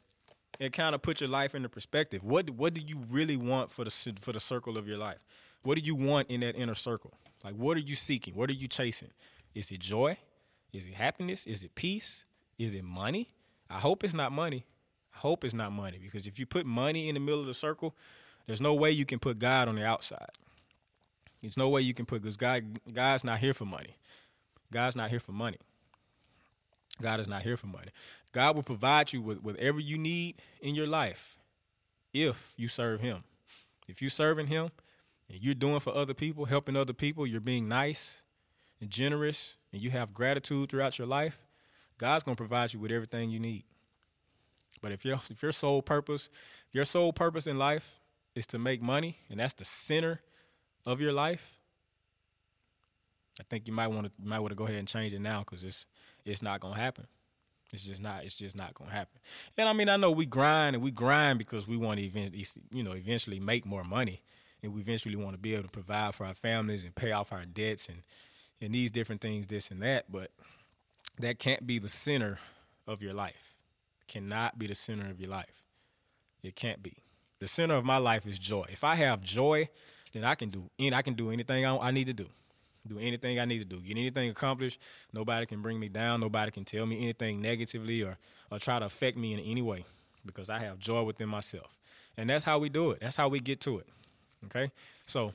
it 0.60 0.74
kind 0.74 0.94
of 0.94 1.02
puts 1.02 1.22
your 1.22 1.30
life 1.30 1.56
into 1.56 1.70
perspective. 1.70 2.24
What 2.24 2.50
what 2.52 2.74
do 2.74 2.82
you 2.82 3.04
really 3.10 3.38
want 3.38 3.72
for 3.72 3.84
the 3.84 3.92
for 4.20 4.32
the 4.32 4.40
circle 4.40 4.78
of 4.78 4.88
your 4.88 4.98
life? 4.98 5.26
What 5.64 5.76
do 5.78 5.82
you 5.82 5.96
want 5.96 6.30
in 6.30 6.42
that 6.42 6.56
inner 6.56 6.76
circle? 6.76 7.14
Like 7.44 7.56
what 7.56 7.78
are 7.78 7.82
you 7.82 7.96
seeking? 7.96 8.36
What 8.36 8.50
are 8.50 8.54
you 8.54 8.68
chasing? 8.68 9.12
Is 9.56 9.72
it 9.72 9.80
joy? 9.80 10.18
Is 10.72 10.86
it 10.86 10.94
happiness? 10.94 11.46
Is 11.46 11.64
it 11.64 11.76
peace? 11.76 12.26
Is 12.58 12.74
it 12.74 12.84
money? 12.84 13.30
I 13.70 13.80
hope 13.80 14.04
it's 14.04 14.14
not 14.14 14.32
money. 14.32 14.66
I 15.16 15.20
hope 15.20 15.44
it's 15.44 15.54
not 15.54 15.72
money 15.72 16.00
because 16.02 16.28
if 16.28 16.40
you 16.40 16.46
put 16.46 16.66
money 16.66 17.08
in 17.08 17.16
the 17.16 17.20
middle 17.20 17.40
of 17.40 17.48
the 17.48 17.54
circle, 17.54 17.96
there's 18.48 18.62
no 18.62 18.74
way 18.74 18.92
you 18.92 19.06
can 19.06 19.20
put 19.20 19.40
God 19.40 19.68
on 19.68 19.76
the 19.76 19.86
outside. 19.86 20.30
There's 21.42 21.58
no 21.58 21.70
way 21.70 21.82
you 21.82 21.94
can 21.94 22.06
put 22.06 22.22
because 22.22 22.38
God 22.38 22.80
God's 22.92 23.24
not 23.24 23.40
here 23.40 23.54
for 23.54 23.66
money. 23.66 23.98
God's 24.72 24.96
not 24.96 25.10
here 25.10 25.20
for 25.20 25.34
money. 25.34 25.58
God 27.02 27.20
is 27.20 27.28
not 27.28 27.44
here 27.44 27.58
for 27.58 27.68
money. 27.68 27.90
God 28.32 28.56
will 28.56 28.64
provide 28.64 29.14
you 29.14 29.22
with 29.22 29.44
whatever 29.44 29.80
you 29.80 29.98
need 29.98 30.36
in 30.62 30.76
your 30.76 30.88
life 30.88 31.38
if 32.14 32.54
you 32.58 32.68
serve 32.68 33.02
Him. 33.02 33.24
If 33.88 34.02
you're 34.02 34.10
serving 34.10 34.48
Him 34.48 34.72
and 35.30 35.42
you're 35.42 35.56
doing 35.56 35.80
for 35.80 35.96
other 35.96 36.14
people, 36.14 36.46
helping 36.46 36.76
other 36.76 36.94
people, 36.94 37.28
you're 37.28 37.42
being 37.42 37.68
nice 37.68 38.24
and 38.80 38.90
generous, 38.90 39.56
and 39.72 39.82
you 39.82 39.90
have 39.90 40.14
gratitude 40.14 40.70
throughout 40.70 41.00
your 41.00 41.08
life, 41.08 41.40
God's 41.98 42.24
going 42.24 42.36
to 42.36 42.42
provide 42.42 42.74
you 42.74 42.80
with 42.80 42.92
everything 42.92 43.30
you 43.30 43.40
need. 43.40 43.64
But 44.82 44.92
if 44.92 45.06
your 45.06 45.20
if 45.30 45.42
your 45.42 45.52
sole 45.52 45.82
purpose, 45.82 46.30
your 46.72 46.86
sole 46.86 47.14
purpose 47.14 47.48
in 47.48 47.58
life 47.58 48.00
is 48.36 48.46
to 48.48 48.60
make 48.60 48.82
money, 48.82 49.20
and 49.30 49.40
that's 49.40 49.54
the 49.54 49.66
center 49.66 50.22
of 50.86 51.00
your 51.00 51.14
life, 51.14 51.60
I 53.40 53.44
think 53.44 53.68
you 53.68 53.74
might 53.74 53.88
want 53.88 54.08
to 54.08 54.12
might 54.22 54.40
want 54.40 54.52
to 54.52 54.56
go 54.56 54.66
ahead 54.66 54.78
and 54.78 54.88
change 54.88 55.14
it 55.14 55.22
now 55.22 55.40
because 55.40 55.64
it's 55.64 55.86
it's 56.26 56.42
not 56.42 56.60
gonna 56.60 56.80
happen. 56.80 57.08
It's 57.72 57.86
just 57.86 58.02
not. 58.02 58.24
It's 58.24 58.36
just 58.36 58.56
not 58.56 58.74
gonna 58.76 58.92
happen. 58.92 59.20
And 59.58 59.68
I 59.68 59.74
mean, 59.74 59.90
I 59.90 59.98
know 59.98 60.12
we 60.12 60.26
grind 60.26 60.76
and 60.76 60.84
we 60.84 60.92
grind 60.92 61.40
because 61.40 61.68
we 61.68 61.76
want 61.76 62.00
to 62.00 62.06
eventually, 62.06 62.46
you 62.72 62.84
know, 62.84 62.92
eventually 62.92 63.40
make 63.40 63.66
more 63.66 63.84
money, 63.84 64.22
and 64.62 64.74
we 64.74 64.82
eventually 64.82 65.16
want 65.16 65.34
to 65.34 65.40
be 65.40 65.54
able 65.54 65.64
to 65.64 65.70
provide 65.70 66.14
for 66.14 66.26
our 66.26 66.36
families 66.36 66.84
and 66.84 66.94
pay 66.94 67.12
off 67.12 67.34
our 67.34 67.46
debts 67.46 67.88
and 67.88 68.04
and 68.62 68.74
these 68.74 68.92
different 68.92 69.22
things, 69.22 69.48
this 69.48 69.72
and 69.72 69.82
that. 69.82 70.12
But 70.12 70.32
that 71.20 71.40
can't 71.40 71.66
be 71.66 71.80
the 71.80 71.90
center 71.90 72.40
of 72.88 73.02
your 73.02 73.14
life. 73.14 73.58
Cannot 74.08 74.60
be 74.60 74.68
the 74.68 74.76
center 74.76 75.10
of 75.10 75.20
your 75.20 75.30
life. 75.30 75.64
It 76.44 76.56
can't 76.56 76.84
be. 76.84 76.98
The 77.40 77.48
center 77.48 77.76
of 77.76 77.86
my 77.86 77.98
life 77.98 78.28
is 78.28 78.38
joy. 78.38 78.66
If 78.70 78.84
I 78.84 78.96
have 78.96 79.22
joy, 79.22 79.70
then 80.14 80.24
I 80.24 80.36
can 80.36 80.50
do 80.50 80.70
and 80.80 80.94
I 80.94 81.02
can 81.02 81.16
do 81.16 81.32
anything 81.32 81.66
I, 81.66 81.76
I 81.78 81.92
need 81.92 82.08
to 82.08 82.14
do 82.14 82.30
do 82.88 83.00
anything 83.00 83.40
I 83.40 83.46
need 83.46 83.60
to 83.60 83.66
do, 83.66 83.80
get 83.80 83.98
anything 83.98 84.30
accomplished. 84.30 84.80
Nobody 85.14 85.46
can 85.46 85.62
bring 85.62 85.80
me 85.80 85.90
down. 85.90 86.20
Nobody 86.20 86.52
can 86.52 86.66
tell 86.66 86.86
me 86.86 87.02
anything 87.02 87.42
negatively 87.42 88.02
or, 88.02 88.18
or 88.52 88.60
try 88.60 88.80
to 88.80 88.86
affect 88.86 89.18
me 89.18 89.34
in 89.34 89.40
any 89.40 89.62
way 89.62 89.86
because 90.26 90.50
I 90.50 90.60
have 90.60 90.80
joy 90.80 91.04
within 91.04 91.30
myself. 91.30 91.78
And 92.18 92.30
that's 92.30 92.46
how 92.46 92.60
we 92.60 92.70
do 92.70 92.92
it. 92.92 93.00
That's 93.02 93.16
how 93.16 93.30
we 93.30 93.40
get 93.40 93.62
to 93.62 93.80
it. 93.80 93.88
Okay? 94.46 94.72
So 95.08 95.34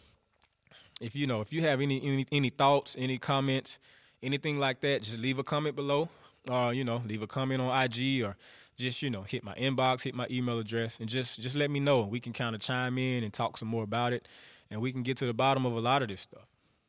if 1.01 1.17
you 1.17 1.27
know, 1.27 1.41
if 1.41 1.53
you 1.53 1.63
have 1.63 1.81
any 1.81 2.03
any, 2.03 2.27
any 2.31 2.51
thoughts, 2.51 2.97
any 2.99 3.19
comments, 3.19 3.79
anything 4.23 4.59
like 4.59 4.81
that, 4.83 5.03
just 5.03 5.19
leave 5.19 5.39
a 5.39 5.45
comment 5.45 5.77
below. 5.77 6.09
Or, 6.49 6.73
you 6.73 6.85
know, 6.85 7.03
leave 7.07 7.23
a 7.23 7.27
comment 7.27 7.61
on 7.61 7.83
IG 7.83 8.23
or 8.23 8.37
just, 8.77 9.03
you 9.03 9.11
know, 9.11 9.23
hit 9.23 9.45
my 9.45 9.55
inbox, 9.55 10.03
hit 10.03 10.15
my 10.15 10.27
email 10.31 10.59
address, 10.59 10.99
and 10.99 11.09
just 11.09 11.41
just 11.41 11.57
let 11.57 11.71
me 11.71 11.81
know. 11.81 12.03
We 12.03 12.21
can 12.21 12.33
kind 12.33 12.55
of 12.55 12.61
chime 12.61 12.97
in 12.97 13.25
and 13.25 13.33
talk 13.33 13.59
some 13.59 13.69
more 13.69 13.85
about 13.85 14.13
it. 14.13 14.29
And 14.71 14.81
we 14.81 14.93
can 14.93 15.03
get 15.03 15.17
to 15.19 15.27
the 15.27 15.35
bottom 15.35 15.67
of 15.67 15.75
a 15.75 15.81
lot 15.81 16.03
of 16.03 16.09
this 16.09 16.21
stuff. 16.21 16.47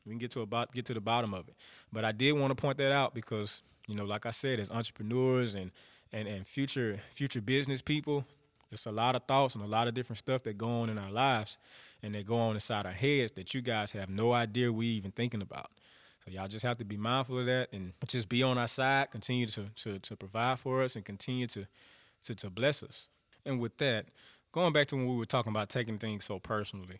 We 0.09 0.13
can 0.13 0.19
get 0.19 0.31
to 0.31 0.41
about 0.41 0.73
get 0.73 0.85
to 0.85 0.93
the 0.93 1.01
bottom 1.01 1.33
of 1.33 1.47
it. 1.47 1.55
But 1.93 2.03
I 2.03 2.11
did 2.11 2.33
want 2.33 2.51
to 2.51 2.55
point 2.55 2.77
that 2.79 2.91
out 2.91 3.13
because 3.13 3.61
you 3.87 3.95
know, 3.95 4.05
like 4.05 4.25
I 4.25 4.31
said, 4.31 4.59
as 4.59 4.71
entrepreneurs 4.71 5.53
and 5.53 5.71
and 6.11 6.27
and 6.27 6.47
future 6.47 6.99
future 7.11 7.41
business 7.41 7.81
people, 7.81 8.25
there's 8.69 8.85
a 8.85 8.91
lot 8.91 9.15
of 9.15 9.23
thoughts 9.25 9.55
and 9.55 9.63
a 9.63 9.67
lot 9.67 9.87
of 9.87 9.93
different 9.93 10.17
stuff 10.17 10.43
that 10.43 10.57
go 10.57 10.81
on 10.81 10.89
in 10.89 10.97
our 10.97 11.11
lives 11.11 11.57
and 12.01 12.15
they 12.15 12.23
go 12.23 12.37
on 12.37 12.55
inside 12.55 12.85
our 12.85 12.91
heads 12.91 13.33
that 13.33 13.53
you 13.53 13.61
guys 13.61 13.91
have 13.91 14.09
no 14.09 14.33
idea 14.33 14.71
we 14.71 14.87
even 14.87 15.11
thinking 15.11 15.41
about. 15.41 15.69
So 16.25 16.31
y'all 16.31 16.47
just 16.47 16.65
have 16.65 16.77
to 16.79 16.85
be 16.85 16.97
mindful 16.97 17.39
of 17.39 17.45
that 17.45 17.69
and 17.71 17.93
just 18.07 18.29
be 18.29 18.43
on 18.43 18.57
our 18.57 18.67
side, 18.67 19.11
continue 19.11 19.45
to 19.47 19.65
to, 19.83 19.99
to 19.99 20.15
provide 20.15 20.59
for 20.59 20.81
us 20.81 20.95
and 20.95 21.05
continue 21.05 21.47
to, 21.47 21.67
to 22.23 22.35
to 22.35 22.49
bless 22.49 22.81
us. 22.83 23.07
And 23.45 23.59
with 23.59 23.77
that, 23.77 24.07
going 24.51 24.73
back 24.73 24.87
to 24.87 24.95
when 24.95 25.07
we 25.07 25.17
were 25.17 25.25
talking 25.25 25.51
about 25.51 25.69
taking 25.69 25.97
things 25.97 26.25
so 26.25 26.39
personally, 26.39 26.99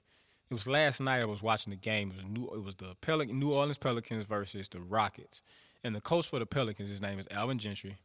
it 0.50 0.54
was 0.54 0.68
last 0.68 1.00
night 1.00 1.22
I 1.22 1.26
was 1.26 1.44
watching 1.44 1.72
the 1.72 1.78
game. 1.78 2.12
It 2.12 2.16
was 2.16 2.26
New, 2.26 2.46
it 2.54 2.64
was 2.64 2.76
the 2.76 2.96
New 3.34 3.54
Orleans 3.54 3.78
Pelicans 3.78 4.26
versus 4.26 4.70
the 4.70 4.80
Rockets, 4.80 5.42
and 5.84 5.96
the 5.96 6.02
coach 6.02 6.28
for 6.28 6.40
the 6.40 6.46
Pelicans, 6.46 6.90
his 6.90 7.02
name 7.02 7.20
is 7.20 7.28
Alvin 7.32 7.60
Gentry. 7.60 7.98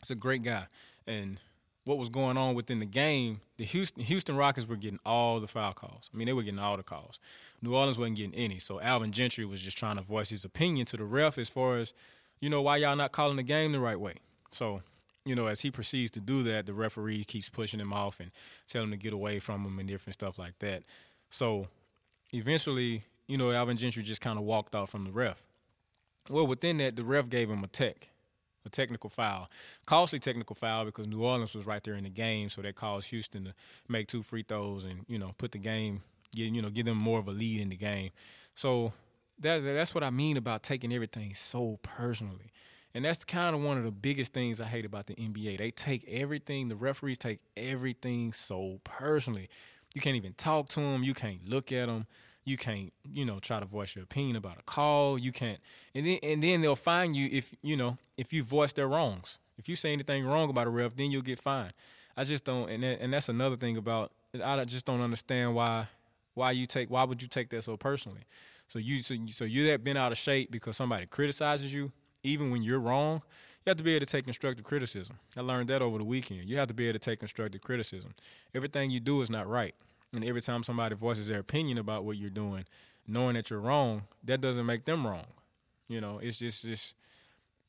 It's 0.00 0.10
a 0.10 0.14
great 0.14 0.42
guy, 0.42 0.66
and 1.06 1.38
what 1.84 1.98
was 1.98 2.08
going 2.08 2.36
on 2.36 2.54
within 2.54 2.78
the 2.78 2.86
game, 2.86 3.40
the 3.56 3.64
Houston, 3.64 4.02
Houston 4.04 4.36
Rockets 4.36 4.68
were 4.68 4.76
getting 4.76 5.00
all 5.04 5.40
the 5.40 5.48
foul 5.48 5.72
calls. 5.72 6.10
I 6.12 6.16
mean, 6.16 6.26
they 6.26 6.32
were 6.32 6.42
getting 6.42 6.60
all 6.60 6.76
the 6.76 6.82
calls. 6.82 7.18
New 7.60 7.74
Orleans 7.74 7.98
wasn't 7.98 8.16
getting 8.16 8.34
any. 8.34 8.58
So 8.58 8.80
Alvin 8.80 9.10
Gentry 9.10 9.44
was 9.44 9.60
just 9.60 9.76
trying 9.76 9.96
to 9.96 10.02
voice 10.02 10.30
his 10.30 10.44
opinion 10.44 10.86
to 10.86 10.96
the 10.96 11.04
ref 11.04 11.38
as 11.38 11.48
far 11.48 11.78
as, 11.78 11.92
you 12.40 12.48
know, 12.48 12.62
why 12.62 12.76
y'all 12.76 12.96
not 12.96 13.12
calling 13.12 13.36
the 13.36 13.42
game 13.42 13.72
the 13.72 13.80
right 13.80 13.98
way. 13.98 14.14
So, 14.52 14.82
you 15.24 15.34
know, 15.34 15.46
as 15.46 15.60
he 15.60 15.70
proceeds 15.70 16.12
to 16.12 16.20
do 16.20 16.42
that, 16.44 16.66
the 16.66 16.72
referee 16.72 17.24
keeps 17.24 17.48
pushing 17.48 17.80
him 17.80 17.92
off 17.92 18.20
and 18.20 18.30
telling 18.68 18.88
him 18.88 18.98
to 18.98 19.02
get 19.02 19.12
away 19.12 19.40
from 19.40 19.64
him 19.64 19.78
and 19.78 19.88
different 19.88 20.14
stuff 20.14 20.38
like 20.38 20.58
that. 20.60 20.84
So 21.32 21.66
eventually, 22.32 23.04
you 23.26 23.38
know, 23.38 23.50
Alvin 23.52 23.78
Gentry 23.78 24.02
just 24.02 24.20
kind 24.20 24.38
of 24.38 24.44
walked 24.44 24.74
off 24.74 24.90
from 24.90 25.04
the 25.04 25.10
ref. 25.10 25.42
Well, 26.28 26.46
within 26.46 26.76
that, 26.78 26.94
the 26.94 27.04
ref 27.04 27.30
gave 27.30 27.48
him 27.50 27.64
a 27.64 27.66
tech, 27.66 28.10
a 28.66 28.68
technical 28.68 29.08
foul, 29.08 29.50
costly 29.86 30.18
technical 30.18 30.54
foul 30.54 30.84
because 30.84 31.06
New 31.06 31.24
Orleans 31.24 31.54
was 31.54 31.66
right 31.66 31.82
there 31.82 31.94
in 31.94 32.04
the 32.04 32.10
game, 32.10 32.50
so 32.50 32.60
that 32.60 32.74
caused 32.74 33.08
Houston 33.10 33.46
to 33.46 33.54
make 33.88 34.08
two 34.08 34.22
free 34.22 34.44
throws 34.46 34.84
and 34.84 35.06
you 35.08 35.18
know 35.18 35.34
put 35.38 35.52
the 35.52 35.58
game, 35.58 36.02
get 36.34 36.52
you 36.52 36.60
know, 36.60 36.68
give 36.68 36.84
them 36.84 36.98
more 36.98 37.18
of 37.18 37.26
a 37.26 37.32
lead 37.32 37.62
in 37.62 37.70
the 37.70 37.76
game. 37.76 38.10
So 38.54 38.92
that 39.40 39.64
that's 39.64 39.94
what 39.94 40.04
I 40.04 40.10
mean 40.10 40.36
about 40.36 40.62
taking 40.62 40.92
everything 40.92 41.34
so 41.34 41.78
personally. 41.82 42.52
And 42.94 43.06
that's 43.06 43.24
kind 43.24 43.56
of 43.56 43.62
one 43.62 43.78
of 43.78 43.84
the 43.84 43.90
biggest 43.90 44.34
things 44.34 44.60
I 44.60 44.66
hate 44.66 44.84
about 44.84 45.06
the 45.06 45.14
NBA. 45.14 45.56
They 45.56 45.70
take 45.70 46.04
everything, 46.06 46.68
the 46.68 46.76
referees 46.76 47.16
take 47.16 47.40
everything 47.56 48.34
so 48.34 48.80
personally. 48.84 49.48
You 49.94 50.00
can't 50.00 50.16
even 50.16 50.34
talk 50.34 50.68
to 50.70 50.80
them. 50.80 51.02
You 51.02 51.14
can't 51.14 51.48
look 51.48 51.72
at 51.72 51.86
them. 51.86 52.06
You 52.44 52.56
can't, 52.56 52.92
you 53.08 53.24
know, 53.24 53.38
try 53.38 53.60
to 53.60 53.66
voice 53.66 53.94
your 53.94 54.02
opinion 54.02 54.36
about 54.36 54.58
a 54.58 54.62
call. 54.62 55.16
You 55.16 55.30
can't, 55.32 55.60
and 55.94 56.04
then 56.04 56.18
and 56.22 56.42
then 56.42 56.60
they'll 56.60 56.74
fine 56.74 57.14
you 57.14 57.28
if 57.30 57.54
you 57.62 57.76
know 57.76 57.98
if 58.16 58.32
you 58.32 58.42
voice 58.42 58.72
their 58.72 58.88
wrongs. 58.88 59.38
If 59.58 59.68
you 59.68 59.76
say 59.76 59.92
anything 59.92 60.24
wrong 60.24 60.50
about 60.50 60.66
a 60.66 60.70
ref, 60.70 60.96
then 60.96 61.12
you'll 61.12 61.22
get 61.22 61.38
fined. 61.38 61.72
I 62.16 62.24
just 62.24 62.44
don't, 62.44 62.68
and 62.68 62.82
that, 62.82 63.00
and 63.00 63.12
that's 63.12 63.28
another 63.28 63.56
thing 63.56 63.76
about. 63.76 64.12
I 64.42 64.64
just 64.64 64.86
don't 64.86 65.00
understand 65.00 65.54
why 65.54 65.88
why 66.34 66.50
you 66.50 66.66
take 66.66 66.90
why 66.90 67.04
would 67.04 67.22
you 67.22 67.28
take 67.28 67.50
that 67.50 67.62
so 67.62 67.76
personally. 67.76 68.22
So 68.66 68.78
you 68.78 69.02
so 69.02 69.14
you, 69.14 69.32
so 69.32 69.44
you 69.44 69.66
that 69.68 69.84
been 69.84 69.96
out 69.96 70.12
of 70.12 70.18
shape 70.18 70.50
because 70.50 70.76
somebody 70.76 71.06
criticizes 71.06 71.72
you, 71.72 71.92
even 72.22 72.50
when 72.50 72.62
you're 72.62 72.80
wrong. 72.80 73.22
You 73.64 73.70
have 73.70 73.76
to 73.76 73.84
be 73.84 73.94
able 73.94 74.06
to 74.06 74.10
take 74.10 74.24
constructive 74.24 74.64
criticism. 74.64 75.18
I 75.36 75.40
learned 75.40 75.68
that 75.68 75.82
over 75.82 75.98
the 75.98 76.04
weekend. 76.04 76.48
You 76.48 76.58
have 76.58 76.68
to 76.68 76.74
be 76.74 76.88
able 76.88 76.98
to 76.98 77.04
take 77.04 77.20
constructive 77.20 77.60
criticism. 77.60 78.14
Everything 78.54 78.90
you 78.90 78.98
do 78.98 79.22
is 79.22 79.30
not 79.30 79.48
right. 79.48 79.74
And 80.14 80.24
every 80.24 80.42
time 80.42 80.64
somebody 80.64 80.96
voices 80.96 81.28
their 81.28 81.38
opinion 81.38 81.78
about 81.78 82.04
what 82.04 82.16
you're 82.16 82.28
doing, 82.28 82.64
knowing 83.06 83.34
that 83.34 83.50
you're 83.50 83.60
wrong, 83.60 84.02
that 84.24 84.40
doesn't 84.40 84.66
make 84.66 84.84
them 84.84 85.06
wrong. 85.06 85.26
You 85.88 86.00
know, 86.00 86.18
it's 86.18 86.38
just 86.38 86.62
just 86.62 86.94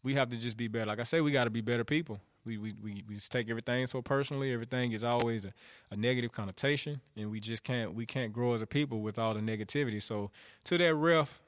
we 0.01 0.15
have 0.15 0.29
to 0.29 0.37
just 0.37 0.57
be 0.57 0.67
better. 0.67 0.87
Like 0.87 0.99
I 0.99 1.03
say, 1.03 1.21
we 1.21 1.31
got 1.31 1.45
to 1.45 1.49
be 1.49 1.61
better 1.61 1.83
people. 1.83 2.19
We 2.45 2.57
we 2.57 2.73
we, 2.81 3.03
we 3.07 3.15
just 3.15 3.31
take 3.31 3.49
everything 3.49 3.85
so 3.87 4.01
personally. 4.01 4.51
Everything 4.51 4.91
is 4.91 5.03
always 5.03 5.45
a, 5.45 5.53
a 5.91 5.95
negative 5.95 6.31
connotation, 6.31 7.01
and 7.15 7.31
we 7.31 7.39
just 7.39 7.63
can't 7.63 7.93
we 7.93 8.05
can't 8.05 8.33
grow 8.33 8.53
as 8.53 8.61
a 8.61 8.67
people 8.67 8.99
with 9.01 9.17
all 9.19 9.33
the 9.33 9.39
negativity. 9.41 10.01
So 10.01 10.31
to 10.65 10.77
that 10.79 10.95
ref, 10.95 11.39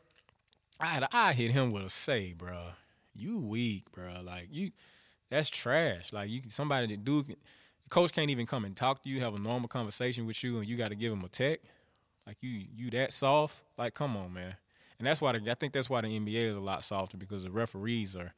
I 0.80 0.86
had, 0.86 1.08
I 1.12 1.34
hit 1.34 1.52
him 1.52 1.72
with 1.72 1.84
a 1.84 1.89
say, 1.89 2.34
bro. 2.34 2.70
You 3.16 3.39
weak, 3.39 3.91
bro. 3.91 4.22
Like 4.24 4.49
you, 4.51 4.72
that's 5.30 5.49
trash. 5.49 6.13
Like 6.13 6.30
you 6.30 6.41
somebody 6.47 6.88
that 6.88 7.03
do. 7.03 7.26
Coach 7.89 8.11
can't 8.11 8.32
even 8.32 8.47
come 8.47 8.66
and 8.66 8.76
talk 8.76 9.03
to 9.03 9.09
you, 9.09 9.22
have 9.22 9.36
a 9.36 9.39
normal 9.39 9.68
conversation 9.68 10.26
with 10.26 10.43
you, 10.43 10.57
and 10.57 10.68
you 10.68 10.76
got 10.76 10.89
to 10.89 10.95
give 10.95 11.13
him 11.13 11.24
a 11.24 11.28
tech. 11.28 11.59
Like 12.26 12.38
you, 12.41 12.66
you 12.76 12.89
that 12.91 13.13
soft? 13.13 13.61
Like, 13.78 13.93
come 13.93 14.18
on, 14.18 14.34
man. 14.34 14.55
And 14.97 15.07
that's 15.07 15.22
why 15.22 15.38
the, 15.38 15.51
I 15.51 15.55
think 15.55 15.74
that's 15.74 15.89
why 15.89 16.01
the 16.01 16.07
NBA 16.07 16.49
is 16.49 16.55
a 16.55 16.61
lot 16.61 16.84
softer 16.84 17.18
because 17.18 17.43
the 17.43 17.51
referees 17.51 18.16
are. 18.16 18.34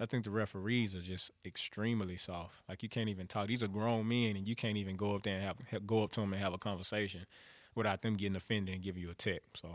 I 0.00 0.06
think 0.06 0.24
the 0.24 0.30
referees 0.30 0.96
are 0.96 1.00
just 1.00 1.30
extremely 1.44 2.16
soft. 2.16 2.62
Like 2.68 2.82
you 2.82 2.88
can't 2.88 3.08
even 3.08 3.26
talk. 3.26 3.46
These 3.46 3.62
are 3.62 3.68
grown 3.68 4.08
men, 4.08 4.36
and 4.36 4.48
you 4.48 4.56
can't 4.56 4.76
even 4.76 4.96
go 4.96 5.14
up 5.14 5.22
there 5.22 5.36
and 5.36 5.44
have 5.70 5.86
go 5.86 6.02
up 6.02 6.12
to 6.12 6.20
them 6.20 6.32
and 6.32 6.42
have 6.42 6.52
a 6.52 6.58
conversation 6.58 7.26
without 7.74 8.02
them 8.02 8.14
getting 8.14 8.36
offended 8.36 8.74
and 8.74 8.82
giving 8.82 9.02
you 9.02 9.10
a 9.10 9.14
tech. 9.14 9.42
So, 9.54 9.68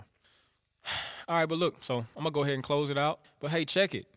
all 1.28 1.38
right, 1.38 1.46
but 1.46 1.58
look, 1.58 1.84
so 1.84 2.00
I'm 2.00 2.24
gonna 2.24 2.32
go 2.32 2.44
ahead 2.44 2.56
and 2.56 2.64
close 2.64 2.90
it 2.90 2.98
out. 2.98 3.20
But 3.40 3.52
hey, 3.52 3.64
check 3.64 3.96
it. 3.96 4.08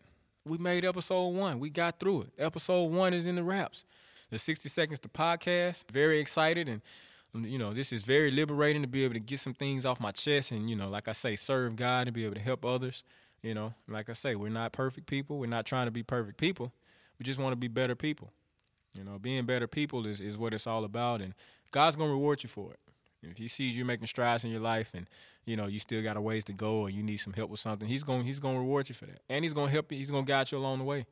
We 0.45 0.57
made 0.57 0.85
episode 0.85 1.29
one. 1.29 1.59
We 1.59 1.69
got 1.69 1.99
through 1.99 2.21
it. 2.23 2.29
Episode 2.37 2.85
one 2.85 3.13
is 3.13 3.27
in 3.27 3.35
the 3.35 3.43
wraps. 3.43 3.85
The 4.29 4.39
60 4.39 4.69
seconds 4.69 4.99
to 5.01 5.09
podcast. 5.09 5.91
Very 5.91 6.19
excited 6.19 6.67
and 6.67 6.81
um, 7.33 7.45
you 7.45 7.57
know, 7.57 7.73
this 7.73 7.93
is 7.93 8.03
very 8.03 8.31
liberating 8.31 8.81
to 8.81 8.87
be 8.87 9.03
able 9.03 9.13
to 9.13 9.19
get 9.19 9.39
some 9.39 9.53
things 9.53 9.85
off 9.85 9.99
my 9.99 10.11
chest 10.11 10.51
and, 10.51 10.69
you 10.69 10.75
know, 10.75 10.89
like 10.89 11.07
I 11.07 11.13
say, 11.13 11.35
serve 11.35 11.75
God 11.75 12.07
and 12.07 12.13
be 12.13 12.25
able 12.25 12.35
to 12.35 12.41
help 12.41 12.65
others. 12.65 13.03
You 13.41 13.53
know, 13.53 13.73
like 13.87 14.09
I 14.09 14.13
say, 14.13 14.35
we're 14.35 14.49
not 14.49 14.71
perfect 14.71 15.07
people. 15.07 15.39
We're 15.39 15.47
not 15.47 15.65
trying 15.65 15.87
to 15.87 15.91
be 15.91 16.03
perfect 16.03 16.37
people. 16.37 16.71
We 17.17 17.23
just 17.23 17.39
want 17.39 17.53
to 17.53 17.57
be 17.57 17.67
better 17.67 17.95
people. 17.95 18.31
You 18.95 19.03
know, 19.03 19.17
being 19.17 19.45
better 19.45 19.67
people 19.67 20.05
is, 20.05 20.19
is 20.19 20.37
what 20.37 20.53
it's 20.53 20.67
all 20.67 20.83
about. 20.83 21.21
And 21.21 21.33
God's 21.71 21.95
going 21.95 22.09
to 22.09 22.13
reward 22.13 22.43
you 22.43 22.49
for 22.49 22.73
it. 22.73 22.79
If 23.23 23.37
he 23.37 23.47
sees 23.47 23.77
you 23.77 23.85
making 23.85 24.07
strides 24.07 24.43
in 24.43 24.51
your 24.51 24.61
life 24.61 24.91
and, 24.93 25.07
you 25.45 25.55
know, 25.55 25.67
you 25.67 25.79
still 25.79 26.01
got 26.01 26.17
a 26.17 26.21
ways 26.21 26.43
to 26.45 26.53
go 26.53 26.79
or 26.79 26.89
you 26.89 27.03
need 27.03 27.17
some 27.17 27.33
help 27.33 27.49
with 27.49 27.59
something, 27.59 27.87
he's 27.87 28.03
going 28.03 28.23
he's 28.23 28.39
going 28.39 28.55
to 28.55 28.59
reward 28.59 28.89
you 28.89 28.95
for 28.95 29.05
that. 29.05 29.21
And 29.29 29.45
he's 29.45 29.53
going 29.53 29.67
to 29.67 29.73
help 29.73 29.91
you. 29.91 29.97
He's 29.97 30.11
going 30.11 30.25
to 30.25 30.31
guide 30.31 30.51
you 30.51 30.57
along 30.57 30.79
the 30.79 30.83
way. 30.83 31.05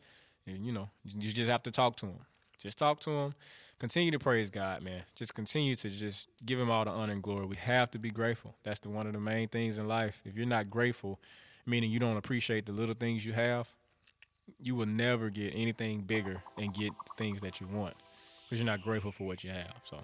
And, 0.47 0.65
you 0.65 0.71
know, 0.71 0.89
you 1.03 1.31
just 1.31 1.49
have 1.49 1.63
to 1.63 1.71
talk 1.71 1.97
to 1.97 2.07
him. 2.07 2.19
Just 2.57 2.77
talk 2.77 2.99
to 3.01 3.11
him 3.11 3.33
continue 3.79 4.11
to 4.11 4.19
praise 4.19 4.49
God, 4.49 4.83
man. 4.83 5.03
Just 5.15 5.33
continue 5.33 5.75
to 5.75 5.89
just 5.89 6.27
give 6.45 6.59
him 6.59 6.69
all 6.69 6.85
the 6.85 6.91
honor 6.91 7.13
and 7.13 7.23
glory. 7.23 7.45
We 7.45 7.55
have 7.55 7.89
to 7.91 7.99
be 7.99 8.11
grateful. 8.11 8.55
That's 8.63 8.79
the 8.79 8.89
one 8.89 9.07
of 9.07 9.13
the 9.13 9.19
main 9.19 9.47
things 9.47 9.77
in 9.77 9.87
life. 9.87 10.21
If 10.25 10.35
you're 10.35 10.45
not 10.45 10.69
grateful, 10.69 11.19
meaning 11.65 11.89
you 11.89 11.99
don't 11.99 12.17
appreciate 12.17 12.65
the 12.65 12.73
little 12.73 12.95
things 12.95 13.25
you 13.25 13.33
have, 13.33 13.69
you 14.59 14.75
will 14.75 14.85
never 14.85 15.29
get 15.29 15.53
anything 15.55 16.01
bigger 16.01 16.43
and 16.57 16.73
get 16.73 16.91
things 17.17 17.41
that 17.41 17.61
you 17.61 17.67
want 17.67 17.95
because 18.49 18.59
you're 18.59 18.65
not 18.65 18.81
grateful 18.81 19.11
for 19.11 19.25
what 19.25 19.43
you 19.43 19.51
have. 19.51 19.75
So, 19.83 19.99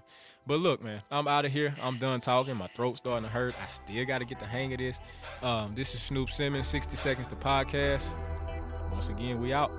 but 0.46 0.60
look, 0.60 0.84
man, 0.84 1.02
I'm 1.10 1.28
out 1.28 1.46
of 1.46 1.52
here. 1.52 1.74
I'm 1.82 1.98
done 1.98 2.22
talking. 2.22 2.56
My 2.56 2.68
throat's 2.68 3.00
starting 3.00 3.24
to 3.24 3.30
hurt. 3.30 3.56
I 3.62 3.66
still 3.66 4.06
got 4.06 4.20
to 4.20 4.26
get 4.26 4.39
the 4.39 4.46
hang 4.46 4.72
of 4.72 4.78
this. 4.78 5.00
Um, 5.41 5.74
this 5.74 5.96
is 5.96 6.02
Snoop 6.02 6.30
Simmons, 6.30 6.68
60 6.68 6.96
Seconds 6.96 7.28
to 7.28 7.36
Podcast. 7.36 8.14
Once 8.91 9.10
again, 9.10 9.41
we 9.41 9.52
out. 9.52 9.72